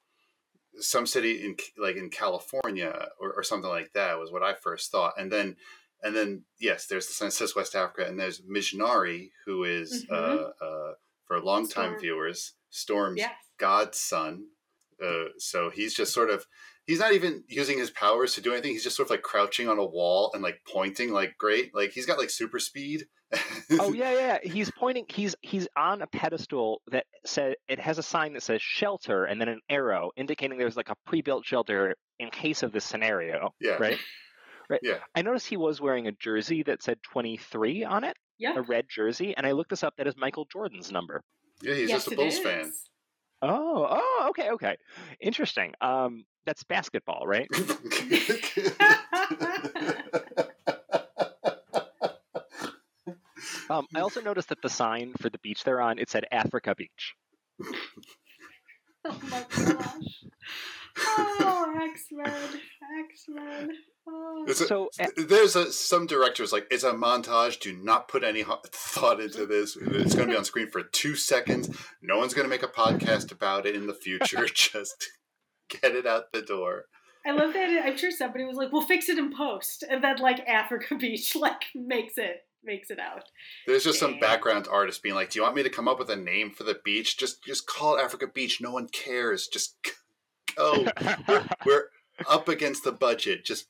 some 0.79 1.07
city 1.07 1.45
in 1.45 1.57
like 1.79 1.97
in 1.97 2.11
California 2.11 3.09
or, 3.21 3.33
or 3.33 3.43
something 3.43 3.71
like 3.71 3.93
that 3.95 4.19
was 4.19 4.33
what 4.33 4.43
I 4.43 4.55
first 4.55 4.91
thought, 4.91 5.15
and 5.19 5.31
then. 5.31 5.57
And 6.03 6.15
then, 6.15 6.43
yes, 6.61 6.85
there's 6.85 7.07
the 7.07 7.31
says 7.31 7.57
West 7.57 7.75
Africa, 7.75 8.07
and 8.07 8.21
there's 8.21 8.43
Mjnari, 8.43 9.31
who 9.47 9.65
is, 9.65 10.05
Mhm. 10.05 10.13
uh, 10.61 10.63
uh, 10.63 10.95
for 11.27 11.41
longtime 11.41 11.93
Storm. 11.93 11.99
viewers, 11.99 12.53
Storm's 12.69 13.21
Yes. 13.21 13.33
godson. 13.57 14.51
Uh, 15.03 15.29
so 15.39 15.71
he's 15.71 15.95
just 15.95 16.13
sort 16.13 16.29
of 16.29 16.47
he's 16.87 16.99
not 16.99 17.15
even 17.15 17.43
using 17.49 17.79
his 17.79 17.91
powers 17.91 18.35
to 18.35 18.43
do 18.43 18.53
anything. 18.53 18.73
He's 18.73 18.85
just 18.85 18.97
sort 18.97 19.07
of 19.07 19.13
like 19.13 19.23
crouching 19.23 19.67
on 19.67 19.79
a 19.79 19.85
wall 19.87 20.31
and 20.35 20.43
like 20.43 20.61
pointing 20.71 21.11
like 21.11 21.39
great. 21.39 21.75
Like 21.75 21.93
he's 21.93 22.05
got 22.05 22.19
like 22.19 22.29
super 22.29 22.59
speed. 22.59 23.07
Oh 23.73 23.93
yeah, 23.93 24.13
yeah. 24.13 24.39
He's 24.43 24.71
pointing. 24.71 25.07
He's 25.09 25.35
he's 25.41 25.67
on 25.77 26.03
a 26.03 26.07
pedestal 26.07 26.83
that 26.91 27.07
said 27.25 27.55
it 27.69 27.81
has 27.81 27.99
a 27.99 28.03
sign 28.03 28.35
that 28.35 28.43
says 28.43 28.63
shelter 28.63 29.25
and 29.25 29.41
then 29.41 29.49
an 29.49 29.61
arrow 29.69 30.11
indicating 30.17 30.59
there's 30.59 30.77
like 30.77 30.91
a 30.91 30.97
pre-built 31.07 31.45
shelter 31.45 31.97
in 32.19 32.31
case 32.31 32.63
of 32.63 32.73
this 32.73 32.85
scenario. 32.85 33.51
Yeah. 33.61 33.77
Right. 33.79 33.99
Right. 34.69 34.81
Yeah. 34.83 34.99
I 35.15 35.23
noticed 35.23 35.47
he 35.47 35.57
was 35.57 35.81
wearing 35.81 36.07
a 36.07 36.13
jersey 36.13 36.63
that 36.65 36.83
said 36.83 36.99
23 37.03 37.85
on 37.85 38.05
it, 38.05 38.17
Yep. 38.39 38.57
a 38.57 38.63
red 38.63 38.87
jersey, 38.89 39.35
and 39.37 39.47
I 39.47 39.53
looked 39.53 39.71
this 39.71 39.85
up. 39.85 39.95
That 39.97 40.07
is 40.07 40.17
Michael 40.17 40.47
Jordan's 40.51 40.91
number. 40.91 41.23
Yeah, 41.63 41.75
he's 41.75 41.91
yes, 41.91 42.05
just 42.05 42.09
a 42.09 42.13
it 42.13 42.17
Bulls 42.17 42.39
fan. 42.39 42.73
Oh, 43.43 43.87
oh, 43.91 44.27
okay, 44.31 44.51
okay, 44.51 44.77
interesting. 45.21 45.75
Um, 45.83 46.25
that's 46.47 46.65
basketball, 46.65 47.27
right? 47.27 47.49
Um, 53.71 53.87
I 53.95 54.01
also 54.01 54.21
noticed 54.21 54.49
that 54.51 54.61
the 54.63 54.69
sign 54.69 55.13
for 55.21 55.31
the 55.31 55.39
beach 55.39 55.65
they're 55.65 55.81
on 55.81 55.99
it 55.99 56.11
said 56.11 56.25
Africa 56.31 56.75
Beach. 56.77 57.15
Oh 59.07 59.21
my 59.31 59.45
gosh. 59.51 60.25
Oh, 60.97 61.75
X 61.93 62.07
Men. 62.13 62.27
X 62.27 63.25
Men. 63.29 63.71
Oh. 64.09 64.45
It's 64.47 64.61
a- 64.61 64.67
So, 64.67 64.91
uh, 65.01 65.07
There's 65.17 65.57
a 65.57 65.73
some 65.73 66.07
directors 66.07 66.53
like 66.53 66.67
it's 66.71 66.85
a 66.85 66.93
montage. 66.93 67.59
Do 67.61 67.73
not 67.75 68.09
put 68.09 68.23
any 68.23 68.45
thought 68.45 69.21
into 69.21 69.47
this. 69.47 69.77
It's 69.77 70.15
going 70.15 70.29
to 70.29 70.33
be 70.35 70.39
on 70.39 70.45
screen 70.45 70.71
for 70.71 70.83
two 70.83 71.17
seconds. 71.17 71.69
No 72.03 72.19
one's 72.19 72.35
going 72.35 72.45
to 72.47 72.51
make 72.51 72.63
a 72.63 72.69
podcast 72.69 73.33
about 73.33 73.67
it 73.67 73.75
in 73.75 73.87
the 73.87 73.95
future. 73.95 74.47
Just 74.55 75.11
get 75.69 75.95
it 75.95 76.07
out 76.07 76.33
the 76.33 76.43
door. 76.43 76.85
I 77.27 77.31
love 77.33 77.55
that. 77.55 77.83
I'm 77.85 77.97
sure 77.97 78.11
somebody 78.11 78.45
was 78.45 78.57
like, 78.57 78.71
"We'll 78.71 78.83
fix 78.83 79.09
it 79.09 79.17
in 79.19 79.35
post," 79.35 79.83
and 79.89 80.05
then 80.05 80.19
like 80.19 80.41
Africa 80.47 80.95
Beach 80.97 81.35
like 81.35 81.63
makes 81.75 82.19
it 82.19 82.43
makes 82.65 82.91
it 82.91 82.99
out. 82.99 83.25
There's 83.67 83.85
just 83.85 83.99
some 83.99 84.19
background 84.19 84.67
artist 84.71 85.03
being 85.03 85.15
like, 85.15 85.31
"Do 85.31 85.39
you 85.39 85.43
want 85.43 85.57
me 85.57 85.63
to 85.63 85.71
come 85.71 85.89
up 85.89 85.99
with 85.99 86.11
a 86.11 86.17
name 86.17 86.51
for 86.51 86.65
the 86.65 86.79
beach? 86.85 87.17
Just 87.17 87.45
just 87.45 87.67
call 87.67 87.97
it 87.97 88.03
Africa 88.03 88.27
Beach. 88.27 88.61
No 88.61 88.71
one 88.73 88.89
cares. 88.89 89.47
Just 89.47 89.77
go. 90.57 90.87
we're, 91.29 91.47
we're 91.67 91.85
up 92.29 92.49
against 92.49 92.85
the 92.85 92.93
budget. 92.93 93.45
Just 93.45 93.67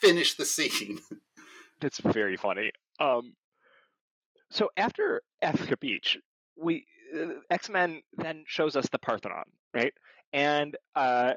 finish 0.00 0.34
the 0.34 0.44
scene." 0.44 1.00
That's 1.80 1.98
very 1.98 2.36
funny. 2.36 2.70
Um, 3.00 3.34
so 4.50 4.70
after 4.76 5.22
Africa 5.40 5.76
Beach, 5.76 6.18
we 6.56 6.86
uh, 7.18 7.40
X 7.50 7.68
Men 7.68 8.02
then 8.16 8.44
shows 8.46 8.76
us 8.76 8.88
the 8.90 8.98
Parthenon, 8.98 9.44
right? 9.74 9.92
And 10.32 10.76
uh, 10.94 11.34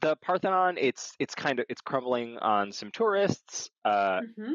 the 0.00 0.16
Parthenon, 0.16 0.76
it's 0.78 1.12
it's 1.18 1.34
kind 1.34 1.60
of 1.60 1.66
it's 1.68 1.80
crumbling 1.80 2.38
on 2.38 2.72
some 2.72 2.90
tourists. 2.90 3.70
Uh, 3.84 4.20
hmm 4.36 4.54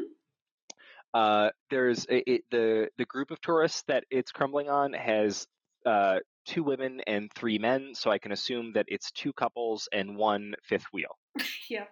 uh, 1.14 1.50
there's 1.70 2.04
it, 2.06 2.24
it, 2.26 2.42
the 2.50 2.88
the 2.98 3.04
group 3.04 3.30
of 3.30 3.40
tourists 3.40 3.82
that 3.88 4.04
it's 4.10 4.32
crumbling 4.32 4.68
on 4.68 4.92
has 4.92 5.46
uh, 5.86 6.18
two 6.46 6.62
women 6.62 7.00
and 7.06 7.30
three 7.34 7.58
men, 7.58 7.92
so 7.94 8.10
I 8.10 8.18
can 8.18 8.32
assume 8.32 8.72
that 8.74 8.86
it's 8.88 9.10
two 9.12 9.32
couples 9.32 9.88
and 9.92 10.16
one 10.16 10.54
fifth 10.64 10.86
wheel. 10.92 11.16
Yeah. 11.70 11.84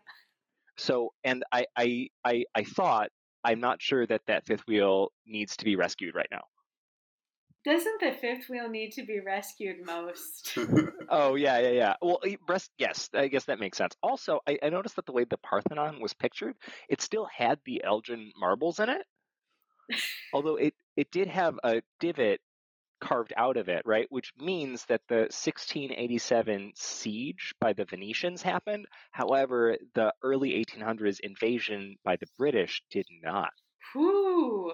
So, 0.78 1.12
and 1.24 1.42
I, 1.52 1.66
I, 1.76 2.08
I, 2.24 2.44
I 2.54 2.64
thought 2.64 3.08
I'm 3.44 3.60
not 3.60 3.80
sure 3.80 4.06
that 4.06 4.22
that 4.26 4.44
fifth 4.44 4.66
wheel 4.66 5.10
needs 5.26 5.56
to 5.56 5.64
be 5.64 5.76
rescued 5.76 6.14
right 6.14 6.28
now. 6.30 6.42
Doesn't 7.66 8.00
the 8.00 8.12
fifth 8.12 8.48
wheel 8.48 8.68
need 8.68 8.92
to 8.92 9.04
be 9.04 9.18
rescued 9.18 9.84
most? 9.84 10.56
Oh 11.08 11.36
yeah, 11.36 11.58
yeah, 11.60 11.70
yeah. 11.70 11.94
Well, 12.02 12.20
rest. 12.48 12.72
Yes, 12.78 13.10
I 13.14 13.28
guess 13.28 13.44
that 13.44 13.60
makes 13.60 13.78
sense. 13.78 13.94
Also, 14.02 14.40
I, 14.46 14.58
I 14.60 14.70
noticed 14.70 14.96
that 14.96 15.06
the 15.06 15.12
way 15.12 15.22
the 15.22 15.36
Parthenon 15.38 16.00
was 16.00 16.12
pictured, 16.14 16.56
it 16.88 17.00
still 17.00 17.26
had 17.26 17.60
the 17.64 17.84
Elgin 17.84 18.32
marbles 18.36 18.80
in 18.80 18.88
it, 18.88 19.06
although 20.32 20.56
it 20.56 20.74
it 20.96 21.12
did 21.12 21.28
have 21.28 21.60
a 21.62 21.80
divot 22.00 22.40
carved 23.00 23.32
out 23.36 23.56
of 23.56 23.68
it, 23.68 23.82
right? 23.84 24.06
Which 24.10 24.32
means 24.38 24.84
that 24.86 25.02
the 25.08 25.28
1687 25.30 26.72
siege 26.74 27.54
by 27.60 27.72
the 27.72 27.84
Venetians 27.84 28.42
happened. 28.42 28.86
However, 29.12 29.76
the 29.94 30.12
early 30.22 30.64
1800s 30.64 31.20
invasion 31.20 31.96
by 32.04 32.16
the 32.16 32.26
British 32.36 32.82
did 32.90 33.06
not. 33.22 33.52
Whew. 33.92 34.72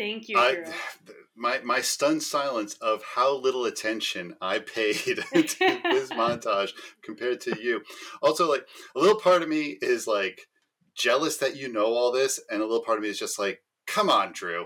Thank 0.00 0.30
you, 0.30 0.36
Drew. 0.36 0.64
my 1.36 1.60
my 1.62 1.82
stunned 1.82 2.22
silence 2.22 2.72
of 2.80 3.02
how 3.14 3.36
little 3.36 3.66
attention 3.66 4.34
I 4.40 4.60
paid 4.60 4.94
to 5.04 5.14
this 5.34 5.54
montage 6.10 6.70
compared 7.02 7.42
to 7.42 7.62
you. 7.62 7.82
Also, 8.22 8.50
like 8.50 8.66
a 8.96 8.98
little 8.98 9.20
part 9.20 9.42
of 9.42 9.48
me 9.50 9.76
is 9.82 10.06
like 10.06 10.48
jealous 10.94 11.36
that 11.36 11.54
you 11.54 11.70
know 11.70 11.92
all 11.92 12.12
this, 12.12 12.40
and 12.50 12.62
a 12.62 12.64
little 12.64 12.82
part 12.82 12.96
of 12.96 13.02
me 13.02 13.10
is 13.10 13.18
just 13.18 13.38
like, 13.38 13.62
come 13.86 14.08
on, 14.08 14.32
Drew, 14.32 14.64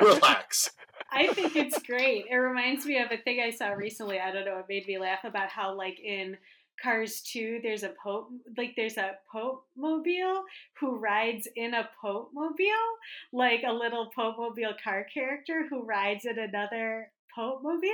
relax. 0.00 0.70
I 1.12 1.28
think 1.28 1.54
it's 1.54 1.80
great. 1.82 2.24
It 2.28 2.34
reminds 2.34 2.84
me 2.84 2.98
of 2.98 3.12
a 3.12 3.16
thing 3.16 3.40
I 3.40 3.50
saw 3.50 3.68
recently. 3.68 4.18
I 4.18 4.32
don't 4.32 4.44
know. 4.44 4.58
It 4.58 4.66
made 4.68 4.88
me 4.88 4.98
laugh 4.98 5.22
about 5.22 5.50
how, 5.50 5.72
like 5.72 6.00
in 6.00 6.36
Cars 6.82 7.22
2, 7.22 7.60
there's 7.62 7.82
a 7.82 7.94
Pope, 8.02 8.30
like 8.56 8.74
there's 8.76 8.96
a 8.96 9.16
Pope 9.32 9.64
mobile 9.76 10.44
who 10.80 10.96
rides 10.96 11.48
in 11.56 11.74
a 11.74 11.88
Pope 12.00 12.30
mobile, 12.34 12.88
like 13.32 13.62
a 13.66 13.72
little 13.72 14.10
Pope 14.14 14.36
mobile 14.38 14.74
car 14.82 15.06
character 15.12 15.66
who 15.68 15.82
rides 15.82 16.24
in 16.24 16.38
another 16.38 17.10
Pope 17.34 17.62
mobile. 17.62 17.88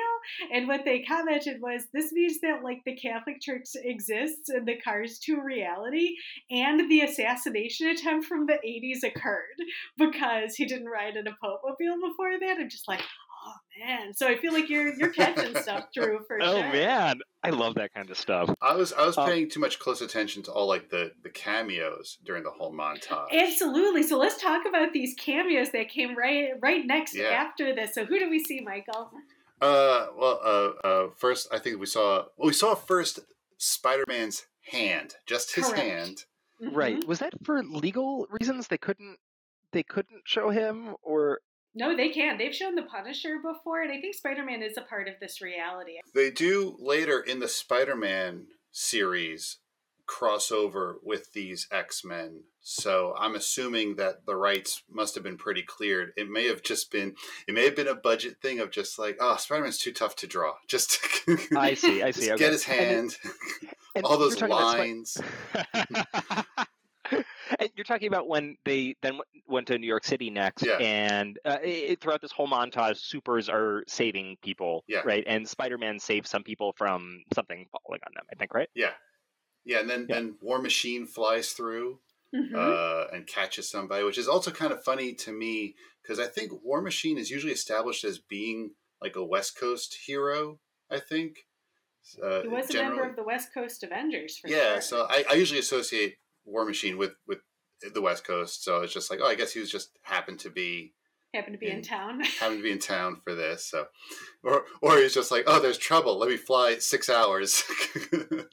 And 0.52 0.68
what 0.68 0.84
they 0.84 1.02
commented 1.02 1.60
was 1.60 1.82
this 1.92 2.12
means 2.12 2.40
that 2.40 2.62
like 2.62 2.82
the 2.86 2.96
Catholic 2.96 3.40
Church 3.40 3.68
exists 3.74 4.48
in 4.48 4.64
the 4.64 4.80
Cars 4.80 5.18
2 5.18 5.42
reality, 5.42 6.16
and 6.50 6.90
the 6.90 7.02
assassination 7.02 7.88
attempt 7.88 8.26
from 8.26 8.46
the 8.46 8.58
80s 8.64 9.02
occurred 9.02 9.58
because 9.98 10.54
he 10.54 10.64
didn't 10.64 10.88
ride 10.88 11.16
in 11.16 11.26
a 11.26 11.36
Pope 11.42 11.60
mobile 11.64 12.08
before 12.08 12.38
that. 12.38 12.58
I'm 12.58 12.70
just 12.70 12.88
like, 12.88 13.02
oh 13.44 13.54
man. 13.78 14.14
So 14.14 14.26
I 14.28 14.36
feel 14.36 14.52
like 14.52 14.68
you're 14.68 14.94
you're 14.94 15.12
catching 15.12 15.54
stuff, 15.62 15.86
Drew, 15.94 16.20
for 16.26 16.38
Oh 16.42 16.56
sure. 16.56 16.64
Oh 16.66 16.72
man, 16.72 17.20
I 17.42 17.50
love 17.50 17.74
that 17.76 17.92
kind 17.94 18.10
of 18.10 18.16
stuff. 18.18 18.54
I 18.62 18.74
was 18.74 18.92
I 18.92 19.04
was 19.06 19.16
Um, 19.18 19.26
paying 19.28 19.48
too 19.50 19.60
much 19.60 19.78
close 19.78 20.00
attention 20.00 20.42
to 20.44 20.52
all 20.52 20.66
like 20.66 20.90
the 20.90 21.12
the 21.22 21.30
cameos 21.30 22.18
during 22.24 22.42
the 22.42 22.50
whole 22.50 22.72
montage. 22.72 23.30
Absolutely. 23.32 24.02
So 24.02 24.18
let's 24.18 24.40
talk 24.40 24.62
about 24.68 24.92
these 24.92 25.14
cameos 25.14 25.70
that 25.72 25.88
came 25.88 26.16
right 26.16 26.50
right 26.60 26.84
next 26.86 27.14
Yeah. 27.14 27.28
after 27.28 27.74
this. 27.74 27.94
So 27.94 28.04
who 28.04 28.18
do 28.18 28.28
we 28.30 28.42
see, 28.42 28.60
Michael? 28.60 29.10
Uh, 29.60 30.06
well, 30.18 30.40
uh, 30.44 30.86
uh, 30.86 31.10
first 31.16 31.48
I 31.52 31.58
think 31.58 31.78
we 31.80 31.86
saw 31.86 32.24
well, 32.36 32.46
we 32.48 32.52
saw 32.52 32.74
first 32.74 33.20
Spider 33.58 34.04
Man's 34.08 34.46
hand, 34.70 35.14
just 35.26 35.54
his 35.54 35.66
Correct. 35.66 35.80
hand. 35.82 36.24
Right? 36.60 36.98
Mhm. 37.00 37.06
Was 37.06 37.18
that 37.18 37.32
for 37.44 37.62
legal 37.62 38.26
reasons? 38.30 38.68
They 38.68 38.78
couldn't 38.78 39.18
they 39.72 39.82
couldn't 39.82 40.22
show 40.24 40.50
him, 40.50 40.94
or 41.02 41.40
No, 41.74 41.96
they 41.96 42.10
can. 42.10 42.38
They've 42.38 42.54
shown 42.54 42.74
the 42.74 42.82
Punisher 42.82 43.38
before, 43.42 43.82
and 43.82 43.90
I 43.90 44.00
think 44.00 44.14
Spider 44.14 44.44
Man 44.44 44.62
is 44.62 44.76
a 44.76 44.82
part 44.82 45.08
of 45.08 45.14
this 45.20 45.40
reality. 45.40 45.94
They 46.14 46.30
do 46.30 46.76
later 46.78 47.20
in 47.20 47.40
the 47.40 47.48
Spider 47.48 47.96
Man 47.96 48.46
series 48.70 49.58
crossover 50.06 50.94
with 51.02 51.32
these 51.32 51.66
X 51.72 52.04
Men. 52.04 52.42
So 52.60 53.14
I'm 53.18 53.34
assuming 53.34 53.96
that 53.96 54.24
the 54.26 54.36
rights 54.36 54.82
must 54.90 55.14
have 55.14 55.24
been 55.24 55.36
pretty 55.36 55.62
cleared. 55.62 56.12
It 56.16 56.30
may 56.30 56.46
have 56.46 56.62
just 56.62 56.90
been 56.90 57.14
it 57.48 57.54
may 57.54 57.64
have 57.64 57.76
been 57.76 57.88
a 57.88 57.94
budget 57.94 58.36
thing 58.40 58.60
of 58.60 58.70
just 58.70 58.98
like, 58.98 59.16
ah, 59.20 59.34
oh, 59.34 59.36
Spider 59.36 59.62
Man's 59.62 59.78
too 59.78 59.92
tough 59.92 60.16
to 60.16 60.26
draw. 60.26 60.54
Just 60.68 61.00
I 61.56 61.74
see, 61.74 62.02
I 62.02 62.10
see. 62.10 62.20
just 62.20 62.30
okay. 62.32 62.36
get 62.36 62.52
his 62.52 62.64
hand, 62.64 63.16
and 63.94 64.04
all 64.04 64.18
those 64.18 64.38
you're 64.38 64.48
talking 64.48 64.84
about 64.84 65.08
Spi- 65.08 65.88
lines. 65.88 66.56
and 67.58 67.70
you're 67.76 67.84
talking 67.84 68.08
about 68.08 68.28
when 68.28 68.56
they 68.64 68.96
then 69.02 69.18
went 69.46 69.66
to 69.68 69.78
New 69.78 69.86
York 69.86 70.04
City 70.04 70.30
next, 70.30 70.64
Yeah. 70.64 70.76
and 70.78 71.38
uh, 71.44 71.58
it, 71.62 72.00
throughout 72.00 72.20
this 72.22 72.32
whole 72.32 72.48
montage, 72.48 72.96
supers 72.98 73.48
are 73.48 73.84
saving 73.86 74.36
people, 74.42 74.84
Yeah. 74.88 75.00
right? 75.04 75.24
And 75.26 75.48
Spider-Man 75.48 75.98
saves 75.98 76.30
some 76.30 76.42
people 76.42 76.72
from 76.76 77.22
something 77.34 77.66
falling 77.72 78.00
on 78.06 78.12
them. 78.14 78.24
I 78.32 78.36
think, 78.36 78.54
right? 78.54 78.68
Yeah, 78.74 78.92
yeah, 79.64 79.80
and 79.80 79.88
then 79.90 80.06
Yeah. 80.08 80.16
then 80.16 80.36
War 80.40 80.58
Machine 80.60 81.06
flies 81.06 81.52
through 81.52 82.00
Mhm. 82.34 82.54
uh, 82.54 83.08
and 83.12 83.26
catches 83.26 83.70
somebody, 83.70 84.02
which 84.04 84.18
is 84.18 84.26
also 84.28 84.50
kind 84.50 84.72
of 84.72 84.82
funny 84.82 85.14
to 85.14 85.32
me 85.32 85.76
because 86.02 86.18
I 86.18 86.26
think 86.26 86.52
War 86.64 86.82
Machine 86.82 87.16
is 87.18 87.30
usually 87.30 87.52
established 87.52 88.04
as 88.04 88.18
being 88.18 88.74
like 89.00 89.16
a 89.16 89.24
West 89.24 89.56
Coast 89.58 89.96
hero. 90.06 90.60
I 90.90 90.98
think. 91.00 91.46
Uh, 92.22 92.42
he 92.42 92.48
was 92.48 92.68
a 92.68 92.72
generally. 92.74 92.96
member 92.96 93.10
of 93.10 93.16
the 93.16 93.22
West 93.22 93.54
Coast 93.54 93.82
Avengers 93.82 94.36
for 94.38 94.48
yeah, 94.48 94.74
sure. 94.74 94.80
so 94.82 95.06
I, 95.08 95.24
I 95.30 95.34
usually 95.34 95.58
associate 95.60 96.18
War 96.44 96.64
Machine 96.64 96.98
with 96.98 97.12
with 97.26 97.38
the 97.92 98.02
West 98.02 98.24
Coast, 98.26 98.64
so 98.64 98.82
it's 98.82 98.92
just 98.92 99.10
like, 99.10 99.20
oh, 99.22 99.26
I 99.26 99.34
guess 99.34 99.52
he 99.52 99.60
was 99.60 99.70
just 99.70 99.90
happened 100.02 100.40
to 100.40 100.50
be 100.50 100.94
happened 101.34 101.54
to 101.54 101.58
be 101.58 101.68
in 101.70 101.78
in- 101.78 101.82
town. 101.82 102.20
happened 102.40 102.58
to 102.58 102.62
be 102.62 102.70
in 102.70 102.78
town 102.78 103.20
for 103.24 103.34
this, 103.34 103.66
so 103.68 103.86
or 104.42 104.64
or 104.82 104.96
he's 104.98 105.14
just 105.14 105.30
like, 105.30 105.44
oh, 105.46 105.60
there's 105.60 105.78
trouble. 105.78 106.18
Let 106.18 106.28
me 106.30 106.36
fly 106.36 106.78
six 106.78 107.08
hours 107.10 107.62
to 108.10 108.46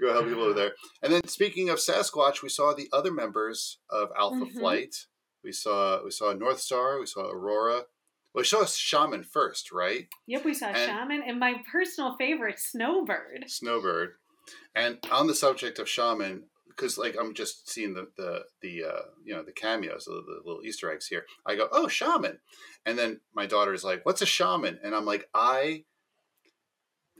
go 0.00 0.12
help 0.12 0.26
people 0.26 0.42
over 0.42 0.54
there. 0.54 0.72
And 1.02 1.12
then 1.12 1.26
speaking 1.28 1.70
of 1.70 1.78
Sasquatch, 1.78 2.42
we 2.42 2.48
saw 2.48 2.74
the 2.74 2.88
other 2.92 3.12
members 3.12 3.78
of 3.90 4.08
Alpha 4.18 4.44
Mhm. 4.46 4.58
Flight. 4.58 4.94
We 5.42 5.52
saw 5.52 6.02
we 6.04 6.10
saw 6.10 6.34
Northstar. 6.34 7.00
We 7.00 7.06
saw 7.06 7.28
Aurora. 7.30 7.84
Well, 8.34 8.40
we 8.42 8.44
saw 8.44 8.64
Shaman 8.64 9.22
first, 9.24 9.70
right? 9.70 10.08
Yep, 10.26 10.44
we 10.44 10.54
saw 10.54 10.66
And- 10.66 10.76
Shaman 10.90 11.22
and 11.26 11.38
my 11.38 11.62
personal 11.70 12.16
favorite, 12.16 12.58
Snowbird. 12.58 13.44
Snowbird. 13.48 14.14
And 14.74 14.98
on 15.10 15.26
the 15.26 15.34
subject 15.34 15.78
of 15.78 15.88
Shaman, 15.88 16.44
because 16.68 16.98
like 16.98 17.16
I'm 17.18 17.34
just 17.34 17.70
seeing 17.70 17.94
the 17.94 18.08
the 18.16 18.44
the 18.60 18.84
uh, 18.84 19.02
you 19.24 19.34
know 19.34 19.42
the 19.42 19.52
cameos, 19.52 20.06
the, 20.06 20.12
the 20.12 20.40
little 20.44 20.62
Easter 20.64 20.90
eggs 20.92 21.06
here. 21.06 21.24
I 21.46 21.54
go, 21.54 21.68
oh, 21.70 21.86
Shaman, 21.88 22.38
and 22.84 22.98
then 22.98 23.20
my 23.34 23.46
daughter's 23.46 23.84
like, 23.84 24.04
what's 24.04 24.22
a 24.22 24.26
shaman? 24.26 24.78
And 24.82 24.94
I'm 24.94 25.04
like, 25.06 25.28
I. 25.34 25.84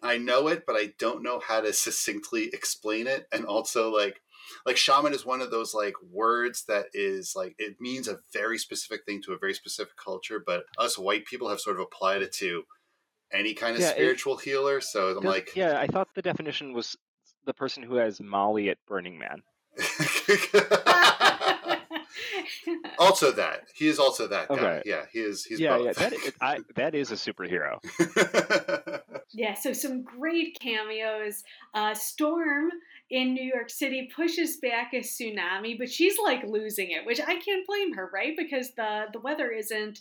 I 0.02 0.18
know 0.18 0.48
it, 0.48 0.64
but 0.66 0.76
I 0.76 0.92
don't 0.98 1.22
know 1.22 1.40
how 1.40 1.62
to 1.62 1.72
succinctly 1.72 2.50
explain 2.52 3.06
it. 3.06 3.26
And 3.32 3.46
also, 3.46 3.90
like, 3.90 4.20
like 4.66 4.76
shaman 4.76 5.14
is 5.14 5.24
one 5.24 5.40
of 5.40 5.50
those 5.50 5.72
like 5.72 5.94
words 6.12 6.64
that 6.68 6.86
is 6.92 7.32
like 7.34 7.54
it 7.58 7.80
means 7.80 8.06
a 8.08 8.18
very 8.32 8.58
specific 8.58 9.06
thing 9.06 9.22
to 9.22 9.32
a 9.32 9.38
very 9.38 9.54
specific 9.54 9.94
culture. 9.96 10.42
But 10.44 10.64
us 10.78 10.98
white 10.98 11.24
people 11.24 11.48
have 11.48 11.60
sort 11.60 11.76
of 11.76 11.82
applied 11.82 12.20
it 12.20 12.32
to 12.34 12.64
any 13.32 13.54
kind 13.54 13.76
of 13.76 13.80
Yeah, 13.80 13.90
it- 13.90 13.94
spiritual 13.94 14.36
healer. 14.36 14.82
So 14.82 15.16
I'm 15.16 15.24
like, 15.24 15.52
yeah, 15.56 15.80
I 15.80 15.86
thought 15.86 16.08
the 16.14 16.20
definition 16.22 16.74
was 16.74 16.96
the 17.44 17.54
person 17.54 17.82
who 17.82 17.96
has 17.96 18.20
Molly 18.20 18.70
at 18.70 18.78
Burning 18.86 19.18
Man. 19.18 19.42
also 22.98 23.32
that 23.32 23.62
he 23.74 23.88
is 23.88 23.98
also 23.98 24.26
that 24.28 24.48
guy. 24.48 24.54
Okay. 24.54 24.82
Yeah, 24.86 25.02
he 25.12 25.20
is. 25.20 25.44
He's 25.44 25.60
yeah, 25.60 25.76
both. 25.76 25.86
yeah, 25.86 25.92
that 25.92 26.12
is, 26.12 26.32
I, 26.40 26.58
that 26.76 26.94
is 26.94 27.10
a 27.10 27.14
superhero. 27.14 27.78
yeah, 29.32 29.54
so 29.54 29.72
some 29.72 30.02
great 30.02 30.58
cameos. 30.60 31.42
Uh, 31.72 31.94
Storm 31.94 32.70
in 33.10 33.34
New 33.34 33.44
York 33.44 33.70
City 33.70 34.10
pushes 34.14 34.58
back 34.58 34.92
a 34.94 35.00
tsunami, 35.00 35.78
but 35.78 35.90
she's 35.90 36.16
like 36.22 36.44
losing 36.44 36.90
it, 36.90 37.04
which 37.04 37.20
I 37.20 37.36
can't 37.36 37.66
blame 37.66 37.94
her, 37.94 38.10
right? 38.12 38.34
Because 38.36 38.74
the 38.74 39.06
the 39.12 39.20
weather 39.20 39.50
isn't 39.50 40.00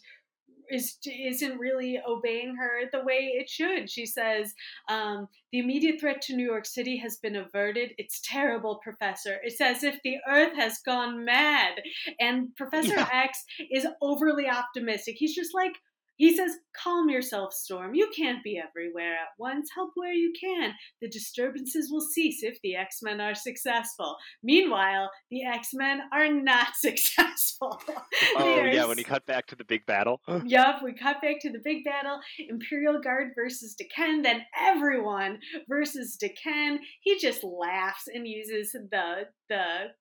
is 0.70 0.98
isn't 1.06 1.58
really 1.58 2.00
obeying 2.08 2.56
her 2.56 2.90
the 2.92 3.04
way 3.04 3.34
it 3.36 3.50
should. 3.50 3.90
She 3.90 4.06
says, 4.06 4.54
um, 4.90 5.28
"The 5.52 5.60
immediate 5.60 6.00
threat 6.00 6.22
to 6.24 6.36
New 6.36 6.46
York 6.46 6.66
City 6.66 6.98
has 6.98 7.18
been 7.18 7.36
averted. 7.36 7.94
It's 7.98 8.22
terrible, 8.24 8.80
Professor. 8.84 9.40
It's 9.44 9.62
as 9.62 9.84
if 9.84 10.00
the 10.04 10.18
Earth 10.28 10.56
has 10.56 10.80
gone 10.80 11.26
mad." 11.26 11.82
And 12.20 12.56
Professor 12.56 12.96
Yeah. 12.96 13.10
X 13.12 13.44
is 13.72 13.88
overly 14.02 14.48
optimistic. 14.48 15.16
He's 15.18 15.36
just 15.36 15.54
like. 15.54 15.74
He 16.18 16.36
says, 16.36 16.52
Calm 16.82 17.10
yourself, 17.10 17.54
Storm. 17.54 17.94
You 17.94 18.10
can't 18.16 18.44
be 18.44 18.60
everywhere 18.60 19.14
at 19.14 19.30
once. 19.38 19.70
Help 19.76 19.92
where 19.96 20.14
you 20.14 20.34
can. 20.40 20.74
The 21.02 21.10
disturbances 21.10 21.90
will 21.92 22.02
cease 22.02 22.42
if 22.42 22.58
the 22.64 22.76
X 22.76 23.00
Men 23.02 23.22
are 23.22 23.36
successful. 23.36 24.16
Meanwhile, 24.42 25.10
the 25.30 25.44
X 25.44 25.70
Men 25.74 26.02
are 26.12 26.32
not 26.32 26.76
successful. 26.76 27.82
Oh 28.36 28.64
yeah, 28.64 28.86
when 28.86 28.98
he 28.98 29.04
cut 29.04 29.26
back 29.26 29.48
to 29.48 29.56
the 29.56 29.64
big 29.64 29.86
battle. 29.86 30.20
Yup, 30.46 30.82
we 30.84 30.94
cut 30.94 31.22
back 31.22 31.40
to 31.42 31.52
the 31.52 31.60
big 31.64 31.84
battle 31.84 32.20
Imperial 32.50 33.00
Guard 33.02 33.30
versus 33.36 33.76
D'Ken, 33.76 34.22
then 34.22 34.42
everyone 34.60 35.40
versus 35.70 36.18
D'Ken. 36.18 36.80
He 37.02 37.20
just 37.20 37.44
laughs 37.44 38.08
and 38.14 38.28
uses 38.28 38.72
the 38.72 39.26
the 39.50 39.92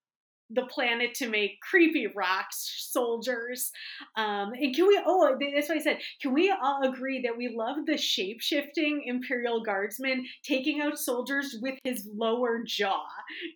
the 0.55 0.67
planet 0.67 1.15
to 1.15 1.29
make 1.29 1.61
creepy 1.61 2.07
rocks 2.15 2.89
soldiers. 2.91 3.71
Um, 4.17 4.53
and 4.53 4.75
can 4.75 4.87
we, 4.87 5.01
oh, 5.05 5.37
that's 5.55 5.69
what 5.69 5.79
I 5.79 5.81
said. 5.81 5.99
Can 6.21 6.33
we 6.33 6.53
all 6.63 6.83
agree 6.83 7.23
that 7.23 7.37
we 7.37 7.49
love 7.55 7.87
the 7.87 7.97
shape 7.97 8.41
shifting 8.41 9.03
Imperial 9.07 9.63
Guardsman 9.63 10.25
taking 10.45 10.81
out 10.81 10.99
soldiers 10.99 11.57
with 11.61 11.79
his 11.85 12.09
lower 12.15 12.63
jaw? 12.65 13.03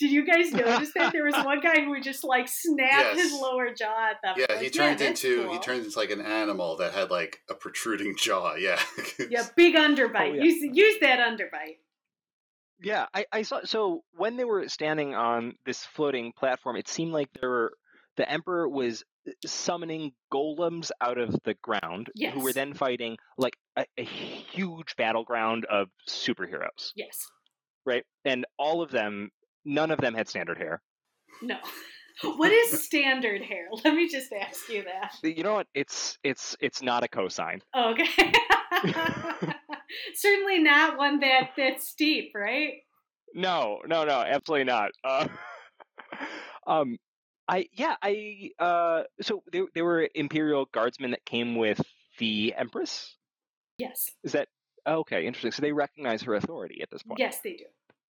Did 0.00 0.10
you 0.10 0.26
guys 0.26 0.52
notice 0.52 0.92
that? 0.96 1.12
There 1.12 1.24
was 1.24 1.34
one 1.44 1.60
guy 1.60 1.80
who 1.82 1.90
would 1.90 2.02
just 2.02 2.24
like 2.24 2.48
snap 2.48 3.14
his 3.16 3.32
lower 3.32 3.72
jaw 3.74 4.10
at 4.10 4.16
them. 4.22 4.34
yeah, 4.38 4.46
Like, 4.48 4.62
he 4.62 4.70
turns 4.70 5.00
that's 5.00 5.22
into 5.24 5.42
he 5.42 5.48
cool. 5.48 5.58
turns 5.58 5.86
into 5.86 5.98
like 5.98 6.10
an 6.10 6.20
animal 6.22 6.76
that 6.78 6.92
had 6.92 7.10
like 7.10 7.40
a 7.50 7.54
protruding 7.54 8.16
jaw. 8.18 8.54
Yeah. 8.56 8.80
Yeah, 9.28 9.44
big 9.56 9.74
underbite. 9.74 10.30
Oh, 10.30 10.34
yeah. 10.34 10.42
Use 10.42 10.62
use 10.72 10.96
that 11.00 11.18
underbite. 11.18 11.76
Yeah, 12.80 13.06
I, 13.14 13.24
I 13.32 13.42
saw. 13.42 13.60
So 13.64 14.02
when 14.12 14.36
they 14.36 14.44
were 14.44 14.68
standing 14.68 15.14
on 15.14 15.54
this 15.64 15.84
floating 15.84 16.32
platform, 16.36 16.76
it 16.76 16.88
seemed 16.88 17.12
like 17.12 17.28
there 17.40 17.48
were 17.48 17.72
the 18.16 18.30
Emperor 18.30 18.68
was 18.68 19.02
uh, 19.26 19.32
summoning 19.46 20.12
golems 20.32 20.90
out 21.00 21.18
of 21.18 21.36
the 21.44 21.54
ground, 21.62 22.08
yes. 22.14 22.34
who 22.34 22.40
were 22.40 22.52
then 22.52 22.74
fighting 22.74 23.16
like 23.38 23.54
a, 23.76 23.84
a 23.98 24.04
huge 24.04 24.96
battleground 24.96 25.64
of 25.66 25.88
superheroes, 26.08 26.92
Yes. 26.94 27.18
right? 27.84 28.04
And 28.24 28.46
all 28.58 28.82
of 28.82 28.90
them, 28.90 29.30
none 29.64 29.90
of 29.90 29.98
them 30.00 30.14
had 30.14 30.28
standard 30.28 30.58
hair. 30.58 30.82
No. 31.42 31.56
What 32.22 32.50
is 32.50 32.82
standard 32.82 33.42
hair? 33.42 33.66
Let 33.84 33.94
me 33.94 34.08
just 34.08 34.32
ask 34.32 34.70
you 34.70 34.84
that. 34.84 35.12
You 35.22 35.42
know 35.42 35.52
what? 35.52 35.66
It's 35.74 36.16
it's 36.24 36.56
it's 36.60 36.80
not 36.80 37.04
a 37.04 37.08
cosine. 37.08 37.60
Okay. 37.76 38.32
Certainly 40.14 40.60
not 40.60 40.98
one 40.98 41.20
that 41.20 41.50
that's 41.56 41.88
steep, 41.88 42.32
right? 42.34 42.74
No, 43.34 43.80
no, 43.86 44.04
no, 44.04 44.20
absolutely 44.20 44.64
not. 44.64 44.90
Uh, 45.04 45.28
um, 46.66 46.98
I 47.48 47.68
yeah, 47.72 47.96
I 48.02 48.50
uh, 48.58 49.02
so 49.20 49.42
there 49.52 49.66
there 49.74 49.84
were 49.84 50.08
Imperial 50.14 50.66
Guardsmen 50.72 51.12
that 51.12 51.24
came 51.24 51.56
with 51.56 51.80
the 52.18 52.54
Empress. 52.56 53.16
Yes. 53.78 54.10
Is 54.24 54.32
that 54.32 54.48
okay? 54.86 55.26
Interesting. 55.26 55.52
So 55.52 55.62
they 55.62 55.72
recognize 55.72 56.22
her 56.22 56.34
authority 56.34 56.80
at 56.82 56.90
this 56.90 57.02
point. 57.02 57.20
Yes, 57.20 57.40
they 57.42 57.52
do. 57.52 57.64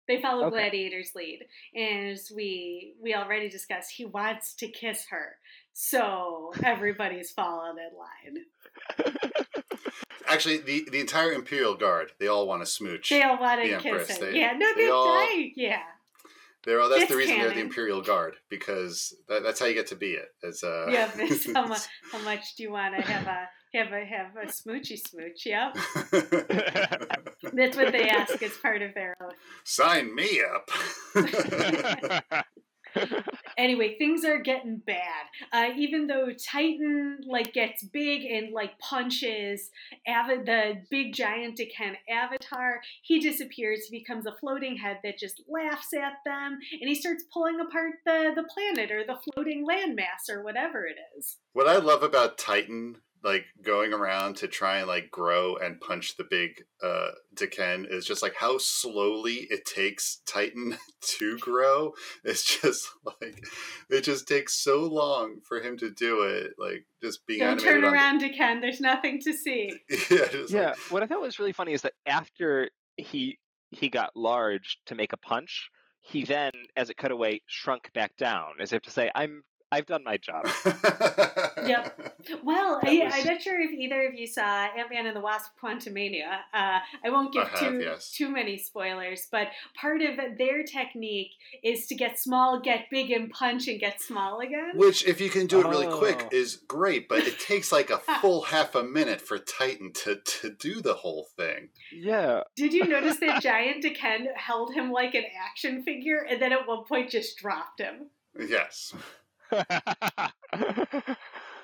They 0.07 0.21
follow 0.21 0.45
Okay. 0.45 0.55
Gladiator's 0.55 1.11
lead, 1.15 1.45
and 1.75 2.11
as 2.11 2.31
we 2.33 2.93
we 3.01 3.13
already 3.13 3.49
discussed, 3.49 3.91
he 3.91 4.05
wants 4.05 4.53
to 4.55 4.69
kiss 4.69 5.05
her, 5.09 5.35
so 5.73 6.53
everybody's 6.63 7.31
following 7.31 7.75
in 7.77 9.05
line. 9.05 9.13
Actually, 10.27 10.57
the 10.57 10.87
the 10.91 10.99
entire 10.99 11.31
Imperial 11.31 11.75
Guard 11.75 12.11
they 12.19 12.27
all 12.27 12.47
want 12.47 12.61
to 12.61 12.65
smooch. 12.65 13.09
They 13.09 13.23
all 13.23 13.39
want 13.39 13.61
to 13.63 13.77
kiss 13.79 14.17
they- 14.17 14.35
yeah, 14.37 14.53
no, 14.57 14.73
they 14.75 14.85
they, 14.85 14.89
all- 14.89 15.27
yeah. 15.55 15.81
They're 16.63 16.81
all, 16.81 16.89
that's 16.89 17.03
It's 17.03 17.11
the 17.11 17.17
reason 17.17 17.39
they're 17.39 17.53
the. 17.53 17.61
Imperial 17.61 18.01
Guard 18.01 18.35
because 18.49 19.15
that, 19.29 19.41
that's 19.41 19.57
how 19.59 19.67
you 19.67 19.73
get 19.73 19.87
to 19.87 19.95
be 19.95 20.13
it. 20.13 20.27
As 20.45 20.63
uh, 20.63 20.87
Yeah, 20.89 21.09
how 21.53 21.65
much 21.65 21.81
how 22.11 22.19
much 22.19 22.55
do 22.57 22.63
you 22.63 22.71
want 22.73 22.93
to 22.95 23.01
have 23.03 23.25
a 23.25 23.47
have 23.73 23.93
a 23.93 24.03
have 24.05 24.35
a 24.35 24.47
smoochy 24.47 24.97
smooch? 24.99 25.45
Yep, 25.45 25.77
that's 27.53 27.77
what 27.77 27.93
they 27.93 28.09
ask 28.09 28.41
as 28.43 28.57
part 28.57 28.81
of 28.81 28.93
their 28.95 29.15
oath. 29.21 29.33
Sign 29.63 30.13
me 30.13 30.41
up. 30.41 30.69
Anyway, 33.57 33.97
things 33.97 34.23
are 34.23 34.39
getting 34.39 34.77
bad. 34.77 35.25
Uh, 35.51 35.69
even 35.75 36.05
though 36.07 36.27
Titan 36.31 37.19
like 37.25 37.53
gets 37.53 37.83
big 37.83 38.23
and 38.23 38.53
like 38.53 38.77
punches 38.77 39.71
Ava- 40.07 40.43
the 40.45 40.83
big 40.91 41.13
giant 41.13 41.57
D'Ken 41.57 41.97
Avatar, 42.09 42.81
he 43.01 43.19
disappears. 43.19 43.87
He 43.89 43.97
becomes 43.97 44.27
a 44.27 44.35
floating 44.39 44.77
head 44.77 44.99
that 45.03 45.17
just 45.17 45.41
laughs 45.49 45.93
at 45.93 46.17
them, 46.23 46.59
and 46.79 46.87
he 46.87 46.95
starts 46.95 47.23
pulling 47.33 47.59
apart 47.59 47.93
the 48.05 48.31
the 48.35 48.43
planet 48.43 48.91
or 48.91 49.03
the 49.03 49.17
floating 49.33 49.65
landmass 49.67 50.29
or 50.29 50.43
whatever 50.43 50.85
it 50.85 50.97
is. 51.17 51.37
what 51.53 51.67
I 51.67 51.77
love 51.77 52.03
about 52.03 52.37
Titan, 52.37 52.97
like 53.23 53.45
going 53.63 53.93
around 53.93 54.37
to 54.37 54.47
try 54.47 54.77
and 54.77 54.87
like 54.87 55.09
grow 55.11 55.55
and 55.57 55.79
punch 55.81 56.15
the 56.17 56.23
big 56.29 56.63
uh 56.83 57.09
D'Ken, 57.33 57.85
is 57.89 58.05
just 58.05 58.21
like 58.21 58.35
how 58.35 58.57
slowly 58.57 59.47
it 59.49 59.65
takes 59.65 60.21
Titan 60.25 60.77
to 61.01 61.37
grow. 61.39 61.93
It's 62.23 62.59
just 62.61 62.87
like 63.05 63.43
it 63.89 64.01
just 64.01 64.27
takes 64.27 64.53
so 64.55 64.81
long 64.83 65.37
for 65.47 65.61
him 65.61 65.77
to 65.77 65.89
do 65.89 66.21
it. 66.23 66.53
Like 66.57 66.85
just 67.03 67.25
being 67.27 67.39
Don't 67.39 67.59
turn 67.59 67.83
around 67.83 67.93
around, 67.93 68.17
D'Ken. 68.19 68.61
There's 68.61 68.79
nothing 68.81 69.19
to 69.21 69.33
see. 69.43 69.71
Yeah, 70.09 70.27
just 70.31 70.53
yeah. 70.53 70.67
like- 70.69 70.77
What 70.91 71.03
I 71.03 71.07
thought 71.07 71.21
was 71.21 71.39
really 71.39 71.53
funny 71.53 71.73
is 71.73 71.81
that 71.83 71.93
after 72.05 72.69
he 72.97 73.37
he 73.71 73.89
got 73.89 74.15
large 74.15 74.77
to 74.85 74.95
make 74.95 75.11
a 75.11 75.17
punch, 75.17 75.69
he 76.01 76.23
then, 76.23 76.51
as 76.77 76.89
it 76.89 76.95
cut 76.97 77.11
away, 77.11 77.41
shrunk 77.47 77.91
back 77.93 78.15
down, 78.15 78.51
as 78.61 78.71
if 78.71 78.81
to 78.83 78.91
say, 78.91 79.11
"I'm 79.13 79.43
I've 79.71 79.85
done 79.85 80.03
my 80.03 80.17
job." 80.17 80.47
Yep. 81.67 82.15
Well, 82.43 82.79
I, 82.81 83.03
was- 83.03 83.13
I'm 83.13 83.25
not 83.25 83.41
sure 83.41 83.59
if 83.59 83.71
either 83.71 84.07
of 84.07 84.13
you 84.13 84.25
saw 84.27 84.67
Ant 84.77 84.89
Man 84.89 85.05
and 85.05 85.15
the 85.15 85.19
Wasp: 85.19 85.51
Quantumania. 85.61 86.37
Uh, 86.53 86.79
I 87.03 87.09
won't 87.09 87.33
give 87.33 87.43
I 87.43 87.49
have, 87.49 87.59
too 87.59 87.79
yes. 87.79 88.11
too 88.11 88.29
many 88.29 88.57
spoilers, 88.57 89.27
but 89.31 89.47
part 89.79 90.01
of 90.01 90.17
their 90.37 90.63
technique 90.63 91.31
is 91.63 91.87
to 91.87 91.95
get 91.95 92.17
small, 92.19 92.61
get 92.61 92.85
big, 92.89 93.11
and 93.11 93.29
punch, 93.29 93.67
and 93.67 93.79
get 93.79 94.01
small 94.01 94.39
again. 94.39 94.73
Which, 94.75 95.05
if 95.05 95.19
you 95.19 95.29
can 95.29 95.47
do 95.47 95.59
it 95.59 95.67
really 95.67 95.87
quick, 95.87 96.21
Oh. 96.25 96.29
is 96.31 96.55
great, 96.55 97.09
but 97.09 97.19
it 97.27 97.39
takes 97.39 97.71
like 97.71 97.89
a 97.89 97.97
full 98.21 98.43
half 98.43 98.73
a 98.75 98.83
minute 98.83 99.19
for 99.21 99.37
Titan 99.37 99.91
to, 99.93 100.15
to 100.23 100.49
do 100.49 100.81
the 100.81 100.93
whole 100.93 101.27
thing. 101.35 101.69
Yeah. 101.91 102.43
Did 102.55 102.71
you 102.73 102.85
notice 102.85 103.19
that 103.19 103.41
Giant 103.41 103.81
D'Ken 103.83 104.27
held 104.35 104.73
him 104.73 104.91
like 104.91 105.15
an 105.15 105.23
action 105.49 105.83
figure, 105.83 106.19
and 106.29 106.41
then 106.41 106.53
at 106.53 106.65
one 106.67 106.85
point 106.85 107.09
just 107.09 107.37
dropped 107.37 107.81
him? 107.81 108.07
Yes. 108.39 108.93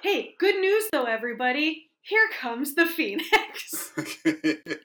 Hey, 0.01 0.35
good 0.37 0.59
news 0.59 0.89
though, 0.91 1.05
everybody. 1.05 1.89
Here 2.01 2.27
comes 2.37 2.75
the 2.75 2.85
Phoenix. 2.85 3.93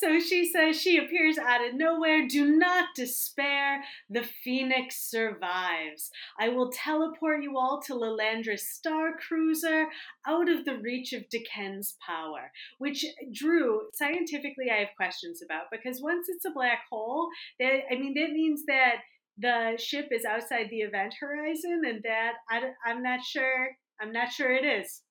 So 0.00 0.18
she 0.18 0.50
says 0.50 0.80
she 0.80 0.96
appears 0.96 1.36
out 1.36 1.62
of 1.66 1.74
nowhere. 1.74 2.26
Do 2.26 2.56
not 2.56 2.94
despair. 2.96 3.84
The 4.08 4.24
Phoenix 4.42 4.96
survives. 4.96 6.10
I 6.38 6.48
will 6.48 6.70
teleport 6.70 7.42
you 7.42 7.58
all 7.58 7.82
to 7.82 7.92
Lilandra's 7.92 8.66
star 8.66 9.10
cruiser 9.18 9.88
out 10.26 10.48
of 10.48 10.64
the 10.64 10.78
reach 10.78 11.12
of 11.12 11.28
D'Ken's 11.28 11.96
power. 12.06 12.50
Which, 12.78 13.04
Drew, 13.30 13.82
scientifically, 13.92 14.70
I 14.72 14.78
have 14.78 14.96
questions 14.96 15.42
about 15.42 15.64
because 15.70 16.00
once 16.00 16.30
it's 16.30 16.46
a 16.46 16.50
black 16.50 16.84
hole, 16.90 17.28
that 17.58 17.80
I 17.92 17.96
mean, 17.96 18.14
that 18.14 18.30
means 18.30 18.64
that 18.66 19.02
the 19.40 19.76
ship 19.78 20.08
is 20.10 20.24
outside 20.24 20.68
the 20.70 20.80
event 20.80 21.14
horizon, 21.20 21.82
and 21.86 22.02
that 22.04 22.34
I, 22.48 22.70
I'm 22.84 23.02
not 23.02 23.20
sure. 23.24 23.68
I'm 24.00 24.12
not 24.12 24.32
sure 24.32 24.52
it 24.52 24.64
is. 24.64 25.02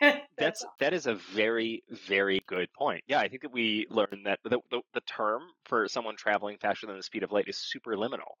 That's 0.38 0.62
all. 0.62 0.74
that 0.80 0.92
is 0.92 1.06
a 1.06 1.14
very 1.14 1.82
very 2.06 2.42
good 2.46 2.68
point. 2.76 3.02
Yeah, 3.06 3.20
I 3.20 3.28
think 3.28 3.42
that 3.42 3.52
we 3.52 3.86
learned 3.90 4.26
that 4.26 4.40
the, 4.44 4.58
the 4.70 4.80
the 4.94 5.00
term 5.02 5.42
for 5.64 5.88
someone 5.88 6.16
traveling 6.16 6.58
faster 6.60 6.86
than 6.86 6.96
the 6.96 7.02
speed 7.02 7.22
of 7.22 7.32
light 7.32 7.46
is 7.48 7.56
superluminal. 7.56 8.32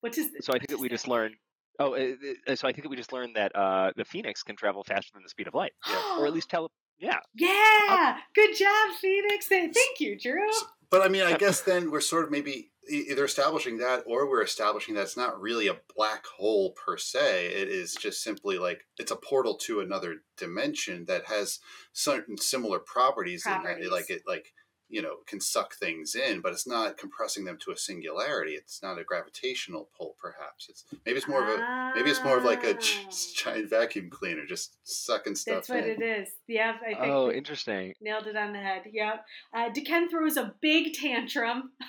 what 0.00 0.16
is? 0.16 0.30
So 0.40 0.52
I 0.52 0.58
think 0.58 0.68
that 0.68 0.78
we 0.78 0.88
just 0.88 1.08
learned. 1.08 1.34
Oh, 1.78 1.94
uh, 1.94 2.12
uh, 2.46 2.54
so 2.54 2.68
I 2.68 2.72
think 2.72 2.84
that 2.84 2.90
we 2.90 2.96
just 2.96 3.12
learned 3.12 3.36
that 3.36 3.54
uh, 3.56 3.92
the 3.96 4.04
phoenix 4.04 4.42
can 4.42 4.56
travel 4.56 4.84
faster 4.84 5.10
than 5.14 5.22
the 5.22 5.28
speed 5.28 5.48
of 5.48 5.54
light, 5.54 5.72
or 6.18 6.26
at 6.26 6.32
least 6.32 6.48
tele. 6.50 6.68
Yeah, 6.98 7.18
Yeah, 7.34 8.18
good 8.34 8.54
job, 8.56 8.94
Phoenix. 9.00 9.48
Thank 9.48 9.74
you, 9.98 10.16
Drew. 10.18 10.46
But 10.92 11.00
I 11.00 11.08
mean, 11.08 11.22
I 11.22 11.32
uh, 11.32 11.38
guess 11.38 11.62
then 11.62 11.90
we're 11.90 12.02
sort 12.02 12.26
of 12.26 12.30
maybe 12.30 12.70
either 12.86 13.24
establishing 13.24 13.78
that 13.78 14.04
or 14.06 14.28
we're 14.28 14.42
establishing 14.42 14.94
that 14.94 15.04
it's 15.04 15.16
not 15.16 15.40
really 15.40 15.66
a 15.66 15.78
black 15.96 16.26
hole 16.26 16.72
per 16.72 16.98
se. 16.98 17.46
It 17.46 17.68
is 17.68 17.94
just 17.94 18.22
simply 18.22 18.58
like 18.58 18.82
it's 18.98 19.10
a 19.10 19.16
portal 19.16 19.54
to 19.62 19.80
another 19.80 20.16
dimension 20.36 21.06
that 21.06 21.24
has 21.28 21.60
certain 21.94 22.36
similar 22.36 22.78
properties, 22.78 23.46
in 23.46 23.52
Properties. 23.52 23.84
that. 23.86 23.90
Like 23.90 24.10
it, 24.10 24.22
like 24.26 24.52
you 24.92 25.00
know, 25.02 25.16
can 25.26 25.40
suck 25.40 25.74
things 25.74 26.14
in, 26.14 26.40
but 26.42 26.52
it's 26.52 26.66
not 26.66 26.98
compressing 26.98 27.44
them 27.46 27.56
to 27.64 27.72
a 27.72 27.76
singularity. 27.76 28.52
It's 28.52 28.82
not 28.82 28.98
a 28.98 29.04
gravitational 29.04 29.88
pull, 29.96 30.14
perhaps. 30.20 30.68
It's 30.68 30.84
maybe 31.06 31.16
it's 31.16 31.26
more 31.26 31.42
of 31.42 31.48
a 31.48 31.92
maybe 31.96 32.10
it's 32.10 32.22
more 32.22 32.36
of 32.36 32.44
like 32.44 32.62
a 32.62 32.76
Ah. 32.76 33.10
giant 33.34 33.70
vacuum 33.70 34.10
cleaner, 34.10 34.44
just 34.46 34.76
sucking 34.84 35.34
stuff 35.34 35.66
That's 35.66 35.68
what 35.70 35.84
in. 35.84 36.02
it 36.02 36.02
is. 36.02 36.28
Yep, 36.46 36.74
I 36.82 36.84
think 36.94 36.98
Oh, 37.00 37.30
interesting. 37.32 37.94
nailed 38.02 38.26
it 38.26 38.36
on 38.36 38.52
the 38.52 38.58
head. 38.60 38.82
Yep. 38.92 39.24
Uh, 39.54 39.68
D'Ken 39.70 40.08
throws 40.10 40.36
a 40.36 40.54
big 40.60 40.92
tantrum. 40.92 41.72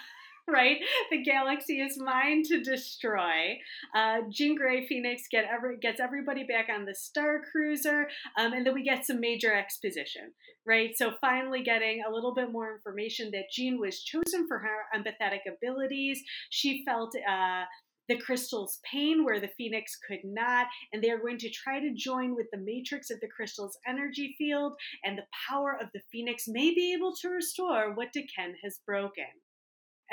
Right, 0.52 0.78
the 1.10 1.24
galaxy 1.24 1.80
is 1.80 1.98
mine 1.98 2.44
to 2.50 2.62
destroy. 2.62 3.58
Uh, 3.96 4.18
Jean 4.30 4.56
Grey 4.58 4.86
Phoenix 4.86 5.24
get 5.32 5.46
every, 5.46 5.78
gets 5.78 6.02
everybody 6.02 6.44
back 6.44 6.68
on 6.70 6.84
the 6.84 6.94
Star 6.94 7.42
Cruiser, 7.50 8.08
um, 8.38 8.52
and 8.52 8.66
then 8.66 8.74
we 8.74 8.84
get 8.84 9.06
some 9.06 9.22
major 9.22 9.54
exposition. 9.54 10.34
Right, 10.66 10.92
so 10.98 11.14
finally 11.22 11.64
getting 11.64 12.04
a 12.06 12.14
little 12.14 12.34
bit 12.34 12.52
more 12.52 12.74
information 12.74 13.32
that 13.32 13.52
Jean 13.54 13.80
was 13.80 14.04
chosen 14.04 14.46
for 14.48 14.60
her 14.60 14.84
empathetic 14.94 15.42
abilities. 15.48 16.22
She 16.50 16.84
felt 16.86 17.16
uh, 17.16 17.64
the 18.10 18.18
crystal's 18.18 18.80
pain 18.90 19.24
where 19.24 19.40
the 19.40 19.52
phoenix 19.58 19.98
could 20.08 20.26
not, 20.26 20.68
and 20.92 21.02
they 21.02 21.10
are 21.10 21.20
going 21.20 21.38
to 21.38 21.50
try 21.50 21.80
to 21.80 21.94
join 21.96 22.36
with 22.36 22.48
the 22.52 22.60
matrix 22.60 23.10
of 23.10 23.20
the 23.22 23.30
crystal's 23.30 23.78
energy 23.88 24.36
field, 24.38 24.74
and 25.06 25.18
the 25.18 25.28
power 25.50 25.78
of 25.82 25.88
the 25.94 26.02
phoenix 26.12 26.46
may 26.48 26.74
be 26.74 26.94
able 26.94 27.14
to 27.22 27.30
restore 27.30 27.94
what 27.96 28.12
D'Ken 28.12 28.56
has 28.62 28.80
broken. 28.86 29.26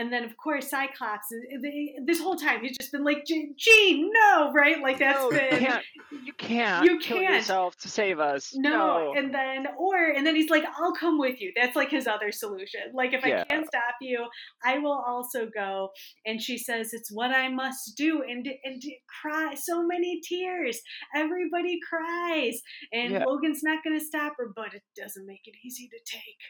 And 0.00 0.10
then, 0.12 0.24
of 0.24 0.34
course, 0.44 0.70
Cyclops. 0.70 1.28
Uh, 1.32 1.36
uh, 1.54 1.58
is- 1.58 1.64
is- 1.64 2.06
This 2.10 2.20
whole 2.24 2.36
time, 2.46 2.58
he's 2.64 2.76
just 2.80 2.92
been 2.92 3.04
like, 3.10 3.22
Jean, 3.64 4.10
no!" 4.20 4.50
Right? 4.60 4.78
Like 4.86 4.98
that's 4.98 5.18
No, 5.20 5.30
you 5.30 5.38
been 5.38 5.58
can't. 5.66 5.84
You 6.26 6.32
can't. 6.32 6.84
You 6.86 6.98
kill 6.98 7.18
can't. 7.18 7.34
yourself 7.34 7.76
to 7.82 7.88
save 7.88 8.18
us. 8.32 8.42
no. 8.54 9.12
And 9.18 9.28
then, 9.38 9.60
or 9.78 9.98
and 10.16 10.22
then 10.26 10.34
he's 10.38 10.50
like, 10.56 10.64
"I'll 10.78 10.96
come 11.04 11.16
with 11.26 11.36
you." 11.42 11.48
That's 11.58 11.76
like 11.80 11.90
his 11.98 12.06
other 12.14 12.30
solution. 12.32 12.80
Like, 13.00 13.12
if 13.18 13.24
Yeah. 13.24 13.42
I 13.42 13.44
can't 13.44 13.66
stop 13.74 13.96
you, 14.00 14.18
I 14.64 14.78
will 14.78 15.00
also 15.12 15.40
go. 15.62 15.90
And 16.26 16.36
she 16.46 16.56
says, 16.66 16.84
"It's 16.98 17.10
what 17.18 17.30
I 17.42 17.46
must 17.48 17.96
do." 17.96 18.12
And 18.30 18.42
and 18.66 18.82
cry 19.20 19.54
so 19.54 19.74
many 19.86 20.20
tears. 20.30 20.76
Everybody 21.14 21.78
cries, 21.90 22.56
and 22.92 23.12
Yeah. 23.12 23.24
Logan's 23.30 23.62
not 23.62 23.78
going 23.84 23.98
to 23.98 24.04
stop 24.12 24.32
her, 24.38 24.48
but 24.60 24.70
it 24.78 24.82
doesn't 24.96 25.26
make 25.26 25.44
it 25.50 25.54
easy 25.64 25.86
to 25.94 26.00
take. 26.18 26.40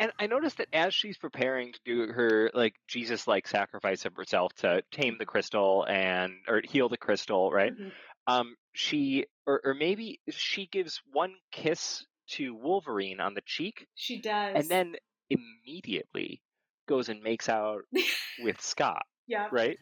And 0.00 0.12
I 0.18 0.26
noticed 0.26 0.58
that 0.58 0.68
as 0.72 0.94
she's 0.94 1.18
preparing 1.18 1.72
to 1.72 1.80
do 1.84 2.12
her 2.12 2.50
like 2.54 2.74
Jesus 2.86 3.26
like 3.26 3.48
sacrifice 3.48 4.04
of 4.04 4.14
herself 4.14 4.52
to 4.58 4.82
tame 4.92 5.16
the 5.18 5.26
crystal 5.26 5.84
and 5.88 6.34
or 6.46 6.62
heal 6.64 6.88
the 6.88 6.96
crystal, 6.96 7.50
right? 7.50 7.72
Mhm. 7.76 7.92
Um 8.26 8.56
she 8.72 9.26
or, 9.46 9.60
or 9.64 9.74
maybe 9.74 10.20
she 10.30 10.66
gives 10.66 11.00
one 11.12 11.34
kiss 11.50 12.04
to 12.32 12.54
Wolverine 12.54 13.20
on 13.20 13.34
the 13.34 13.40
cheek 13.44 13.86
She 13.94 14.20
does. 14.20 14.54
and 14.54 14.68
then 14.68 14.94
immediately 15.30 16.42
goes 16.86 17.08
and 17.08 17.22
makes 17.22 17.48
out 17.48 17.82
with 18.42 18.60
Scott, 18.60 19.04
yeah. 19.26 19.48
right? 19.50 19.78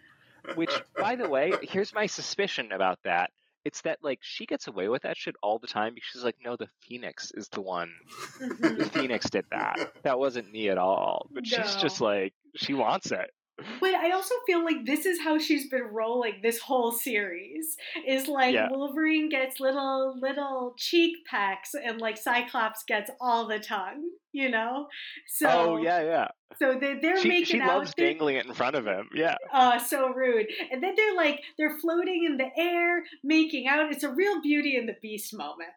Which 0.55 0.71
by 0.97 1.17
the 1.17 1.29
way, 1.29 1.53
here's 1.63 1.93
my 1.95 2.07
suspicion 2.07 2.73
about 2.73 2.99
that. 3.05 3.31
It's 3.67 3.81
that 3.81 3.99
like 4.01 4.21
she 4.23 4.47
gets 4.47 4.69
away 4.69 4.89
with 4.89 5.03
that 5.03 5.17
shit 5.17 5.35
all 5.43 5.59
the 5.59 5.67
time 5.67 5.95
because 5.95 6.09
she's 6.13 6.23
like, 6.23 6.37
no, 6.45 6.55
the 6.55 6.69
Phoenix 6.83 7.33
is 7.35 7.49
the 7.49 7.61
one 7.61 7.93
the. 8.39 8.85
Phoenix 8.93 9.29
did 9.29 9.45
that. 9.51 9.93
That 10.05 10.21
wasn't 10.21 10.53
me 10.53 10.69
at 10.69 10.79
all. 10.79 11.29
But 11.35 11.49
she's 11.49 11.75
just 11.75 12.01
like 12.01 12.33
she 12.55 12.75
wants 12.75 13.11
it. 13.11 13.29
But 13.81 13.95
I 13.95 14.11
also 14.11 14.35
feel 14.47 14.63
like 14.65 14.85
this 14.85 15.07
is 15.07 15.19
how 15.21 15.39
she's 15.39 15.69
been 15.71 15.85
rolling 15.91 16.41
this 16.43 16.59
whole 16.59 16.93
series. 16.93 17.77
Is 18.07 18.29
like 18.29 18.55
Yeah. 18.55 18.69
Wolverine 18.71 19.29
gets 19.31 19.61
little 19.61 20.19
little 20.21 20.75
cheek 20.77 21.17
pecks 21.31 21.71
and 21.75 21.99
like 22.01 22.19
Cyclops 22.19 22.85
gets 22.87 23.11
all 23.21 23.47
the 23.49 23.59
tongue, 23.59 24.11
you 24.33 24.51
know? 24.51 24.89
So 25.27 25.49
oh 25.49 25.77
yeah, 25.83 26.03
yeah. 26.03 26.29
so 26.59 26.79
they 26.79 26.99
they're 27.01 27.17
She, 27.21 27.29
making 27.29 27.45
she 27.47 27.61
out 27.61 27.79
loves 27.79 27.95
they're- 27.97 28.07
dangling 28.09 28.37
it 28.37 28.45
in 28.47 28.53
front 28.53 28.77
of 28.77 28.85
him. 28.87 29.09
Yeah. 29.15 29.37
Oh, 29.55 29.79
so 29.79 30.13
rude. 30.13 30.47
And 30.71 30.83
then 30.83 30.95
they're 30.95 31.15
like 31.17 31.41
they're 31.57 31.79
floating 31.79 32.25
in 32.25 32.37
the 32.37 32.51
air, 32.61 33.05
making 33.25 33.69
out. 33.69 33.91
It's 33.91 34.05
a 34.05 34.13
real 34.13 34.43
beauty 34.43 34.77
and 34.77 34.87
the 34.89 34.97
beast 35.01 35.33
moment. 35.35 35.71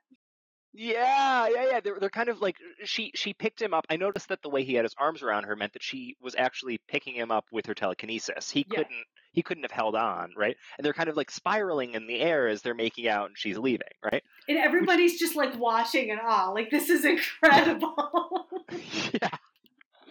Yeah, 0.73 1.47
yeah, 1.49 1.65
yeah. 1.71 1.79
They're 1.79 1.97
they're 1.99 2.09
kind 2.09 2.29
of 2.29 2.41
like 2.41 2.55
she 2.85 3.11
she 3.15 3.33
picked 3.33 3.61
him 3.61 3.73
up. 3.73 3.85
I 3.89 3.97
noticed 3.97 4.29
that 4.29 4.41
the 4.43 4.49
way 4.49 4.63
he 4.63 4.75
had 4.75 4.85
his 4.85 4.93
arms 4.99 5.23
around 5.23 5.45
her 5.45 5.55
meant 5.55 5.73
that 5.73 5.83
she 5.83 6.15
was 6.21 6.35
actually 6.37 6.79
picking 6.87 7.15
him 7.15 7.31
up 7.31 7.45
with 7.51 7.65
her 7.65 7.73
telekinesis. 7.73 8.51
He 8.51 8.65
Yeah. 8.69 8.77
couldn't 8.77 9.05
he 9.31 9.41
couldn't 9.41 9.63
have 9.63 9.71
held 9.71 9.95
on, 9.95 10.31
right? 10.37 10.55
And 10.77 10.85
they're 10.85 10.93
kind 10.93 11.09
of 11.09 11.17
like 11.17 11.31
spiraling 11.31 11.93
in 11.93 12.07
the 12.07 12.19
air 12.19 12.47
as 12.47 12.61
they're 12.61 12.75
making 12.75 13.07
out 13.07 13.27
and 13.27 13.37
she's 13.37 13.57
leaving, 13.57 13.87
right? 14.03 14.23
And 14.47 14.57
everybody's 14.57 15.19
just 15.19 15.35
like 15.35 15.57
watching 15.57 16.09
in 16.09 16.19
awe. 16.19 16.49
Like 16.51 16.69
this 16.69 16.89
is 16.89 17.03
incredible. 17.05 18.47
yeah. 19.13 19.29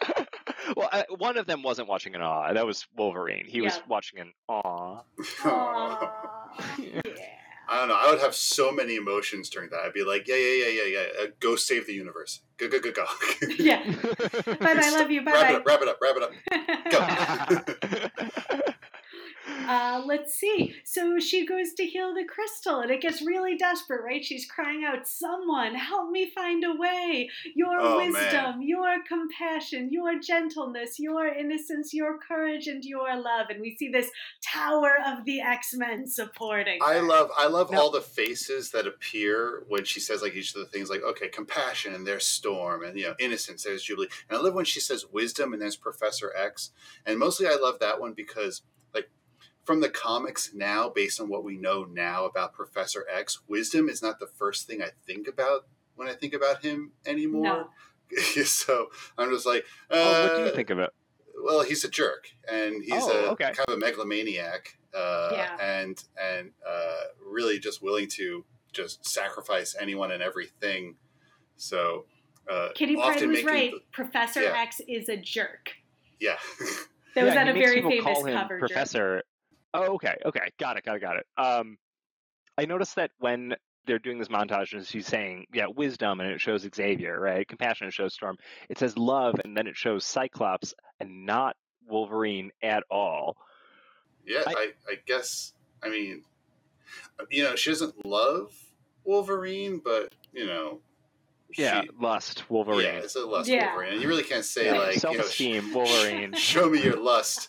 well, 0.77 0.89
I, 0.93 1.05
one 1.19 1.37
of 1.37 1.47
them 1.47 1.63
wasn't 1.63 1.89
watching 1.89 2.15
in 2.15 2.21
awe. 2.23 2.53
That 2.53 2.67
was 2.67 2.87
Wolverine. 2.97 3.45
He 3.47 3.61
was 3.61 3.81
watching 3.89 4.21
in 4.21 4.33
awe. 4.49 5.03
Aw, 5.45 6.75
yeah. 6.79 7.01
I 7.69 7.81
don't 7.81 7.89
know. 7.89 7.97
I 7.97 8.11
would 8.11 8.21
have 8.21 8.35
so 8.35 8.73
many 8.73 8.97
emotions 8.97 9.51
during 9.51 9.69
that. 9.71 9.81
I'd 9.81 9.93
be 9.93 10.03
like, 10.03 10.27
yeah, 10.27 10.37
yeah, 10.37 10.67
yeah, 10.67 10.69
yeah, 10.69 10.85
yeah. 10.85 11.25
Uh, 11.25 11.27
go 11.39 11.55
save 11.55 11.87
the 11.87 11.93
universe. 11.93 12.41
Go, 12.57 12.69
go, 12.69 12.81
go, 12.81 12.93
go. 12.93 13.05
Yeah. 13.59 13.85
Bye 13.85 14.57
bye, 14.59 14.81
I 14.83 14.91
love 14.99 15.11
you. 15.11 15.23
Bye 15.23 15.33
wrap 15.33 15.51
it 15.51 15.57
up. 15.57 15.67
Wrap 15.67 15.83
it 15.83 15.89
up. 15.89 15.99
Wrap 16.01 16.17
it 16.17 16.23
up. 17.93 18.11
Go. 18.57 18.65
Uh, 19.69 20.03
let's 20.07 20.35
see. 20.35 20.75
So 20.85 21.19
she 21.19 21.45
goes 21.47 21.73
to 21.75 21.85
heal 21.85 22.15
the 22.15 22.25
crystal 22.25 22.81
and 22.81 22.91
it 22.91 23.01
gets 23.01 23.23
really 23.23 23.57
desperate, 23.57 24.03
right? 24.05 24.25
She's 24.25 24.47
crying 24.47 24.85
out, 24.85 25.07
Someone 25.07 25.75
help 25.75 26.11
me 26.11 26.31
find 26.35 26.65
a 26.65 26.75
way. 26.75 27.29
Your 27.55 27.79
Oh, 27.81 27.99
man. 27.99 28.13
wisdom, 28.13 28.63
your 28.63 29.03
compassion, 29.07 29.91
your 29.93 30.19
gentleness, 30.21 30.99
your 30.99 31.27
innocence, 31.29 31.93
your 31.93 32.19
courage, 32.19 32.67
and 32.67 32.85
your 32.85 33.15
love. 33.17 33.47
And 33.51 33.61
we 33.61 33.77
see 33.77 33.89
this 33.91 34.11
tower 34.45 34.97
of 35.07 35.25
the 35.25 35.41
X 35.41 35.75
Men 35.75 36.07
supporting. 36.07 36.79
I 36.83 36.95
her. 36.95 37.03
love 37.03 37.31
I 37.37 37.47
love 37.49 37.71
No. 37.71 37.81
all 37.81 37.91
the 37.91 38.01
faces 38.01 38.71
that 38.71 38.87
appear 38.87 39.65
when 39.69 39.85
she 39.85 40.01
says 40.01 40.23
like 40.23 40.35
each 40.35 40.55
of 40.55 40.61
the 40.61 40.67
things 40.67 40.91
like 40.91 41.03
okay 41.03 41.29
compassion 41.29 41.95
and 41.95 42.07
there's 42.07 42.27
storm 42.27 42.83
and 42.85 42.99
you 42.99 43.07
know 43.07 43.15
innocence 43.19 43.65
there's 43.65 43.83
jubilee 43.83 44.09
and 44.29 44.39
I 44.39 44.41
love 44.41 44.55
when 44.55 44.65
she 44.65 44.81
says 44.81 45.07
wisdom 45.11 45.53
and 45.53 45.61
there's 45.63 45.77
Professor 45.77 46.33
X 46.37 46.71
and 47.07 47.19
mostly 47.19 47.47
I 47.47 47.57
love 47.61 47.79
that 47.81 48.01
one 48.01 48.13
because 48.13 48.63
like 48.63 48.78
from 49.69 49.81
the 49.83 49.89
comics 49.91 50.55
now 50.55 50.89
based 50.89 51.21
on 51.21 51.29
what 51.29 51.45
we 51.45 51.59
know 51.59 51.85
now 51.85 52.25
about 52.25 52.55
Professor 52.55 53.05
X 53.15 53.41
wisdom 53.49 53.91
is 53.91 54.01
not 54.01 54.19
the 54.19 54.27
first 54.27 54.67
thing 54.67 54.81
I 54.83 54.89
think 55.07 55.29
about 55.29 55.67
when 55.95 56.09
I 56.09 56.15
think 56.15 56.33
about 56.33 56.63
him 56.65 56.93
anymore 57.05 57.43
No. 57.45 57.69
so 58.45 58.87
I'm 59.19 59.31
just 59.31 59.45
like 59.45 59.67
uh, 59.91 59.95
oh, 59.95 60.23
what 60.27 60.37
do 60.39 60.45
you 60.47 60.55
think 60.55 60.71
of 60.71 60.79
it? 60.79 60.89
well, 61.45 61.61
he's 61.61 61.85
a 61.85 61.91
jerk, 61.91 62.31
and 62.51 62.83
he's 62.83 62.95
Oh, 62.95 63.27
a 63.27 63.31
okay. 63.33 63.45
kind 63.53 63.69
of 63.69 63.75
a 63.75 63.77
megalomaniac, 63.77 64.79
uh, 64.95 65.29
Yeah. 65.33 65.57
and 65.61 66.03
and 66.19 66.53
uh, 66.67 67.01
really 67.23 67.59
just 67.59 67.83
willing 67.83 68.09
to 68.17 68.47
just 68.73 69.07
sacrifice 69.07 69.77
anyone 69.79 70.11
and 70.13 70.23
everything. 70.23 70.97
So, 71.57 72.07
uh, 72.51 72.71
Kitty 72.75 72.97
Pryde 72.97 73.27
was 73.27 73.45
right. 73.45 73.73
the- 73.73 73.81
Professor 73.93 74.41
Yeah. 74.45 74.63
X 74.63 74.81
is 74.89 75.11
a 75.11 75.19
jerk. 75.19 75.73
yeah, 76.19 76.39
That 77.15 77.25
was 77.27 77.35
Yeah, 77.35 77.43
at 77.43 77.49
a 77.49 77.53
very 77.53 77.83
famous 77.83 78.03
call 78.05 78.25
him 78.25 78.35
cover. 78.39 78.59
Professor. 78.61 79.23
Oh, 79.75 79.95
okay, 79.95 80.17
okay, 80.25 80.51
got 80.59 80.77
it, 80.77 80.85
got 80.85 80.97
it, 80.97 81.01
got 81.01 81.17
it. 81.17 81.27
Um, 81.37 81.77
I 82.57 82.65
noticed 82.65 82.97
that 82.97 83.11
when 83.19 83.55
they're 83.87 83.99
doing 83.99 84.19
this 84.19 84.29
montage 84.29 84.73
and 84.73 84.87
she's 84.87 85.07
saying, 85.07 85.47
yeah, 85.53 85.67
wisdom, 85.75 86.21
and 86.21 86.31
it 86.31 86.41
shows 86.41 86.67
Xavier, 86.75 87.19
right? 87.21 87.47
Compassion 87.47 87.87
it 87.89 87.95
shows 87.95 88.15
Storm. 88.15 88.37
It 88.69 88.79
says 88.79 88.97
love, 88.99 89.37
and 89.45 89.57
then 89.57 89.67
it 89.67 89.77
shows 89.77 90.05
Cyclops, 90.05 90.75
and 91.01 91.25
not 91.27 91.57
Wolverine 91.87 92.51
at 92.63 92.83
all. 92.91 93.37
yeah. 94.27 94.43
I- 94.47 94.53
I, 94.53 94.67
I 94.91 94.95
guess. 95.07 95.53
I 95.83 95.89
mean, 95.91 96.23
you 97.31 97.45
know, 97.45 97.55
she 97.57 97.71
doesn't 97.71 98.05
love 98.05 98.53
Wolverine, 99.05 99.81
but 99.85 100.13
you 100.33 100.45
know, 100.47 100.81
Yeah, 101.57 101.81
she, 101.83 101.89
lust 101.99 102.51
Wolverine. 102.51 102.81
yeah, 102.81 102.91
it's 102.99 103.17
a 103.17 103.21
lust 103.25 103.49
Yeah. 103.49 103.69
Wolverine, 103.75 104.01
you 104.03 104.09
really 104.09 104.23
can't 104.23 104.45
say 104.45 104.69
Right. 104.71 104.79
like 104.79 105.03
you 105.03 105.09
know, 105.11 105.15
self-esteem 105.17 105.73
Wolverine. 105.73 106.33
show 106.37 106.69
me 106.69 106.83
your 106.83 106.97
lust. 107.01 107.49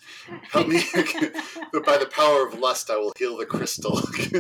Help 0.51 0.67
me. 0.69 0.81
But 1.73 1.85
by 1.85 1.97
the 1.97 2.05
power 2.07 2.47
of 2.47 2.57
lust, 2.59 2.89
I 2.89 2.95
will 2.97 3.11
heal 3.17 3.37
the 3.37 3.45
crystal. 3.45 3.99
It's 3.99 4.31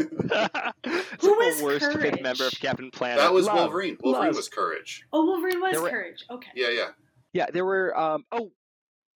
Who 1.25 1.31
was 1.35 1.57
the 1.59 1.63
worst 1.63 1.91
fifth 1.99 2.21
member 2.21 2.47
of 2.47 2.53
Captain 2.59 2.89
Planet. 2.91 3.19
that 3.19 3.33
was 3.33 3.45
Love. 3.45 3.57
Wolverine. 3.57 3.97
Wolverine 4.01 4.27
Lust. 4.27 4.37
was 4.37 4.49
courage. 4.49 5.05
oh, 5.13 5.25
Wolverine 5.25 5.59
was 5.61 5.77
were- 5.79 5.89
courage. 5.89 6.23
Okay. 6.31 6.49
Yeah, 6.55 6.69
yeah. 6.69 6.87
Yeah, 7.33 7.45
there 7.53 7.65
were. 7.65 7.95
Um. 7.99 8.25
Oh. 8.31 8.51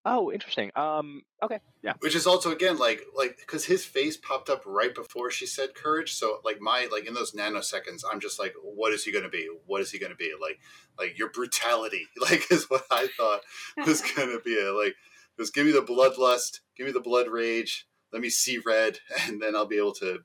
Oh, 0.06 0.32
interesting. 0.32 0.70
Um. 0.76 1.24
Okay. 1.42 1.60
Yeah. 1.82 1.94
Which 2.00 2.16
is 2.16 2.28
also 2.28 2.52
again 2.52 2.78
like 2.78 3.02
like 3.16 3.38
because 3.38 3.66
his 3.66 3.86
face 3.86 4.18
popped 4.18 4.50
up 4.50 4.62
right 4.66 4.94
before 4.94 5.32
she 5.32 5.46
said 5.46 5.76
courage. 5.76 6.14
So 6.14 6.40
like 6.44 6.60
my 6.60 6.88
like 6.92 7.08
in 7.08 7.14
those 7.14 7.32
nanoseconds, 7.32 8.04
I'm 8.12 8.20
just 8.20 8.38
like, 8.38 8.54
what 8.62 8.92
is 8.92 9.06
he 9.06 9.14
going 9.14 9.24
to 9.24 9.30
be? 9.30 9.48
What 9.66 9.82
is 9.82 9.92
he 9.92 10.00
going 10.00 10.12
to 10.12 10.18
be? 10.18 10.34
Like 10.40 10.60
like 11.00 11.18
your 11.18 11.30
brutality, 11.30 12.08
like 12.22 12.52
is 12.52 12.70
what 12.70 12.84
I 12.92 13.08
thought 13.18 13.42
was 13.86 14.02
going 14.16 14.30
to 14.30 14.42
be. 14.44 14.52
It. 14.52 14.74
Like 14.74 14.96
just 15.40 15.54
give 15.54 15.66
me 15.66 15.72
the 15.72 15.82
bloodlust, 15.82 16.60
give 16.76 16.86
me 16.86 16.92
the 16.92 17.00
blood 17.00 17.28
rage. 17.30 17.88
Let 18.12 18.22
me 18.22 18.30
see 18.30 18.60
red, 18.60 19.00
and 19.28 19.42
then 19.42 19.56
I'll 19.56 19.66
be 19.66 19.78
able 19.78 19.94
to 19.96 20.20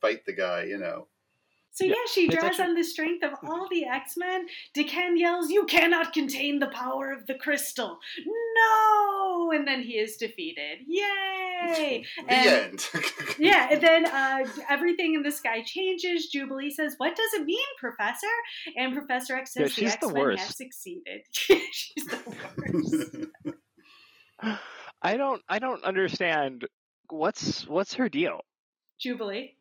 fight 0.00 0.24
the 0.26 0.34
guy. 0.34 0.64
You 0.64 0.78
know. 0.78 1.06
So 1.78 1.84
Yeah, 1.84 1.90
yeah, 1.92 2.12
she 2.12 2.26
draws 2.26 2.58
on 2.58 2.74
the 2.74 2.82
strength 2.82 3.22
of 3.24 3.34
all 3.48 3.68
the 3.70 3.84
X 3.84 4.16
Men. 4.16 4.46
D'Ken 4.74 5.16
yells, 5.16 5.48
"You 5.48 5.64
cannot 5.66 6.12
contain 6.12 6.58
the 6.58 6.66
power 6.66 7.12
of 7.12 7.26
the 7.28 7.34
crystal!" 7.36 8.00
No, 8.26 9.52
and 9.52 9.64
then 9.66 9.82
he 9.82 9.92
is 9.92 10.16
defeated. 10.16 10.78
Yay! 10.88 12.04
The 12.16 12.32
And- 12.32 12.48
end. 12.74 12.88
Yeah, 13.38 13.68
and 13.70 13.80
then 13.80 14.06
uh, 14.06 14.44
everything 14.68 15.14
in 15.14 15.22
the 15.22 15.30
sky 15.30 15.62
changes. 15.64 16.26
Jubilee 16.26 16.70
says, 16.72 16.94
"What 16.96 17.14
does 17.14 17.32
it 17.34 17.44
mean, 17.44 17.68
Professor?" 17.78 18.26
And 18.76 18.92
Professor 18.92 19.36
X 19.36 19.52
Yeah, 19.54 19.66
says, 19.66 19.74
"The 19.76 19.80
she's 19.82 19.92
X 19.94 20.06
Men 20.12 20.36
have 20.36 20.50
succeeded." 20.50 21.20
she's 21.30 22.06
the 22.06 23.28
worst. 24.42 24.58
I 25.00 25.16
don't. 25.16 25.42
I 25.48 25.60
don't 25.60 25.84
understand. 25.84 26.66
What's 27.08 27.68
What's 27.68 27.94
her 27.94 28.08
deal? 28.08 28.40
Jubilee. 28.98 29.54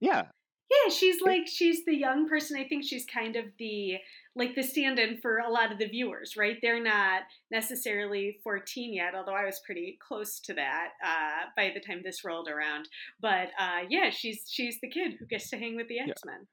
Yeah. 0.00 0.24
Yeah, 0.72 0.90
she's 0.90 1.20
like 1.20 1.46
she's 1.46 1.84
the 1.84 1.94
young 1.94 2.28
person. 2.28 2.58
I 2.58 2.64
think 2.66 2.84
she's 2.84 3.04
kind 3.04 3.36
of 3.36 3.44
the 3.58 3.96
like 4.34 4.54
the 4.54 4.62
stand-in 4.62 5.18
for 5.18 5.38
a 5.38 5.50
lot 5.50 5.70
of 5.70 5.78
the 5.78 5.86
viewers, 5.86 6.36
right? 6.36 6.56
They're 6.62 6.82
not 6.82 7.22
necessarily 7.50 8.38
14 8.42 8.94
yet, 8.94 9.14
although 9.14 9.34
I 9.34 9.44
was 9.44 9.60
pretty 9.66 9.98
close 10.06 10.40
to 10.40 10.54
that 10.54 10.90
uh, 11.04 11.50
by 11.54 11.72
the 11.74 11.80
time 11.80 12.00
this 12.02 12.24
rolled 12.24 12.48
around. 12.48 12.88
But 13.20 13.48
uh, 13.58 13.80
yeah, 13.90 14.10
she's 14.10 14.44
she's 14.48 14.78
the 14.80 14.88
kid 14.88 15.14
who 15.18 15.26
gets 15.26 15.50
to 15.50 15.58
hang 15.58 15.76
with 15.76 15.88
the 15.88 16.00
X-Men. 16.00 16.46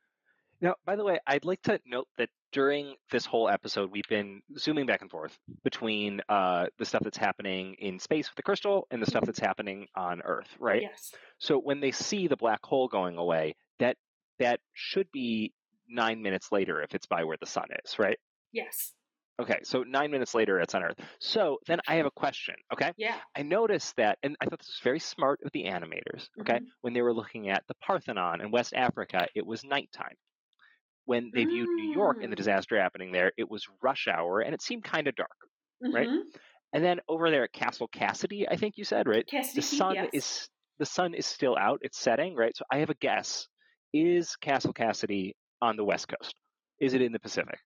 Now, 0.61 0.75
by 0.85 0.97
the 0.97 1.05
way, 1.05 1.19
I'd 1.25 1.45
like 1.45 1.61
to 1.63 1.79
note 1.85 2.07
that 2.17 2.29
during 2.51 2.95
this 3.11 3.25
whole 3.25 3.47
episode, 3.47 3.91
we've 3.91 4.07
been 4.09 4.41
zooming 4.57 4.85
back 4.85 5.01
and 5.01 5.09
forth 5.09 5.37
between 5.63 6.21
uh, 6.27 6.65
the 6.77 6.85
stuff 6.85 7.01
that's 7.03 7.17
happening 7.17 7.75
in 7.79 7.99
space 7.99 8.29
with 8.29 8.35
the 8.35 8.43
crystal 8.43 8.87
and 8.91 9.01
the 9.01 9.05
stuff 9.05 9.23
that's 9.25 9.39
happening 9.39 9.87
on 9.95 10.21
Earth, 10.21 10.49
right? 10.59 10.81
Yes. 10.81 11.13
So 11.37 11.59
when 11.59 11.79
they 11.79 11.91
see 11.91 12.27
the 12.27 12.35
black 12.35 12.65
hole 12.65 12.89
going 12.89 13.17
away, 13.17 13.55
that 13.79 13.95
that 14.39 14.61
should 14.73 15.11
be 15.11 15.53
nine 15.87 16.21
minutes 16.21 16.51
later 16.51 16.81
if 16.81 16.95
it's 16.95 17.07
by 17.07 17.23
where 17.23 17.37
the 17.39 17.45
sun 17.47 17.67
is, 17.85 17.99
right? 17.99 18.19
Yes. 18.51 18.95
Okay, 19.39 19.59
so 19.63 19.83
nine 19.83 20.11
minutes 20.11 20.35
later 20.35 20.59
it's 20.59 20.75
on 20.75 20.83
Earth. 20.83 20.99
So 21.21 21.59
then 21.65 21.79
I 21.87 21.95
have 21.95 22.05
a 22.05 22.11
question. 22.11 22.55
Okay, 22.73 22.91
Yeah. 22.95 23.21
I 23.35 23.41
noticed 23.43 23.95
that, 23.95 24.19
and 24.21 24.35
I 24.41 24.45
thought 24.45 24.59
this 24.59 24.67
was 24.67 24.81
very 24.83 24.99
smart 24.99 25.39
of 25.45 25.51
the 25.53 25.63
animators. 25.63 26.27
Okay, 26.41 26.59
Mhm. 26.59 26.71
when 26.81 26.91
they 26.93 27.01
were 27.01 27.13
looking 27.13 27.49
at 27.49 27.63
the 27.67 27.75
Parthenon 27.75 28.41
in 28.41 28.51
West 28.51 28.73
Africa, 28.73 29.27
it 29.35 29.45
was 29.45 29.63
nighttime. 29.63 30.15
When 31.05 31.31
they 31.35 31.45
viewed 31.45 31.71
New 31.75 31.85
York 31.85 32.19
and 32.21 32.31
the 32.31 32.35
Mm. 32.35 32.37
disaster 32.37 32.79
happening 32.81 33.11
there, 33.11 33.33
it 33.37 33.49
was 33.49 33.67
rush 33.83 34.07
hour, 34.07 34.41
and 34.41 34.53
it 34.55 34.61
seemed 34.61 34.83
kind 34.85 35.07
of 35.07 35.15
dark. 35.15 35.37
Right. 35.91 36.09
Mhm. 36.09 36.31
And 36.73 36.83
then 36.83 37.01
over 37.09 37.31
there 37.31 37.45
at 37.45 37.53
Castle 37.53 37.87
Cassidy, 37.89 38.47
I 38.49 38.57
think 38.57 38.77
you 38.77 38.85
said 38.85 39.07
right, 39.07 39.27
Cassidy 39.27 39.55
the 39.55 39.61
sun 39.63 39.95
yes. 39.95 40.09
is 40.13 40.49
the 40.79 40.85
sun 40.87 41.13
is 41.15 41.25
still 41.27 41.57
out. 41.57 41.79
It's 41.83 41.99
setting, 41.99 42.35
right? 42.35 42.55
So 42.57 42.65
I 42.71 42.79
have 42.79 42.89
a 42.91 42.95
guess: 42.95 43.47
is 43.93 44.35
Castle 44.37 44.73
Cassidy 44.73 45.35
on 45.61 45.75
the 45.75 45.83
West 45.83 46.07
Coast? 46.07 46.35
Is 46.79 46.93
it 46.93 47.01
in 47.01 47.11
the 47.11 47.19
Pacific? 47.19 47.59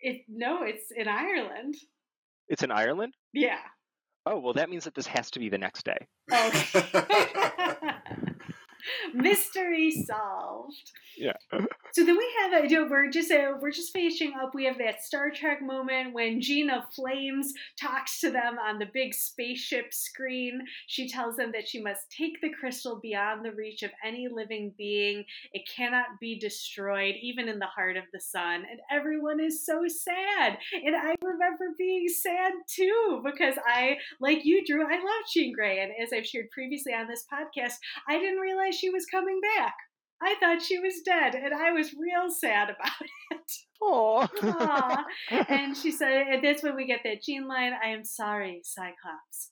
It, 0.00 0.22
no, 0.28 0.62
it's 0.64 0.90
in 0.90 1.08
Ireland. 1.08 1.74
It's 2.48 2.62
in 2.62 2.70
Ireland. 2.70 3.14
Yeah. 3.32 3.58
Oh 4.26 4.38
well, 4.38 4.52
that 4.54 4.70
means 4.70 4.84
that 4.84 4.94
this 4.94 5.06
has 5.06 5.30
to 5.32 5.38
be 5.38 5.48
the 5.48 5.58
next 5.58 5.84
day. 5.84 6.06
Oh. 6.30 6.50
Mystery 9.14 9.90
solved. 9.90 10.92
Yeah. 11.16 11.32
So 11.92 12.06
then 12.06 12.16
we 12.16 12.28
have 12.40 12.64
a, 12.64 12.68
you 12.68 12.80
know, 12.80 12.88
we're 12.90 13.10
just 13.10 13.30
uh, 13.30 13.52
we're 13.60 13.70
just 13.70 13.92
finishing 13.92 14.32
up. 14.42 14.54
We 14.54 14.64
have 14.64 14.78
that 14.78 15.02
Star 15.02 15.30
Trek 15.30 15.60
moment 15.62 16.14
when 16.14 16.40
Gina 16.40 16.86
Flames 16.94 17.52
talks 17.78 18.20
to 18.20 18.30
them 18.30 18.56
on 18.58 18.78
the 18.78 18.88
big 18.92 19.12
spaceship 19.12 19.92
screen. 19.92 20.62
She 20.86 21.08
tells 21.08 21.36
them 21.36 21.52
that 21.52 21.68
she 21.68 21.82
must 21.82 22.10
take 22.10 22.40
the 22.40 22.50
crystal 22.58 22.98
beyond 23.02 23.44
the 23.44 23.52
reach 23.52 23.82
of 23.82 23.90
any 24.04 24.28
living 24.32 24.72
being. 24.78 25.24
It 25.52 25.68
cannot 25.68 26.18
be 26.18 26.38
destroyed, 26.38 27.16
even 27.20 27.48
in 27.48 27.58
the 27.58 27.66
heart 27.66 27.96
of 27.96 28.04
the 28.12 28.20
sun. 28.20 28.64
And 28.70 28.80
everyone 28.90 29.38
is 29.38 29.66
so 29.66 29.82
sad. 29.86 30.58
And 30.72 30.96
I 30.96 31.14
remember 31.22 31.74
being 31.76 32.08
sad 32.08 32.52
too 32.68 33.22
because 33.24 33.56
I, 33.66 33.98
like 34.20 34.44
you, 34.44 34.64
Drew, 34.64 34.84
I 34.84 34.96
love 34.96 35.24
Jean 35.32 35.52
Grey, 35.52 35.80
and 35.80 35.92
as 36.02 36.12
I've 36.12 36.26
shared 36.26 36.50
previously 36.50 36.94
on 36.94 37.06
this 37.06 37.26
podcast, 37.30 37.74
I 38.08 38.18
didn't 38.18 38.40
realize 38.40 38.71
she 38.72 38.90
was 38.90 39.06
coming 39.06 39.40
back. 39.56 39.74
I 40.22 40.36
thought 40.40 40.62
she 40.62 40.78
was 40.78 41.02
dead, 41.04 41.34
and 41.34 41.52
I 41.52 41.72
was 41.72 41.94
real 41.94 42.30
sad 42.30 42.70
about 42.70 42.92
it. 43.32 43.52
Oh. 43.82 44.28
Aw. 44.42 45.04
and 45.48 45.76
she 45.76 45.90
said, 45.90 46.26
and 46.30 46.44
that's 46.44 46.62
when 46.62 46.76
we 46.76 46.86
get 46.86 47.00
that 47.04 47.22
Jean 47.22 47.48
line, 47.48 47.72
I 47.84 47.88
am 47.88 48.04
sorry, 48.04 48.60
Cyclops. 48.62 49.50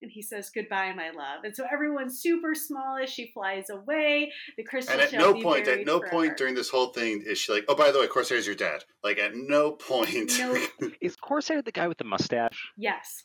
And 0.00 0.10
he 0.12 0.22
says, 0.22 0.50
Goodbye, 0.54 0.92
my 0.94 1.10
love. 1.10 1.42
And 1.42 1.54
so 1.56 1.64
everyone's 1.70 2.20
super 2.22 2.54
small 2.54 2.98
as 3.02 3.10
she 3.10 3.32
flies 3.34 3.68
away. 3.68 4.32
The 4.56 4.62
crystal 4.62 4.92
And 4.94 5.02
at 5.02 5.10
shall 5.10 5.20
no 5.20 5.34
be 5.34 5.42
point, 5.42 5.66
at 5.66 5.84
no 5.84 5.98
forever. 5.98 6.12
point 6.16 6.36
during 6.36 6.54
this 6.54 6.70
whole 6.70 6.92
thing 6.92 7.22
is 7.26 7.36
she 7.36 7.52
like, 7.52 7.64
oh, 7.68 7.74
by 7.74 7.90
the 7.90 7.98
way, 7.98 8.06
Corsair's 8.06 8.46
your 8.46 8.54
dad. 8.54 8.84
Like, 9.02 9.18
at 9.18 9.32
no 9.34 9.72
point. 9.72 10.32
Nope. 10.38 10.70
Is 11.00 11.16
Corsair 11.16 11.62
the 11.62 11.72
guy 11.72 11.88
with 11.88 11.98
the 11.98 12.04
mustache? 12.04 12.70
Yes. 12.76 13.24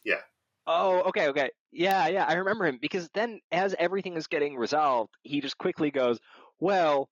Oh, 0.65 1.01
okay, 1.09 1.27
okay. 1.29 1.49
Yeah, 1.71 2.07
yeah, 2.07 2.25
I 2.25 2.33
remember 2.33 2.65
him 2.65 2.77
because 2.81 3.09
then 3.13 3.39
as 3.51 3.75
everything 3.77 4.15
is 4.15 4.27
getting 4.27 4.55
resolved, 4.55 5.11
he 5.23 5.41
just 5.41 5.57
quickly 5.57 5.91
goes, 5.91 6.19
"Well, 6.59 7.09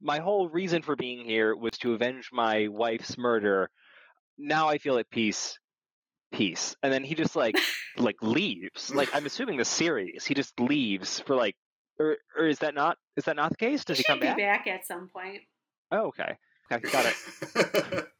my 0.00 0.18
whole 0.18 0.48
reason 0.48 0.82
for 0.82 0.94
being 0.94 1.24
here 1.24 1.56
was 1.56 1.72
to 1.78 1.94
avenge 1.94 2.30
my 2.32 2.68
wife's 2.68 3.18
murder. 3.18 3.70
Now 4.38 4.68
I 4.68 4.78
feel 4.78 4.98
at 4.98 5.10
peace. 5.10 5.58
Peace." 6.32 6.76
And 6.82 6.92
then 6.92 7.02
he 7.02 7.14
just 7.14 7.34
like 7.34 7.56
like 7.96 8.16
leaves. 8.22 8.94
Like 8.94 9.08
I'm 9.12 9.26
assuming 9.26 9.56
the 9.56 9.64
series, 9.64 10.24
he 10.24 10.34
just 10.34 10.58
leaves 10.60 11.20
for 11.20 11.34
like 11.34 11.56
or 11.98 12.18
or 12.36 12.46
is 12.46 12.60
that 12.60 12.74
not 12.74 12.98
is 13.16 13.24
that 13.24 13.36
not 13.36 13.50
the 13.50 13.56
case? 13.56 13.84
Does 13.84 13.96
he, 13.98 14.02
should 14.04 14.12
come 14.12 14.20
be 14.20 14.26
back? 14.26 14.36
back 14.36 14.66
at 14.66 14.86
some 14.86 15.08
point. 15.08 15.42
Oh, 15.90 16.08
okay. 16.08 16.36
Okay, 16.70 16.88
got 16.90 17.06
it. 17.06 18.08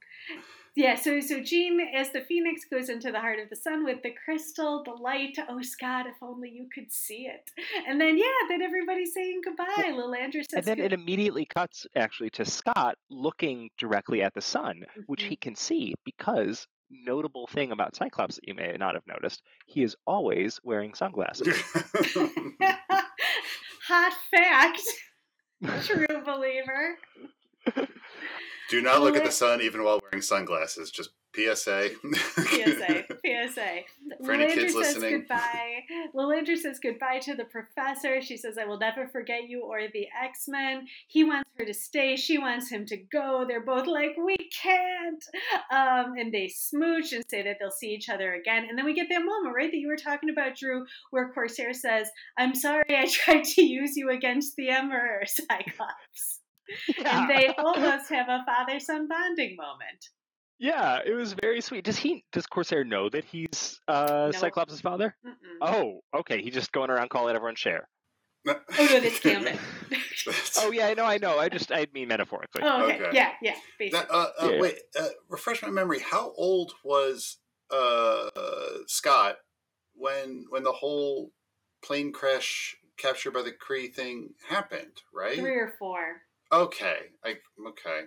Yeah, 0.77 0.95
so 0.97 1.21
so 1.21 1.41
Jean, 1.43 1.81
as 1.95 2.11
the 2.13 2.21
phoenix 2.21 2.67
goes 2.71 2.91
into 2.91 3.11
the 3.11 3.19
heart 3.19 3.39
of 3.39 3.49
the 3.49 3.57
sun 3.57 3.83
with 3.85 4.03
the 4.03 4.13
crystal, 4.25 4.83
the 4.85 4.91
light. 4.93 5.39
Oh, 5.49 5.63
Scott, 5.63 6.07
if 6.07 6.17
only 6.23 6.51
you 6.51 6.69
could 6.73 6.93
see 6.93 7.27
it. 7.27 7.51
And 7.89 7.99
then 7.99 8.19
yeah, 8.19 8.25
then 8.51 8.61
everybody's 8.61 9.15
saying 9.15 9.41
goodbye. 9.43 9.65
Lilandra 9.93 10.43
says, 10.45 10.53
and 10.55 10.65
then 10.67 10.79
it 10.79 10.93
immediately 10.93 11.47
cuts 11.47 11.87
actually 11.97 12.29
to 12.31 12.45
Scott 12.45 12.97
looking 13.11 13.71
directly 13.79 14.23
at 14.23 14.35
the 14.35 14.43
sun, 14.43 14.85
which 15.07 15.23
Mhm. 15.25 15.29
he 15.29 15.37
can 15.37 15.55
see 15.57 15.95
because 16.05 16.67
notable 16.91 17.47
thing 17.47 17.73
about 17.73 17.97
Cyclops 17.97 18.35
that 18.37 18.47
you 18.47 18.55
may 18.55 18.77
not 18.79 18.95
have 18.95 19.07
noticed, 19.07 19.43
he 19.67 19.83
is 19.83 19.97
always 20.07 20.61
wearing 20.63 20.93
sunglasses. 20.95 21.49
hot 23.89 24.13
fact. 24.31 24.83
True 25.87 26.23
believer. 26.25 26.99
Do 28.69 28.83
not 28.83 29.01
look 29.01 29.17
at 29.17 29.25
the 29.25 29.31
sun 29.31 29.61
even 29.61 29.85
while 29.85 30.01
wearing 30.03 30.23
sunglasses. 30.23 30.91
Just 30.91 31.11
PSA. 31.37 31.91
PSA, 32.39 33.05
PSA. 33.25 33.81
For 34.25 34.33
any 34.33 34.47
Lilandra 34.47 34.55
kids 34.55 34.73
says 34.73 34.75
listening. 34.75 35.19
goodbye. 35.19 35.81
Lilandra 36.15 36.57
says 36.57 36.79
goodbye 36.83 37.19
to 37.21 37.35
the 37.35 37.45
professor. 37.45 38.23
She 38.23 38.37
says, 38.37 38.57
I 38.59 38.65
will 38.65 38.79
never 38.79 39.07
forget 39.07 39.49
you 39.49 39.63
or 39.63 39.81
the 39.93 40.07
X 40.23 40.49
Men. 40.49 40.87
He 41.09 41.25
wants 41.25 41.49
her 41.59 41.67
to 41.67 41.75
stay. 41.75 42.17
She 42.17 42.39
wants 42.39 42.71
him 42.71 42.87
to 42.87 42.97
go. 42.97 43.45
They're 43.47 43.65
both 43.65 43.87
like, 43.87 44.17
we 44.17 44.37
can't. 44.63 45.23
Um, 45.71 46.15
and 46.19 46.33
they 46.33 46.49
smooch 46.49 47.13
and 47.13 47.25
say 47.31 47.43
that 47.43 47.57
they'll 47.61 47.71
see 47.71 47.91
each 47.91 48.09
other 48.09 48.35
again. 48.35 48.67
And 48.69 48.79
then 48.79 48.87
we 48.87 48.95
get 48.95 49.09
that 49.11 49.25
moment, 49.25 49.55
right, 49.55 49.71
that 49.71 49.77
you 49.77 49.89
were 49.89 49.97
talking 49.97 50.31
about, 50.31 50.57
Drew, 50.57 50.87
where 51.11 51.31
Corsair 51.33 51.75
says, 51.75 52.09
I'm 52.39 52.55
sorry 52.55 52.97
I 52.97 53.07
tried 53.11 53.45
to 53.45 53.63
use 53.63 53.97
you 53.97 54.11
against 54.11 54.57
the 54.57 54.71
Emperor, 54.71 55.23
Cyclops. 55.27 56.36
And 57.05 57.31
they 57.31 57.55
almost 57.59 58.09
have 58.11 58.29
a 58.29 58.45
father 58.45 58.81
son 58.81 59.09
bonding 59.09 59.57
moment. 59.57 60.11
Yeah, 60.59 61.01
it 61.05 61.13
was 61.13 61.35
very 61.35 61.61
sweet. 61.61 61.85
Does 61.85 61.99
he 61.99 62.25
does 62.33 62.47
Corsair 62.47 62.83
know 62.85 63.09
that 63.11 63.25
he's 63.25 63.79
uh 63.89 64.31
No. 64.33 64.39
Cyclops' 64.39 64.81
father? 64.81 65.15
Mm-mm. 65.27 65.35
Oh, 65.61 66.01
okay. 66.21 66.41
He's 66.43 66.55
just 66.55 66.73
going 66.73 66.91
around 66.91 67.11
calling 67.11 67.35
everyone 67.37 67.57
share. 67.57 67.89
Oh, 68.49 68.87
no, 68.91 69.01
that's 69.01 69.19
Gambit. 69.21 69.59
Oh 70.59 70.71
yeah, 70.71 70.87
I 70.87 70.95
know, 70.95 71.05
I 71.05 71.19
know. 71.19 71.39
I 71.39 71.49
just 71.57 71.73
I 71.73 71.87
mean 71.93 72.09
metaphorically. 72.09 72.63
Oh, 72.65 72.85
okay. 72.85 72.95
Okay. 73.03 73.11
Yeah, 73.13 73.33
yeah. 73.43 73.57
That, 73.91 74.11
uh, 74.11 74.29
uh, 74.41 74.51
Yeah. 74.51 74.61
Wait, 74.61 74.79
uh, 74.99 75.09
refresh 75.29 75.63
my 75.63 75.71
memory. 75.71 75.99
How 75.99 76.33
old 76.37 76.75
was 76.85 77.39
uh, 77.71 78.31
Scott 78.87 79.37
when 79.95 80.47
when 80.51 80.63
the 80.63 80.73
whole 80.73 81.33
plane 81.83 82.13
crash 82.13 82.77
captured 82.97 83.33
by 83.33 83.43
the 83.43 83.53
Kree 83.53 83.93
thing 83.93 84.35
happened? 84.49 85.03
Right. 85.13 85.39
Three 85.39 85.57
or 85.57 85.75
four. 85.79 86.23
Okay. 86.53 86.97
I 87.25 87.37
okay. 87.69 88.03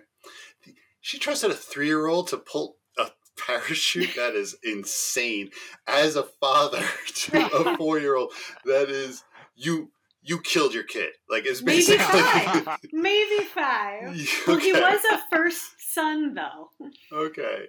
She 1.00 1.18
trusted 1.18 1.50
a 1.50 1.54
three 1.54 1.86
year 1.86 2.06
old 2.06 2.28
to 2.28 2.36
pull 2.36 2.76
a 2.98 3.08
parachute. 3.38 4.14
That 4.16 4.34
is 4.34 4.56
insane. 4.62 5.50
As 5.86 6.16
a 6.16 6.24
father 6.24 6.84
to 7.14 7.46
a 7.72 7.76
four 7.78 7.98
year 7.98 8.16
old, 8.16 8.32
that 8.64 8.88
is 8.88 9.24
you. 9.56 9.90
You 10.22 10.38
killed 10.42 10.74
your 10.74 10.82
kid. 10.84 11.12
Like 11.30 11.46
it's 11.46 11.62
Maybe 11.62 11.78
basically. 11.78 12.20
five. 12.20 12.78
Maybe 12.92 13.42
five. 13.54 14.02
Well, 14.46 14.58
he 14.58 14.70
was 14.70 15.00
a 15.14 15.18
first 15.34 15.94
son, 15.94 16.34
though. 16.34 16.68
Okay. 17.10 17.68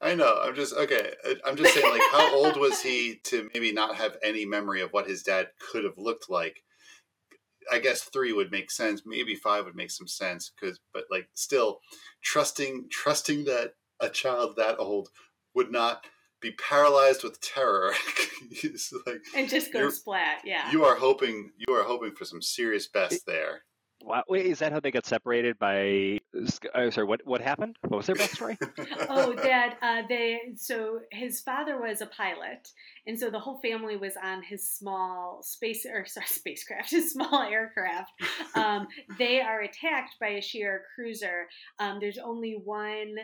I 0.00 0.14
know. 0.14 0.38
I'm 0.42 0.54
just 0.54 0.74
okay. 0.74 1.12
I'm 1.46 1.56
just 1.56 1.72
saying, 1.72 1.90
like, 1.90 2.02
how 2.12 2.34
old 2.36 2.58
was 2.58 2.82
he 2.82 3.20
to 3.24 3.48
maybe 3.54 3.72
not 3.72 3.96
have 3.96 4.18
any 4.22 4.44
memory 4.44 4.82
of 4.82 4.92
what 4.92 5.08
his 5.08 5.22
dad 5.22 5.48
could 5.58 5.84
have 5.84 5.96
looked 5.96 6.28
like? 6.28 6.62
I 7.70 7.78
guess 7.78 8.02
three 8.02 8.32
would 8.32 8.50
make 8.50 8.70
sense. 8.70 9.02
Maybe 9.04 9.34
five 9.34 9.64
would 9.64 9.76
make 9.76 9.90
some 9.90 10.08
sense. 10.08 10.50
Because, 10.58 10.78
but 10.92 11.04
like, 11.10 11.28
still, 11.34 11.80
trusting 12.22 12.88
trusting 12.90 13.44
that 13.44 13.74
a 14.00 14.08
child 14.08 14.54
that 14.56 14.78
old 14.78 15.08
would 15.54 15.70
not 15.72 16.04
be 16.40 16.52
paralyzed 16.52 17.24
with 17.24 17.40
terror. 17.40 17.92
is 18.62 18.92
like 19.06 19.20
And 19.34 19.48
just 19.48 19.72
go 19.72 19.80
You're- 19.80 19.90
splat, 19.92 20.38
yeah. 20.44 20.70
you 20.70 20.84
are 20.84 20.94
hoping 20.96 21.50
you 21.56 21.74
are 21.74 21.82
hoping 21.82 22.12
for 22.14 22.24
some 22.24 22.40
serious 22.42 22.86
best 22.88 23.26
there. 23.26 23.62
Wow, 24.02 24.22
wait, 24.28 24.46
is 24.46 24.60
that 24.60 24.72
how 24.72 24.78
they 24.80 24.92
got 24.92 25.06
separated 25.06 25.58
by? 25.58 26.17
Oh, 26.74 26.90
sorry, 26.90 27.06
what 27.06 27.20
what 27.24 27.40
happened? 27.40 27.76
What 27.82 27.96
was 27.96 28.06
their 28.06 28.16
backstory? 28.16 28.58
oh, 29.08 29.34
that 29.34 29.78
uh, 29.80 30.02
they 30.08 30.52
so 30.56 31.00
his 31.10 31.40
father 31.40 31.80
was 31.80 32.02
a 32.02 32.06
pilot, 32.06 32.68
and 33.06 33.18
so 33.18 33.30
the 33.30 33.38
whole 33.38 33.60
family 33.60 33.96
was 33.96 34.12
on 34.22 34.42
his 34.42 34.68
small 34.68 35.42
space 35.42 35.86
or 35.86 36.04
sorry 36.06 36.26
spacecraft, 36.28 36.90
his 36.90 37.12
small 37.12 37.42
aircraft. 37.42 38.10
Um, 38.54 38.88
they 39.18 39.40
are 39.40 39.62
attacked 39.62 40.16
by 40.20 40.28
a 40.28 40.40
Shi'ar 40.40 40.80
cruiser. 40.94 41.46
Um, 41.78 41.98
there's 41.98 42.18
only 42.18 42.60
one 42.62 43.16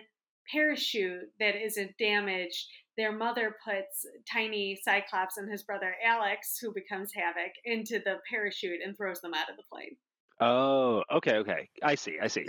parachute 0.51 1.31
that 1.41 1.57
isn't 1.57 1.97
damaged. 1.99 2.67
Their 2.97 3.13
mother 3.13 3.57
puts 3.65 4.07
tiny 4.31 4.81
Cyclops 4.83 5.37
and 5.37 5.51
his 5.51 5.63
brother 5.63 5.95
Alex, 6.05 6.59
who 6.61 6.73
becomes 6.73 7.13
Havoc, 7.15 7.53
into 7.65 7.99
the 7.99 8.17
parachute 8.31 8.81
and 8.85 8.97
throws 8.97 9.21
them 9.21 9.35
out 9.35 9.51
of 9.51 9.57
the 9.57 9.63
plane. 9.71 9.97
oh, 10.41 11.03
okay, 11.17 11.37
okay. 11.37 11.69
I 11.83 11.97
see, 11.97 12.19
I 12.23 12.29
see. 12.29 12.47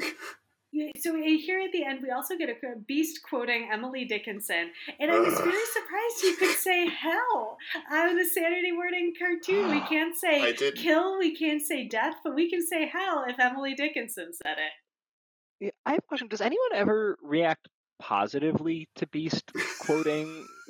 Yeah, 0.76 0.92
So 0.98 1.16
here 1.16 1.62
at 1.62 1.72
the 1.72 1.86
end, 1.86 2.02
we 2.04 2.12
also 2.12 2.36
get 2.38 2.50
a 2.50 2.56
Beast 2.86 3.22
quoting 3.24 3.70
Emily 3.72 4.04
Dickinson, 4.04 4.72
and 5.00 5.10
I 5.10 5.20
was 5.20 5.34
Ugh. 5.34 5.46
very 5.46 5.66
surprised 5.74 6.22
you 6.24 6.36
could 6.36 6.58
say 6.58 6.90
hell 6.90 7.58
on 7.90 8.18
the 8.18 8.26
Saturday 8.26 8.74
morning 8.74 9.14
cartoon. 9.18 9.72
We 9.72 9.80
can't 9.88 10.18
say 10.18 10.54
kill, 10.76 11.18
we 11.18 11.34
can't 11.34 11.62
say 11.62 11.88
death, 11.88 12.16
but 12.26 12.36
we 12.36 12.50
can 12.50 12.62
say 12.62 12.88
hell 12.88 13.24
if 13.26 13.40
Emily 13.40 13.74
Dickinson 13.74 14.34
said 14.34 14.58
it. 14.58 15.64
Yeah, 15.64 15.72
I 15.86 15.92
have 15.92 16.00
a 16.00 16.08
question. 16.10 16.28
Does 16.28 16.42
anyone 16.42 16.72
ever 16.74 17.18
react 17.22 17.70
positively 17.98 18.90
to 18.96 19.08
Beast 19.08 19.54
quoting? 19.80 20.46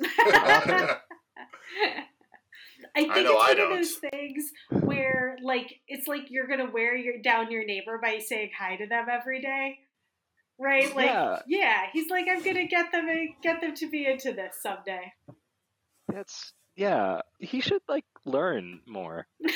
I 2.96 3.00
think 3.00 3.12
I 3.12 3.22
know 3.22 3.32
it's 3.32 3.44
I 3.44 3.48
one 3.48 3.56
don't. 3.56 3.72
of 3.72 3.78
those 3.78 3.94
things 3.94 4.52
where, 4.70 5.36
like, 5.42 5.80
it's 5.88 6.06
like 6.06 6.30
you're 6.30 6.46
gonna 6.46 6.70
wear 6.70 6.94
your 6.94 7.18
down 7.20 7.50
your 7.50 7.64
neighbor 7.64 7.98
by 8.00 8.18
saying 8.18 8.50
hi 8.56 8.76
to 8.76 8.86
them 8.86 9.06
every 9.10 9.40
day, 9.42 9.80
right? 10.58 10.94
Like, 10.94 11.06
Yeah. 11.06 11.40
yeah, 11.46 11.82
he's 11.92 12.10
like, 12.10 12.26
I'm 12.28 12.42
gonna 12.42 12.66
get 12.66 12.92
them 12.92 13.08
get 13.42 13.60
them 13.60 13.74
to 13.74 13.90
be 13.90 14.06
into 14.06 14.32
this 14.32 14.56
someday. 14.60 15.12
That's 16.08 16.52
yeah. 16.76 17.20
He 17.38 17.60
should 17.60 17.82
like 17.88 18.04
learn 18.24 18.80
more. 18.86 19.26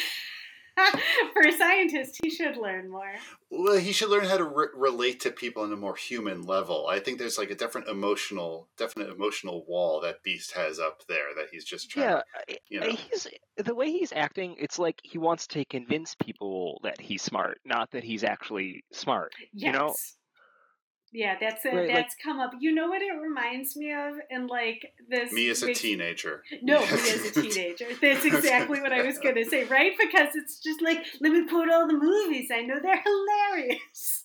For 1.34 1.46
a 1.46 1.52
scientist, 1.52 2.18
he 2.22 2.30
should 2.30 2.56
learn 2.56 2.90
more. 2.90 3.12
Well, 3.50 3.76
he 3.76 3.92
should 3.92 4.08
learn 4.08 4.24
how 4.24 4.38
to 4.38 4.44
re- 4.44 4.68
relate 4.74 5.20
to 5.20 5.30
people 5.30 5.62
on 5.62 5.72
a 5.72 5.76
more 5.76 5.94
human 5.94 6.42
level. 6.42 6.86
I 6.88 7.00
think 7.00 7.18
there's 7.18 7.36
like 7.36 7.50
a 7.50 7.54
different 7.54 7.88
emotional, 7.88 8.68
definite 8.78 9.10
emotional 9.10 9.66
wall 9.68 10.00
that 10.00 10.22
Beast 10.22 10.52
has 10.52 10.78
up 10.78 11.02
there 11.06 11.34
that 11.36 11.48
he's 11.52 11.64
just 11.64 11.90
trying. 11.90 12.22
Yeah, 12.48 12.54
you 12.68 12.80
know. 12.80 12.88
he's 12.88 13.26
the 13.58 13.74
way 13.74 13.90
he's 13.90 14.12
acting. 14.12 14.56
It's 14.58 14.78
like 14.78 15.00
he 15.02 15.18
wants 15.18 15.46
to 15.48 15.64
convince 15.66 16.14
people 16.14 16.80
that 16.82 16.98
he's 17.00 17.22
smart, 17.22 17.58
not 17.66 17.90
that 17.90 18.04
he's 18.04 18.24
actually 18.24 18.82
smart. 18.92 19.32
Yes. 19.52 19.66
You 19.66 19.72
know, 19.72 19.94
Yeah, 21.12 21.34
that's 21.40 21.64
a, 21.64 21.68
Right, 21.70 21.76
like- 21.88 21.94
that's 21.96 22.14
come 22.22 22.38
up. 22.38 22.52
You 22.60 22.72
know 22.72 22.88
what 22.88 23.02
it 23.02 23.10
reminds 23.20 23.76
me 23.76 23.92
of? 23.92 24.14
And 24.30 24.48
like 24.48 24.92
this. 25.08 25.32
Me 25.32 25.50
as 25.50 25.62
a 25.64 25.74
teenager. 25.74 26.44
No, 26.62 26.80
me 26.80 26.86
as 26.86 27.24
a 27.26 27.30
teenager. 27.42 27.86
That's 28.00 28.24
exactly 28.24 28.80
what 28.80 28.92
I 28.92 29.02
was 29.02 29.18
going 29.18 29.34
to 29.34 29.44
say, 29.44 29.64
right? 29.64 29.92
Because 29.98 30.36
it's 30.36 30.60
just 30.60 30.80
like, 30.80 30.98
let 31.20 31.32
me 31.32 31.46
quote 31.48 31.68
all 31.68 31.88
the 31.88 31.94
movies. 31.94 32.48
I 32.54 32.60
know 32.62 32.76
they're 32.80 33.02
hilarious. 33.02 34.24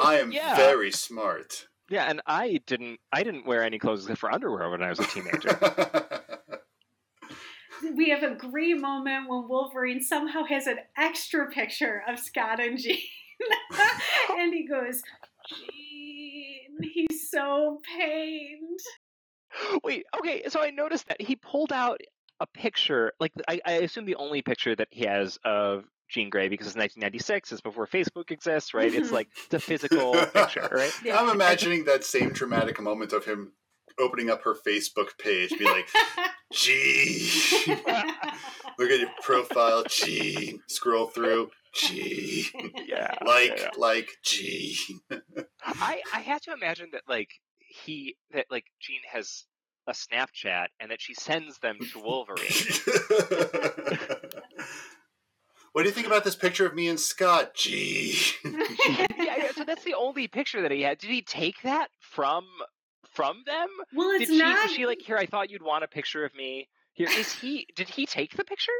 I 0.00 0.18
am 0.20 0.30
Yeah. 0.32 0.54
very 0.56 0.92
smart. 0.92 1.66
yeah. 1.88 2.04
And 2.08 2.20
I 2.26 2.60
didn't. 2.66 3.00
I 3.12 3.22
didn't 3.24 3.44
wear 3.46 3.64
any 3.64 3.78
clothes 3.80 4.02
except 4.04 4.20
for 4.20 4.32
underwear 4.32 4.70
when 4.70 4.82
I 4.82 4.88
was 4.90 5.00
a 5.00 5.04
teenager. 5.04 5.58
We 7.96 8.10
have 8.10 8.22
a 8.22 8.34
great 8.34 8.78
moment 8.78 9.26
when 9.28 9.48
Wolverine 9.48 10.02
somehow 10.02 10.44
has 10.44 10.66
an 10.66 10.76
extra 10.98 11.48
picture 11.50 12.02
of 12.06 12.18
Scott 12.18 12.60
and 12.60 12.78
Jean. 12.78 12.98
and 14.38 14.52
he 14.52 14.66
goes, 14.68 15.02
Jean, 15.50 16.78
he's 16.82 17.30
so 17.30 17.78
pained. 17.98 18.78
Wait, 19.84 20.04
okay. 20.18 20.44
So 20.48 20.60
I 20.60 20.70
noticed 20.70 21.08
that 21.08 21.20
he 21.20 21.36
pulled 21.36 21.72
out 21.72 22.00
a 22.40 22.46
picture. 22.46 23.12
Like 23.20 23.32
I, 23.48 23.60
I 23.66 23.72
assume 23.72 24.06
the 24.06 24.16
only 24.16 24.42
picture 24.42 24.74
that 24.76 24.88
he 24.90 25.04
has 25.04 25.38
of 25.44 25.84
Jean 26.08 26.30
Grey 26.30 26.48
because 26.48 26.66
it's 26.66 26.76
1996. 26.76 27.52
It's 27.52 27.60
before 27.60 27.86
Facebook 27.86 28.30
exists, 28.30 28.74
right? 28.74 28.92
It's 28.92 29.12
like 29.12 29.28
the 29.50 29.60
physical 29.60 30.14
picture, 30.26 30.68
right? 30.72 30.92
Yeah. 31.04 31.18
I'm 31.18 31.30
imagining 31.30 31.84
that 31.84 32.04
same 32.04 32.32
dramatic 32.32 32.80
moment 32.80 33.12
of 33.12 33.24
him 33.24 33.52
opening 33.98 34.30
up 34.30 34.42
her 34.44 34.54
Facebook 34.54 35.18
page, 35.18 35.50
being 35.50 35.70
like, 35.70 35.88
"Gee, 36.52 37.30
look 38.78 38.90
at 38.90 39.00
your 39.00 39.10
profile, 39.22 39.84
gee." 39.88 40.60
Scroll 40.68 41.08
through, 41.08 41.50
gee. 41.72 42.46
Yeah. 42.86 43.14
Like, 43.24 43.56
yeah, 43.56 43.62
yeah. 43.62 43.68
like, 43.76 44.08
gee. 44.24 44.76
I 45.64 46.02
I 46.12 46.20
had 46.20 46.42
to 46.42 46.52
imagine 46.52 46.90
that 46.92 47.02
like 47.08 47.30
he 47.58 48.16
that 48.32 48.46
like 48.50 48.64
Jean 48.80 49.00
has 49.12 49.44
a 49.86 49.92
Snapchat 49.92 50.66
and 50.80 50.90
that 50.90 51.00
she 51.00 51.14
sends 51.14 51.58
them 51.58 51.78
to 51.92 52.00
Wolverine. 52.00 52.46
What 55.72 55.82
do 55.82 55.88
you 55.88 55.94
think 55.94 56.08
about 56.08 56.24
this 56.24 56.34
picture 56.34 56.66
of 56.66 56.74
me 56.74 56.88
and 56.88 56.98
Scott? 56.98 57.54
Gee. 57.54 58.18
yeah, 58.44 59.06
yeah, 59.16 59.52
so 59.54 59.64
that's 59.64 59.84
the 59.84 59.94
only 59.94 60.26
picture 60.26 60.62
that 60.62 60.72
he 60.72 60.82
had. 60.82 60.98
Did 60.98 61.10
he 61.10 61.22
take 61.22 61.62
that 61.62 61.88
from 62.00 62.44
from 63.12 63.42
them? 63.46 63.68
Well, 63.94 64.10
it's 64.10 64.26
Did 64.26 64.34
she 64.34 64.38
not. 64.38 64.64
was 64.64 64.72
she 64.72 64.86
like 64.86 65.00
here? 65.00 65.16
I 65.16 65.26
thought 65.26 65.50
you'd 65.50 65.62
want 65.62 65.84
a 65.84 65.88
picture 65.88 66.24
of 66.24 66.34
me. 66.34 66.68
Here 66.92 67.08
is 67.08 67.32
he. 67.32 67.68
Did 67.76 67.88
he 67.88 68.04
take 68.04 68.36
the 68.36 68.44
picture? 68.44 68.72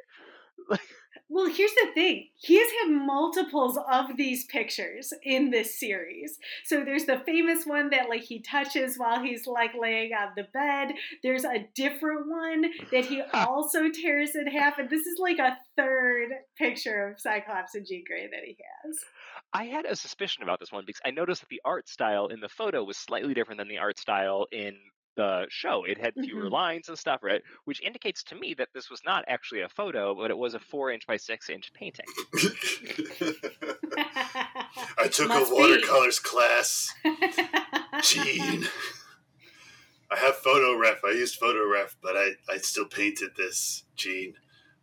Well, 1.32 1.46
here's 1.46 1.74
the 1.74 1.92
thing. 1.94 2.26
He 2.34 2.58
has 2.58 2.68
had 2.82 2.90
multiples 2.90 3.78
of 3.88 4.16
these 4.16 4.46
pictures 4.46 5.12
in 5.22 5.50
this 5.50 5.78
series. 5.78 6.36
So 6.64 6.84
there's 6.84 7.04
the 7.04 7.22
famous 7.24 7.64
one 7.64 7.90
that 7.90 8.08
like 8.08 8.22
he 8.22 8.40
touches 8.40 8.96
while 8.96 9.22
he's 9.22 9.46
like 9.46 9.70
laying 9.80 10.10
on 10.12 10.32
the 10.36 10.48
bed. 10.52 10.94
There's 11.22 11.44
a 11.44 11.68
different 11.76 12.28
one 12.28 12.64
that 12.90 13.04
he 13.04 13.22
also 13.32 13.90
tears 13.90 14.34
in 14.34 14.48
half, 14.48 14.78
and 14.78 14.90
this 14.90 15.06
is 15.06 15.20
like 15.20 15.38
a 15.38 15.56
third 15.76 16.30
picture 16.58 17.10
of 17.10 17.20
Cyclops 17.20 17.76
and 17.76 17.86
Jean 17.86 18.02
Grey 18.04 18.26
that 18.26 18.44
he 18.44 18.56
has. 18.84 18.98
I 19.52 19.66
had 19.66 19.84
a 19.84 19.94
suspicion 19.94 20.42
about 20.42 20.58
this 20.58 20.72
one 20.72 20.82
because 20.84 21.00
I 21.06 21.12
noticed 21.12 21.42
that 21.42 21.48
the 21.48 21.62
art 21.64 21.88
style 21.88 22.26
in 22.26 22.40
the 22.40 22.48
photo 22.48 22.82
was 22.82 22.96
slightly 22.96 23.34
different 23.34 23.58
than 23.58 23.68
the 23.68 23.78
art 23.78 24.00
style 24.00 24.46
in 24.50 24.74
the 25.16 25.46
show. 25.50 25.84
It 25.84 25.98
had 25.98 26.14
fewer 26.14 26.44
Mhm. 26.46 26.50
lines 26.52 26.88
and 26.88 26.98
stuff, 26.98 27.20
right? 27.22 27.42
Which 27.64 27.80
indicates 27.82 28.22
to 28.24 28.34
me 28.34 28.54
that 28.54 28.68
this 28.74 28.88
was 28.90 29.00
not 29.04 29.24
actually 29.28 29.60
a 29.62 29.68
photo, 29.68 30.14
but 30.14 30.30
it 30.30 30.38
was 30.38 30.54
a 30.54 30.60
four 30.60 30.90
inch 30.90 31.06
by 31.06 31.16
six 31.16 31.50
inch 31.50 31.72
painting. 31.74 32.06
I 34.98 35.08
took 35.08 35.28
Must 35.28 35.50
a 35.50 35.54
be. 35.54 35.60
watercolors 35.60 36.18
class. 36.18 36.94
Jean. 38.02 38.66
I 40.12 40.16
have 40.16 40.36
photo 40.36 40.76
ref. 40.76 41.04
I 41.04 41.10
used 41.12 41.36
photo 41.36 41.68
ref, 41.70 41.96
but 42.02 42.16
I, 42.16 42.30
I 42.48 42.56
still 42.58 42.86
painted 42.86 43.30
this, 43.36 43.84
Jean. 43.96 44.34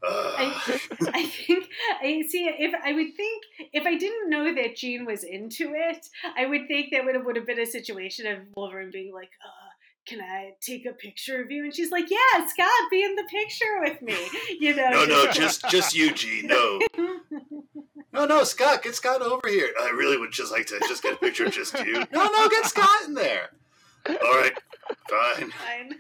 Uh, 0.02 0.34
I, 0.38 0.80
I 1.14 1.26
think 1.26 1.68
I 2.02 2.24
see 2.30 2.46
if 2.48 2.72
I 2.86 2.94
would 2.94 3.16
think 3.18 3.44
if 3.74 3.84
I 3.86 3.98
didn't 3.98 4.30
know 4.30 4.54
that 4.54 4.76
Jean 4.76 5.06
was 5.06 5.24
into 5.24 5.74
it, 5.74 6.08
I 6.38 6.46
would 6.46 6.68
think 6.68 6.92
that 6.92 7.04
would 7.04 7.16
have, 7.16 7.26
would 7.26 7.36
have 7.36 7.48
been 7.48 7.60
a 7.60 7.66
situation 7.66 8.28
of 8.28 8.38
Wolverine 8.56 8.92
being 8.92 9.12
like, 9.12 9.32
uh, 9.44 9.67
"Can 10.08 10.22
I 10.22 10.54
take 10.62 10.86
a 10.86 10.94
picture 10.94 11.42
of 11.42 11.52
you?" 11.52 11.64
And 11.64 11.76
she's 11.76 11.92
like, 11.92 12.10
"Yeah, 12.10 12.48
Scott, 12.48 12.70
be 12.90 13.04
in 13.04 13.16
the 13.16 13.24
picture 13.24 13.82
with 13.82 14.02
me." 14.02 14.18
You 14.60 14.76
know? 14.76 14.90
no, 14.90 15.06
no, 15.06 15.32
just 15.32 15.68
just 15.70 15.96
you, 15.96 16.12
Jean. 16.14 16.48
No, 16.48 16.80
no, 18.14 18.26
no, 18.26 18.44
Scott, 18.44 18.82
get 18.84 18.96
Scott 18.96 19.22
over 19.22 19.48
here. 19.48 19.72
I 19.80 19.90
really 19.90 20.18
would 20.18 20.32
just 20.32 20.52
like 20.52 20.66
to 20.68 20.80
just 20.88 21.04
get 21.04 21.14
a 21.14 21.18
picture 21.18 21.46
of 21.46 21.52
just 21.52 21.78
you. 21.86 22.04
No, 22.12 22.26
no, 22.26 22.50
get 22.50 22.66
Scott 22.66 23.06
in 23.06 23.14
there. 23.14 23.50
All 24.08 24.16
right, 24.16 24.54
fine. 25.10 25.52
Fine. 25.52 25.96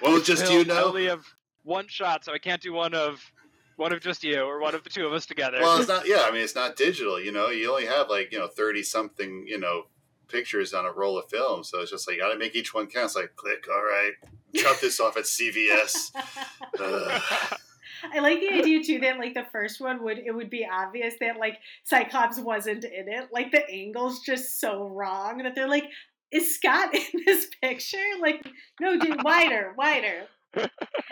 Well, 0.00 0.20
just 0.20 0.44
Bill, 0.44 0.52
you 0.52 0.60
I 0.60 0.64
know. 0.64 0.84
only 0.86 1.06
have 1.06 1.24
one 1.64 1.86
shot, 1.88 2.24
so 2.24 2.32
I 2.32 2.38
can't 2.38 2.62
do 2.62 2.72
one 2.72 2.94
of 2.94 3.20
one 3.76 3.92
of 3.92 4.00
just 4.00 4.24
you 4.24 4.40
or 4.40 4.60
one 4.60 4.74
of 4.74 4.84
the 4.84 4.90
two 4.90 5.06
of 5.06 5.12
us 5.12 5.26
together. 5.26 5.58
Well, 5.60 5.78
it's 5.78 5.88
not. 5.88 6.06
Yeah, 6.06 6.24
I 6.26 6.30
mean, 6.30 6.42
it's 6.42 6.54
not 6.54 6.76
digital. 6.76 7.20
You 7.20 7.32
know, 7.32 7.48
you 7.48 7.70
only 7.70 7.86
have 7.86 8.08
like 8.08 8.32
you 8.32 8.38
know 8.38 8.48
thirty 8.48 8.82
something 8.82 9.44
you 9.46 9.58
know 9.58 9.84
pictures 10.32 10.72
on 10.74 10.86
a 10.86 10.92
roll 10.92 11.18
of 11.18 11.28
film, 11.28 11.62
so 11.62 11.80
it's 11.80 11.90
just 11.90 12.08
like 12.08 12.18
got 12.18 12.32
to 12.32 12.38
make 12.38 12.56
each 12.56 12.74
one 12.74 12.86
count. 12.86 13.06
It's 13.06 13.16
like 13.16 13.36
click. 13.36 13.66
All 13.72 13.82
right, 13.82 14.12
drop 14.54 14.80
this 14.80 14.98
off 14.98 15.16
at 15.16 15.24
CVS. 15.24 16.10
I 18.12 18.18
like 18.18 18.40
the 18.40 18.50
idea 18.50 18.82
too 18.82 18.98
that 19.00 19.18
like 19.18 19.34
the 19.34 19.46
first 19.52 19.80
one 19.80 20.02
would 20.02 20.18
it 20.18 20.34
would 20.34 20.50
be 20.50 20.66
obvious 20.70 21.14
that 21.20 21.38
like 21.38 21.58
Cyclops 21.84 22.38
wasn't 22.38 22.84
in 22.84 23.08
it. 23.08 23.28
Like 23.32 23.52
the 23.52 23.68
angle's 23.68 24.20
just 24.20 24.60
so 24.60 24.88
wrong 24.88 25.38
that 25.38 25.54
they're 25.54 25.68
like, 25.68 25.88
is 26.32 26.56
Scott 26.56 26.94
in 26.94 27.22
this 27.26 27.46
picture? 27.62 27.98
Like, 28.20 28.44
no, 28.80 28.98
dude, 28.98 29.22
wider, 29.22 29.74
wider. 29.76 30.26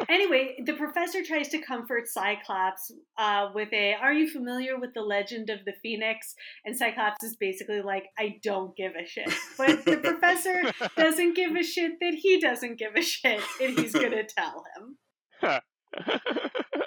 Anyway, 0.09 0.57
the 0.64 0.74
professor 0.74 1.22
tries 1.24 1.49
to 1.49 1.59
comfort 1.59 2.09
Cyclops 2.09 2.93
uh, 3.18 3.49
with 3.55 3.72
a 3.72 3.95
Are 3.95 4.12
you 4.12 4.28
familiar 4.28 4.78
with 4.78 4.95
the 4.95 5.03
legend 5.03 5.51
of 5.51 5.64
the 5.64 5.72
Phoenix? 5.82 6.34
And 6.64 6.76
Cyclops 6.76 7.24
is 7.24 7.36
basically 7.36 7.82
like, 7.82 8.07
I 8.18 8.38
don't 8.43 8.76
give 8.76 8.93
a 8.95 9.07
shit. 9.07 9.32
But 9.57 9.84
the 9.84 9.97
professor 10.03 10.72
doesn't 10.97 11.34
give 11.34 11.55
a 11.57 11.62
shit 11.62 11.93
that 12.01 12.14
he 12.14 12.41
doesn't 12.41 12.78
give 12.78 12.95
a 12.97 13.03
shit, 13.03 13.41
and 13.61 13.78
he's 13.78 13.93
gonna 13.93 14.24
tell 14.24 14.64
him. 14.76 15.61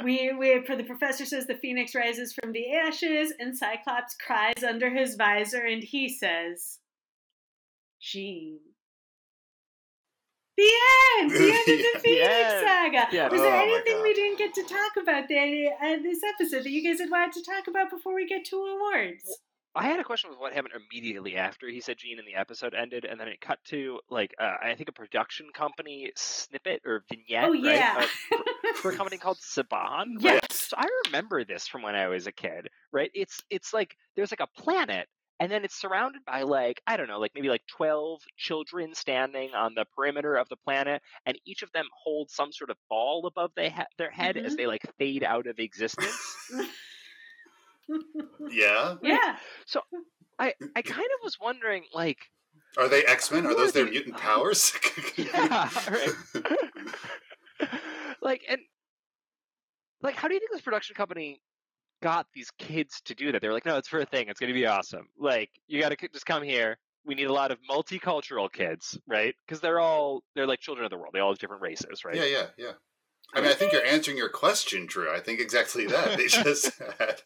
We, 0.03 0.33
we 0.33 0.61
for 0.65 0.75
the 0.75 0.83
professor 0.83 1.25
says 1.25 1.47
the 1.47 1.55
phoenix 1.55 1.95
rises 1.95 2.33
from 2.33 2.51
the 2.51 2.73
ashes, 2.75 3.33
and 3.39 3.57
Cyclops 3.57 4.15
cries 4.15 4.61
under 4.61 4.89
his 4.89 5.15
visor, 5.15 5.63
and 5.63 5.81
he 5.81 6.09
says, 6.09 6.79
"Jean." 8.01 8.59
The 10.57 10.71
end. 11.19 11.31
The 11.31 11.51
end 11.51 11.59
of 11.59 11.65
the 11.65 11.77
The 11.93 11.99
Phoenix 11.99 12.29
end. 12.29 12.67
Saga. 12.67 13.07
Yeah. 13.15 13.29
Was 13.29 13.41
there 13.41 13.53
Oh 13.55 13.63
anything 13.63 14.01
we 14.01 14.13
didn't 14.13 14.37
get 14.37 14.53
to 14.55 14.63
talk 14.63 14.91
about 15.01 15.27
that 15.29 15.69
uh, 15.81 16.01
this 16.03 16.19
episode 16.23 16.63
that 16.63 16.69
you 16.69 16.83
guys 16.83 16.99
had 16.99 17.09
wanted 17.09 17.33
to 17.33 17.43
talk 17.43 17.67
about 17.67 17.89
before 17.89 18.13
we 18.15 18.27
get 18.27 18.45
to 18.45 18.57
awards? 18.57 19.23
I 19.75 19.85
had 19.87 19.99
a 19.99 20.03
question 20.03 20.29
with 20.29 20.37
what 20.37 20.53
happened 20.53 20.75
immediately 20.91 21.35
after 21.35 21.67
he 21.67 21.81
said 21.81 21.97
Jean 21.97 22.19
and 22.19 22.27
the 22.27 22.35
episode 22.35 22.75
ended, 22.75 23.05
and 23.05 23.19
then 23.19 23.27
it 23.27 23.41
cut 23.41 23.57
to 23.69 23.99
like 24.11 24.35
uh, 24.39 24.53
I 24.61 24.75
think 24.75 24.89
a 24.89 24.91
production 24.91 25.47
company 25.51 26.11
snippet 26.15 26.81
or 26.85 27.03
vignette. 27.09 27.45
oh 27.45 27.53
yeah. 27.53 27.95
Right? 27.95 28.07
Uh, 28.31 28.37
for 28.75 28.91
a 28.91 28.95
company 28.95 29.17
called 29.17 29.39
Saban. 29.39 30.17
Yes. 30.19 30.33
Right? 30.33 30.51
So 30.53 30.75
I 30.77 30.87
remember 31.07 31.43
this 31.43 31.67
from 31.67 31.81
when 31.81 31.95
I 31.95 32.07
was 32.07 32.27
a 32.27 32.31
kid, 32.31 32.67
right? 32.91 33.09
It's 33.15 33.41
it's 33.49 33.73
like 33.73 33.95
there's 34.15 34.31
like 34.31 34.41
a 34.47 34.61
planet 34.61 35.07
and 35.39 35.51
then 35.51 35.63
it's 35.65 35.75
surrounded 35.79 36.23
by 36.25 36.43
like 36.43 36.81
I 36.87 36.95
don't 36.97 37.07
know, 37.07 37.19
like 37.19 37.31
maybe 37.35 37.49
like 37.49 37.65
12 37.75 38.21
children 38.37 38.93
standing 38.95 39.53
on 39.55 39.73
the 39.75 39.85
perimeter 39.95 40.35
of 40.35 40.47
the 40.49 40.55
planet 40.57 41.01
and 41.25 41.37
each 41.45 41.63
of 41.63 41.71
them 41.73 41.85
holds 42.03 42.33
some 42.33 42.51
sort 42.51 42.69
of 42.69 42.77
ball 42.89 43.25
above 43.27 43.51
they 43.55 43.69
ha- 43.69 43.85
their 43.97 44.11
head 44.11 44.37
as 44.37 44.53
Mhm. 44.53 44.57
they 44.57 44.67
like 44.67 44.81
fade 44.97 45.23
out 45.23 45.47
of 45.47 45.59
existence. 45.59 46.35
Yeah, 48.49 48.95
yeah. 49.03 49.35
So 49.65 49.81
I 50.39 50.53
I 50.75 50.81
kind 50.81 50.99
of 51.05 51.19
was 51.23 51.37
wondering 51.39 51.83
like 51.93 52.17
are 52.77 52.87
they 52.87 53.03
X 53.03 53.29
Men? 53.29 53.45
Are 53.45 53.53
those 53.55 53.73
their 53.73 53.83
the- 53.85 53.91
mutant 53.91 54.17
powers? 54.17 54.71
yeah, 55.17 55.69
right. 55.89 56.09
like 58.21 58.41
and 58.49 58.61
like 60.01 60.15
how 60.15 60.27
do 60.29 60.33
you 60.33 60.39
think 60.39 60.51
this 60.53 60.61
production 60.61 60.95
company 60.95 61.41
got 62.03 62.27
these 62.35 62.51
kids 62.57 63.01
to 63.05 63.15
do 63.15 63.31
that 63.31 63.41
They 63.41 63.47
were 63.47 63.53
like 63.53 63.65
no 63.65 63.77
it's 63.77 63.87
for 63.87 63.99
a 63.99 64.05
thing 64.05 64.27
it's 64.27 64.39
going 64.39 64.53
to 64.53 64.59
be 64.59 64.65
awesome 64.65 65.07
like 65.17 65.49
you 65.67 65.81
got 65.81 65.97
to 65.97 66.09
just 66.09 66.25
come 66.25 66.43
here 66.43 66.77
we 67.05 67.15
need 67.15 67.27
a 67.27 67.33
lot 67.33 67.51
of 67.51 67.57
multicultural 67.69 68.51
kids 68.51 68.99
right 69.07 69.33
because 69.47 69.61
they're 69.61 69.79
all 69.79 70.21
they're 70.35 70.47
like 70.47 70.59
children 70.59 70.83
of 70.83 70.91
the 70.91 70.97
world 70.97 71.11
they 71.13 71.19
all 71.19 71.31
have 71.31 71.39
different 71.39 71.61
races 71.61 72.03
right 72.03 72.15
Yeah, 72.15 72.25
yeah, 72.25 72.45
yeah. 72.57 72.71
I 73.35 73.41
mean, 73.41 73.49
I 73.49 73.53
think 73.53 73.71
you're 73.71 73.85
answering 73.85 74.17
your 74.17 74.29
question, 74.29 74.85
Drew. 74.85 75.11
I 75.11 75.19
think 75.19 75.39
exactly 75.39 75.87
that. 75.87 76.17
They 76.17 76.27
just 76.27 76.79
had 76.99 77.21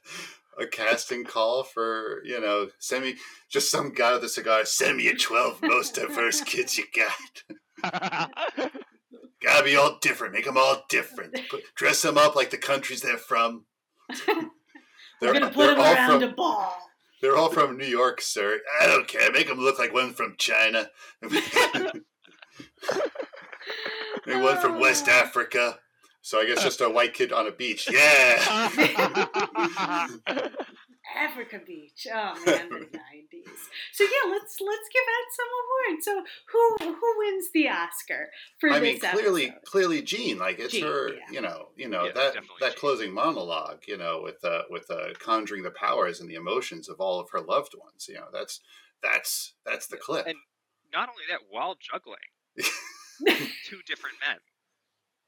a 0.58 0.66
casting 0.66 1.26
call 1.26 1.64
for, 1.64 2.22
you 2.24 2.40
know, 2.40 2.70
send 2.80 3.04
me 3.04 3.16
just 3.50 3.70
some 3.70 3.94
guy 3.94 4.14
with 4.14 4.24
a 4.24 4.30
cigar. 4.30 4.64
Send 4.64 4.98
me 4.98 5.04
your 5.04 5.18
12 5.18 5.60
most 5.64 5.96
diverse 5.96 6.40
kids 6.42 6.78
you 6.78 6.86
got. 6.96 8.32
Gotta 9.44 9.64
be 9.64 9.76
all 9.76 9.98
different. 10.02 10.34
Make 10.34 10.46
them 10.46 10.58
all 10.58 10.86
different. 10.90 11.38
Put, 11.50 11.64
dress 11.76 12.02
them 12.02 12.18
up 12.18 12.36
like 12.36 12.52
the 12.52 12.58
countries 12.58 13.02
they're 13.02 13.18
from. 13.18 13.66
We're 15.22 15.34
gonna 15.34 15.48
put 15.48 15.58
they're 15.58 15.78
all 15.78 15.94
around 15.94 16.22
from, 16.22 16.30
a 16.30 16.34
ball. 16.34 16.74
They're 17.22 17.36
all 17.36 17.50
from 17.50 17.78
New 17.78 17.86
York, 17.86 18.22
sir. 18.22 18.60
I 18.82 18.88
don't 18.88 19.08
care. 19.08 19.32
Make 19.32 19.48
them 19.48 19.60
look 19.60 19.80
like 19.80 19.94
one 19.94 20.14
from 20.14 20.36
China. 20.38 20.90
and 21.22 22.04
one 24.44 24.58
from 24.58 24.80
West 24.80 25.06
oh. 25.08 25.12
Africa. 25.12 25.80
So 26.22 26.40
I 26.40 26.46
guess 26.46 26.62
just 26.62 26.82
a 26.82 26.90
white 26.90 27.14
kid 27.14 27.32
on 27.32 27.48
a 27.48 27.52
beach. 27.52 27.90
Yeah. 27.92 28.70
Africa 31.18 31.60
Beach. 31.66 32.08
Oh 32.12 32.34
man, 32.46 32.70
the 32.70 32.76
nineties. 32.80 33.60
So 33.94 34.04
yeah, 34.04 34.30
let's 34.32 34.58
let's 34.62 34.90
give 34.94 35.08
out 35.16 35.28
some 35.32 35.48
awards. 35.64 36.06
So 36.06 36.24
who 36.52 36.94
who 36.96 37.14
wins 37.20 37.48
the 37.54 37.70
Oscar 37.70 38.30
for 38.60 38.70
I 38.70 38.80
this 38.80 39.02
mean, 39.02 39.12
clearly, 39.12 39.46
episode? 39.48 39.64
clearly, 39.66 40.02
Jean. 40.02 40.38
Like 40.40 40.60
it's 40.60 40.74
Jean, 40.74 40.84
her. 40.84 41.10
yeah. 41.14 41.20
You 41.32 41.42
know, 41.42 41.70
you 41.76 41.88
know 41.90 42.06
Yeah, 42.06 42.12
that 42.14 42.34
that 42.60 42.70
Jean. 42.72 42.80
closing 42.80 43.14
monologue. 43.14 43.84
You 43.88 43.98
know, 43.98 44.22
with 44.24 44.44
uh, 44.46 44.64
with 44.70 44.90
uh, 44.92 45.14
conjuring 45.20 45.64
the 45.64 45.72
powers 45.72 46.20
and 46.22 46.30
the 46.30 46.36
emotions 46.36 46.90
of 46.90 47.00
all 47.00 47.20
of 47.20 47.30
her 47.32 47.42
loved 47.42 47.74
ones. 47.78 48.08
You 48.08 48.16
know, 48.16 48.28
that's 48.32 48.60
that's 49.04 49.54
that's 49.66 49.88
the 49.88 49.98
clip. 49.98 50.26
And- 50.28 50.36
not 50.94 51.10
only 51.10 51.24
that 51.30 51.42
while 51.50 51.76
juggling 51.82 52.18
two 53.66 53.80
different 53.86 54.16
men 54.26 54.38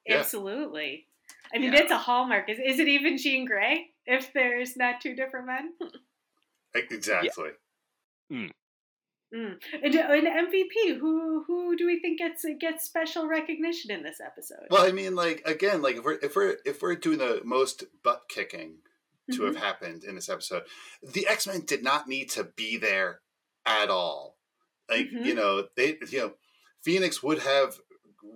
Yeah. 0.05 0.17
Absolutely. 0.19 1.05
I 1.53 1.57
mean, 1.57 1.73
Yeah. 1.73 1.79
that's 1.79 1.91
a 1.91 1.97
hallmark. 1.97 2.49
Is, 2.49 2.59
is 2.63 2.79
it 2.79 2.87
even 2.87 3.17
Jean 3.17 3.45
Grey 3.45 3.87
if 4.09 4.33
there's 4.33 4.75
not 4.75 5.01
two 5.01 5.15
different 5.15 5.47
men? 5.47 5.73
exactly. 6.75 7.51
Mm. 8.31 8.51
And, 9.31 9.59
and 9.83 9.93
MVP, 9.93 10.97
who 10.99 11.43
who 11.45 11.77
do 11.77 11.85
we 11.85 11.99
think 11.99 12.17
gets 12.17 12.43
gets 12.59 12.85
special 12.85 13.27
recognition 13.27 13.91
in 13.91 14.01
this 14.01 14.19
episode? 14.19 14.67
Well, 14.71 14.87
I 14.87 14.91
mean, 14.91 15.15
like 15.15 15.43
again, 15.45 15.81
like 15.81 15.97
if 15.97 16.03
we're 16.03 16.19
if 16.21 16.35
we're 16.35 16.57
if 16.65 16.81
we're 16.81 16.95
doing 16.95 17.19
the 17.19 17.41
most 17.43 17.83
butt 18.03 18.23
kicking 18.27 18.77
to 19.31 19.43
have 19.43 19.57
happened 19.57 20.03
in 20.03 20.15
this 20.15 20.29
episode, 20.29 20.63
the 21.03 21.27
X 21.27 21.45
Men 21.45 21.61
did 21.65 21.83
not 21.83 22.07
need 22.07 22.31
to 22.31 22.43
be 22.43 22.77
there 22.77 23.21
at 23.67 23.89
all. 23.89 24.37
Like 24.89 25.11
Mhm. 25.11 25.25
you 25.25 25.35
know, 25.35 25.67
they 25.75 25.97
you 26.09 26.19
know, 26.19 26.33
Phoenix 26.81 27.21
would 27.21 27.39
have 27.39 27.75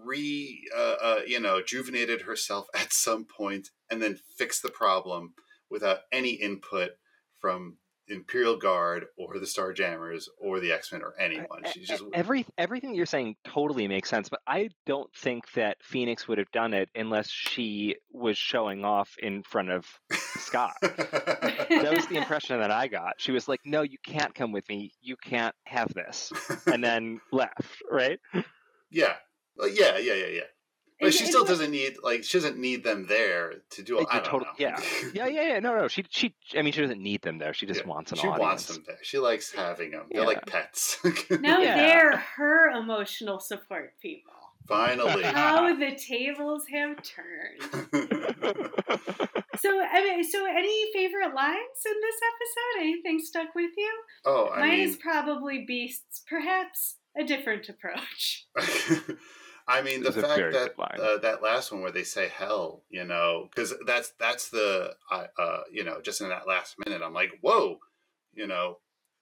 re 0.06 0.62
uh, 0.76 0.96
uh, 1.02 1.20
you 1.26 1.40
know 1.40 1.62
juvenated 1.62 2.22
herself 2.22 2.68
at 2.76 2.94
some 2.94 3.26
point 3.26 3.70
and 3.90 4.02
then 4.02 4.20
fixed 4.38 4.62
the 4.62 4.70
problem 4.70 5.34
without 5.74 6.00
any 6.12 6.30
input 6.30 6.92
from 7.40 7.78
Imperial 8.08 8.58
Guard 8.58 9.06
or 9.18 9.40
the 9.40 9.46
Starjammers 9.46 10.26
or 10.38 10.60
the 10.60 10.72
X 10.72 10.92
Men 10.92 11.02
or 11.02 11.14
anyone. 11.18 11.64
She's 11.74 11.88
just 11.88 12.04
every 12.14 12.46
everything 12.58 12.94
you're 12.94 13.06
saying 13.06 13.36
totally 13.46 13.88
makes 13.88 14.10
sense, 14.10 14.30
but 14.30 14.42
I 14.46 14.70
don't 14.86 15.10
think 15.16 15.52
that 15.54 15.78
Phoenix 15.82 16.28
would 16.28 16.38
have 16.38 16.52
done 16.52 16.74
it 16.74 16.90
unless 16.96 17.30
she 17.30 17.96
was 18.12 18.38
showing 18.38 18.84
off 18.84 19.16
in 19.20 19.44
front 19.44 19.72
of 19.72 19.86
Scott. 20.12 20.76
that 20.82 21.94
was 21.96 22.08
the 22.08 22.16
impression 22.18 22.60
that 22.60 22.72
I 22.72 22.88
got. 22.88 23.14
She 23.18 23.32
was 23.32 23.48
like, 23.48 23.62
"No, 23.66 23.82
you 23.82 23.98
can't 24.06 24.36
come 24.36 24.52
with 24.52 24.68
me. 24.68 24.92
You 25.02 25.16
can't 25.16 25.56
have 25.66 25.94
this," 25.94 26.32
and 26.68 26.84
then 26.84 27.22
left. 27.32 27.82
Right? 27.90 28.20
Yeah. 28.92 29.16
yeah. 29.58 29.98
Yeah. 29.98 30.14
Yeah. 30.14 30.28
Yeah. 30.28 30.42
But 31.04 31.14
she 31.14 31.26
still 31.26 31.46
doesn't 31.46 31.72
need 31.72 31.98
like 32.04 32.24
she 32.24 32.38
doesn't 32.38 32.58
need 32.58 32.84
them 32.84 33.06
there 33.08 33.56
to 33.72 33.84
do. 33.84 34.00
I 34.00 34.16
don't 34.16 34.24
total, 34.26 34.40
know. 34.42 34.46
Yeah, 34.58 34.80
yeah, 35.14 35.28
yeah, 35.28 35.48
yeah. 35.50 35.60
No, 35.60 35.76
no. 35.78 35.88
She, 35.88 36.06
she. 36.10 36.36
I 36.58 36.62
mean, 36.62 36.74
she 36.74 36.82
doesn't 36.82 37.02
need 37.02 37.22
them 37.22 37.38
there. 37.38 37.54
She 37.54 37.66
just 37.66 37.82
Yeah. 37.82 37.88
wants 37.88 38.12
an 38.12 38.18
She 38.18 38.28
audience. 38.28 38.40
wants 38.42 38.66
them 38.68 38.84
there. 38.88 38.98
She 39.02 39.18
likes 39.20 39.52
having 39.52 39.92
them. 39.92 40.06
They're 40.12 40.22
Yeah. 40.22 40.28
like 40.28 40.46
pets. 40.46 40.98
Now 41.30 41.60
Yeah. 41.62 41.76
they're 41.76 42.18
her 42.18 42.70
emotional 42.70 43.40
support 43.40 43.94
people. 44.02 44.32
Finally. 44.68 45.24
How 45.24 45.76
the 45.76 45.92
tables 45.96 46.64
have 46.72 46.98
turned. 47.04 47.90
So, 49.60 49.70
I 49.80 50.02
mean, 50.02 50.24
so 50.24 50.46
any 50.46 50.92
favorite 50.94 51.34
lines 51.36 51.86
in 51.86 51.94
this 52.02 52.16
episode? 52.34 52.82
Anything 52.82 53.20
stuck 53.20 53.54
with 53.56 53.70
you? 53.78 53.92
oh, 54.26 54.50
I 54.50 54.60
Mine 54.60 54.70
mean, 54.72 54.90
is 54.90 54.96
probably 54.98 55.64
Beasts, 55.66 56.24
perhaps 56.28 56.96
a 57.18 57.24
different 57.24 57.70
approach. 57.70 58.48
I 59.68 59.82
mean, 59.82 60.04
the 60.04 60.12
fact 60.12 60.26
that 60.54 60.74
uh, 61.00 61.18
that 61.20 61.42
last 61.42 61.72
one 61.72 61.82
where 61.82 61.92
they 61.92 62.04
say 62.04 62.28
hell, 62.28 62.82
you 62.90 63.04
know, 63.06 63.48
because 63.50 63.74
that's 63.86 64.12
that's 64.20 64.50
the 64.50 64.96
uh, 65.12 65.26
uh, 65.38 65.62
you 65.72 65.84
know, 65.84 66.02
just 66.02 66.22
in 66.22 66.30
that 66.30 66.48
last 66.48 66.76
minute, 66.86 67.02
I'm 67.02 67.14
like, 67.14 67.32
whoa, 67.42 67.80
you 68.34 68.48
know, 68.48 68.78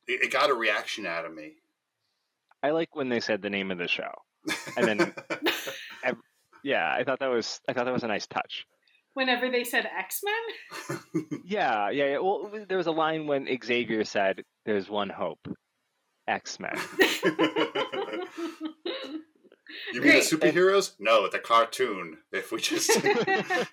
it, 0.08 0.24
it 0.26 0.32
got 0.32 0.50
a 0.50 0.54
reaction 0.54 1.06
out 1.06 1.26
of 1.26 1.34
me. 1.34 1.54
I 2.64 2.72
like 2.72 2.96
when 2.96 3.10
they 3.10 3.20
said 3.20 3.42
the 3.42 3.50
name 3.50 3.72
of 3.72 3.78
the 3.78 3.88
show. 3.88 4.12
And 4.78 4.88
then- 4.88 5.14
Yeah, 6.64 6.94
I 6.94 7.04
thought 7.04 7.18
that 7.22 7.32
was. 7.32 7.60
I 7.68 7.74
thought 7.74 7.86
that 7.86 7.94
was 7.94 8.04
a 8.04 8.08
nice 8.08 8.28
touch. 8.28 8.68
Whenever 9.16 9.50
they 9.50 9.64
said 9.64 9.90
X 9.98 10.22
Men, 10.24 11.00
Yeah, 11.46 11.90
yeah, 11.90 12.06
yeah. 12.06 12.18
Well, 12.20 12.52
there 12.70 12.78
was 12.78 12.86
a 12.86 12.92
line 12.92 13.26
when 13.26 13.48
Xavier 13.64 14.04
said, 14.04 14.44
"There's 14.66 14.88
one 14.88 15.10
hope, 15.10 15.40
X 16.28 16.60
Men." 16.60 16.78
you 19.94 20.02
mean 20.02 20.12
Great. 20.12 20.30
the 20.30 20.38
superheroes? 20.38 20.94
No, 21.00 21.30
the 21.30 21.40
cartoon. 21.40 22.18
If 22.32 22.52
we 22.52 22.60
just 22.62 22.90
the 23.02 23.66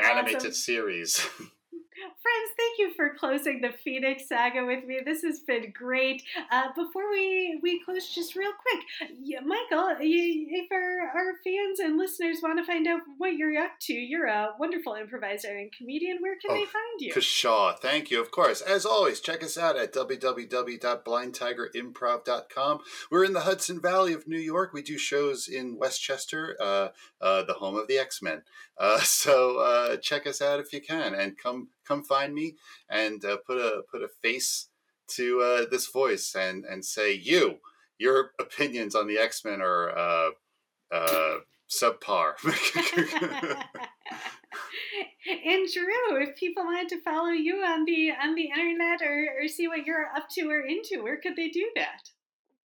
animated 0.00 0.36
Awesome. 0.36 0.52
series. 0.52 1.26
Friends, 2.28 2.52
thank 2.58 2.76
you 2.78 2.92
for 2.94 3.14
closing 3.14 3.62
the 3.62 3.72
Phoenix 3.72 4.28
saga 4.28 4.66
with 4.66 4.84
me. 4.84 5.00
This 5.02 5.22
has 5.22 5.40
been 5.40 5.72
great. 5.72 6.22
Uh, 6.50 6.68
before 6.76 7.10
we, 7.10 7.58
we 7.62 7.80
close, 7.82 8.06
just 8.14 8.36
real 8.36 8.52
quick, 8.52 8.84
yeah, 9.22 9.40
Michael, 9.40 9.98
you, 10.04 10.46
if 10.50 10.70
our, 10.70 11.08
our 11.08 11.32
fans 11.42 11.80
and 11.80 11.96
listeners 11.96 12.40
want 12.42 12.58
to 12.58 12.66
find 12.66 12.86
out 12.86 13.00
what 13.16 13.36
you're 13.36 13.56
up 13.58 13.70
to, 13.82 13.94
you're 13.94 14.26
a 14.26 14.50
wonderful 14.58 14.94
improviser 14.94 15.56
and 15.56 15.72
comedian. 15.72 16.18
Where 16.20 16.36
can 16.36 16.50
Oh, 16.50 16.54
they 16.54 16.66
find 16.66 17.00
you? 17.00 17.14
Pshaw, 17.14 17.78
thank 17.80 18.10
you. 18.10 18.20
Of 18.20 18.30
course, 18.30 18.60
as 18.60 18.84
always, 18.84 19.20
check 19.20 19.42
us 19.42 19.56
out 19.56 19.78
at 19.78 19.94
www.blindtigerimprov.com. 19.94 22.78
We're 23.10 23.24
in 23.24 23.32
the 23.32 23.40
Hudson 23.40 23.80
Valley 23.80 24.12
of 24.12 24.28
New 24.28 24.36
York. 24.36 24.74
We 24.74 24.82
do 24.82 24.98
shows 24.98 25.48
in 25.48 25.78
Westchester, 25.78 26.58
uh, 26.60 26.88
uh, 27.22 27.44
the 27.44 27.54
home 27.54 27.76
of 27.76 27.88
the 27.88 27.96
X 27.96 28.20
Men. 28.20 28.42
Uh, 28.76 28.98
so 29.02 29.56
uh, 29.58 29.96
check 29.96 30.26
us 30.26 30.42
out 30.42 30.60
if 30.60 30.74
you 30.74 30.82
can, 30.82 31.14
and 31.14 31.38
come 31.38 31.68
come 31.86 32.02
find 32.04 32.17
me 32.26 32.56
and 32.90 33.24
uh, 33.24 33.36
put 33.46 33.58
a 33.58 33.82
put 33.90 34.02
a 34.02 34.08
face 34.08 34.68
to 35.08 35.40
uh, 35.40 35.64
this 35.70 35.86
voice 35.86 36.34
and 36.34 36.64
and 36.64 36.84
say 36.84 37.12
you 37.12 37.58
your 37.98 38.32
opinions 38.40 38.94
on 38.94 39.06
the 39.06 39.18
X 39.18 39.44
Men 39.44 39.60
are 39.60 39.90
uh, 39.96 40.30
uh, 40.92 41.38
subpar. 41.68 42.34
and 45.28 45.68
Drew, 45.72 46.22
if 46.22 46.36
people 46.36 46.64
wanted 46.64 46.88
to 46.90 47.00
follow 47.02 47.30
you 47.30 47.56
on 47.56 47.84
the 47.84 48.12
on 48.22 48.34
the 48.34 48.50
internet 48.50 49.02
or, 49.02 49.42
or 49.42 49.48
see 49.48 49.68
what 49.68 49.84
you're 49.84 50.06
up 50.16 50.28
to 50.30 50.48
or 50.48 50.60
into, 50.60 51.02
where 51.02 51.20
could 51.20 51.36
they 51.36 51.48
do 51.48 51.70
that? 51.76 52.10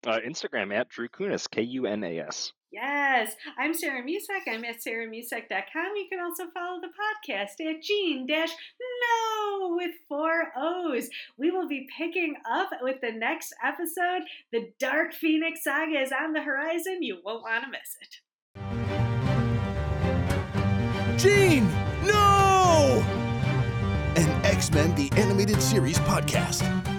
Uh, 0.06 0.20
Instagram 0.26 0.74
at 0.74 0.90
Drew 0.90 1.08
Kunas, 1.08 1.50
K 1.50 1.62
U 1.62 1.86
N 1.86 2.04
A 2.04 2.20
S. 2.20 2.54
Yes, 2.74 3.36
I'm 3.56 3.76
Sarah 3.76 4.02
Mucek. 4.02 4.48
I'm 4.48 4.66
at 4.66 4.78
sarahmucek.com. 4.78 5.96
You 5.96 6.08
can 6.10 6.20
also 6.20 6.46
follow 6.56 6.82
the 6.82 6.88
podcast 6.88 7.64
at 7.70 7.84
Jean 7.84 8.26
Dash 8.26 8.50
No 8.50 9.76
with 9.76 9.92
four 10.10 10.52
O's. 10.58 11.08
We 11.38 11.52
will 11.52 11.68
be 11.68 11.88
picking 11.96 12.34
up 12.50 12.72
with 12.82 13.00
the 13.00 13.12
next 13.12 13.54
episode. 13.64 14.24
The 14.52 14.72
Dark 14.80 15.14
Phoenix 15.14 15.64
Saga 15.64 16.02
is 16.02 16.12
on 16.12 16.34
the 16.34 16.42
horizon. 16.42 17.04
You 17.04 17.20
won't 17.24 17.44
want 17.44 17.64
to 17.64 17.70
miss 17.70 17.96
it. 18.02 18.16
Jean! 21.20 21.68
No! 22.08 23.04
An 24.16 24.46
X 24.46 24.72
Men 24.72 24.96
the 24.96 25.12
Animated 25.16 25.62
Series 25.62 26.00
podcast. 26.00 26.94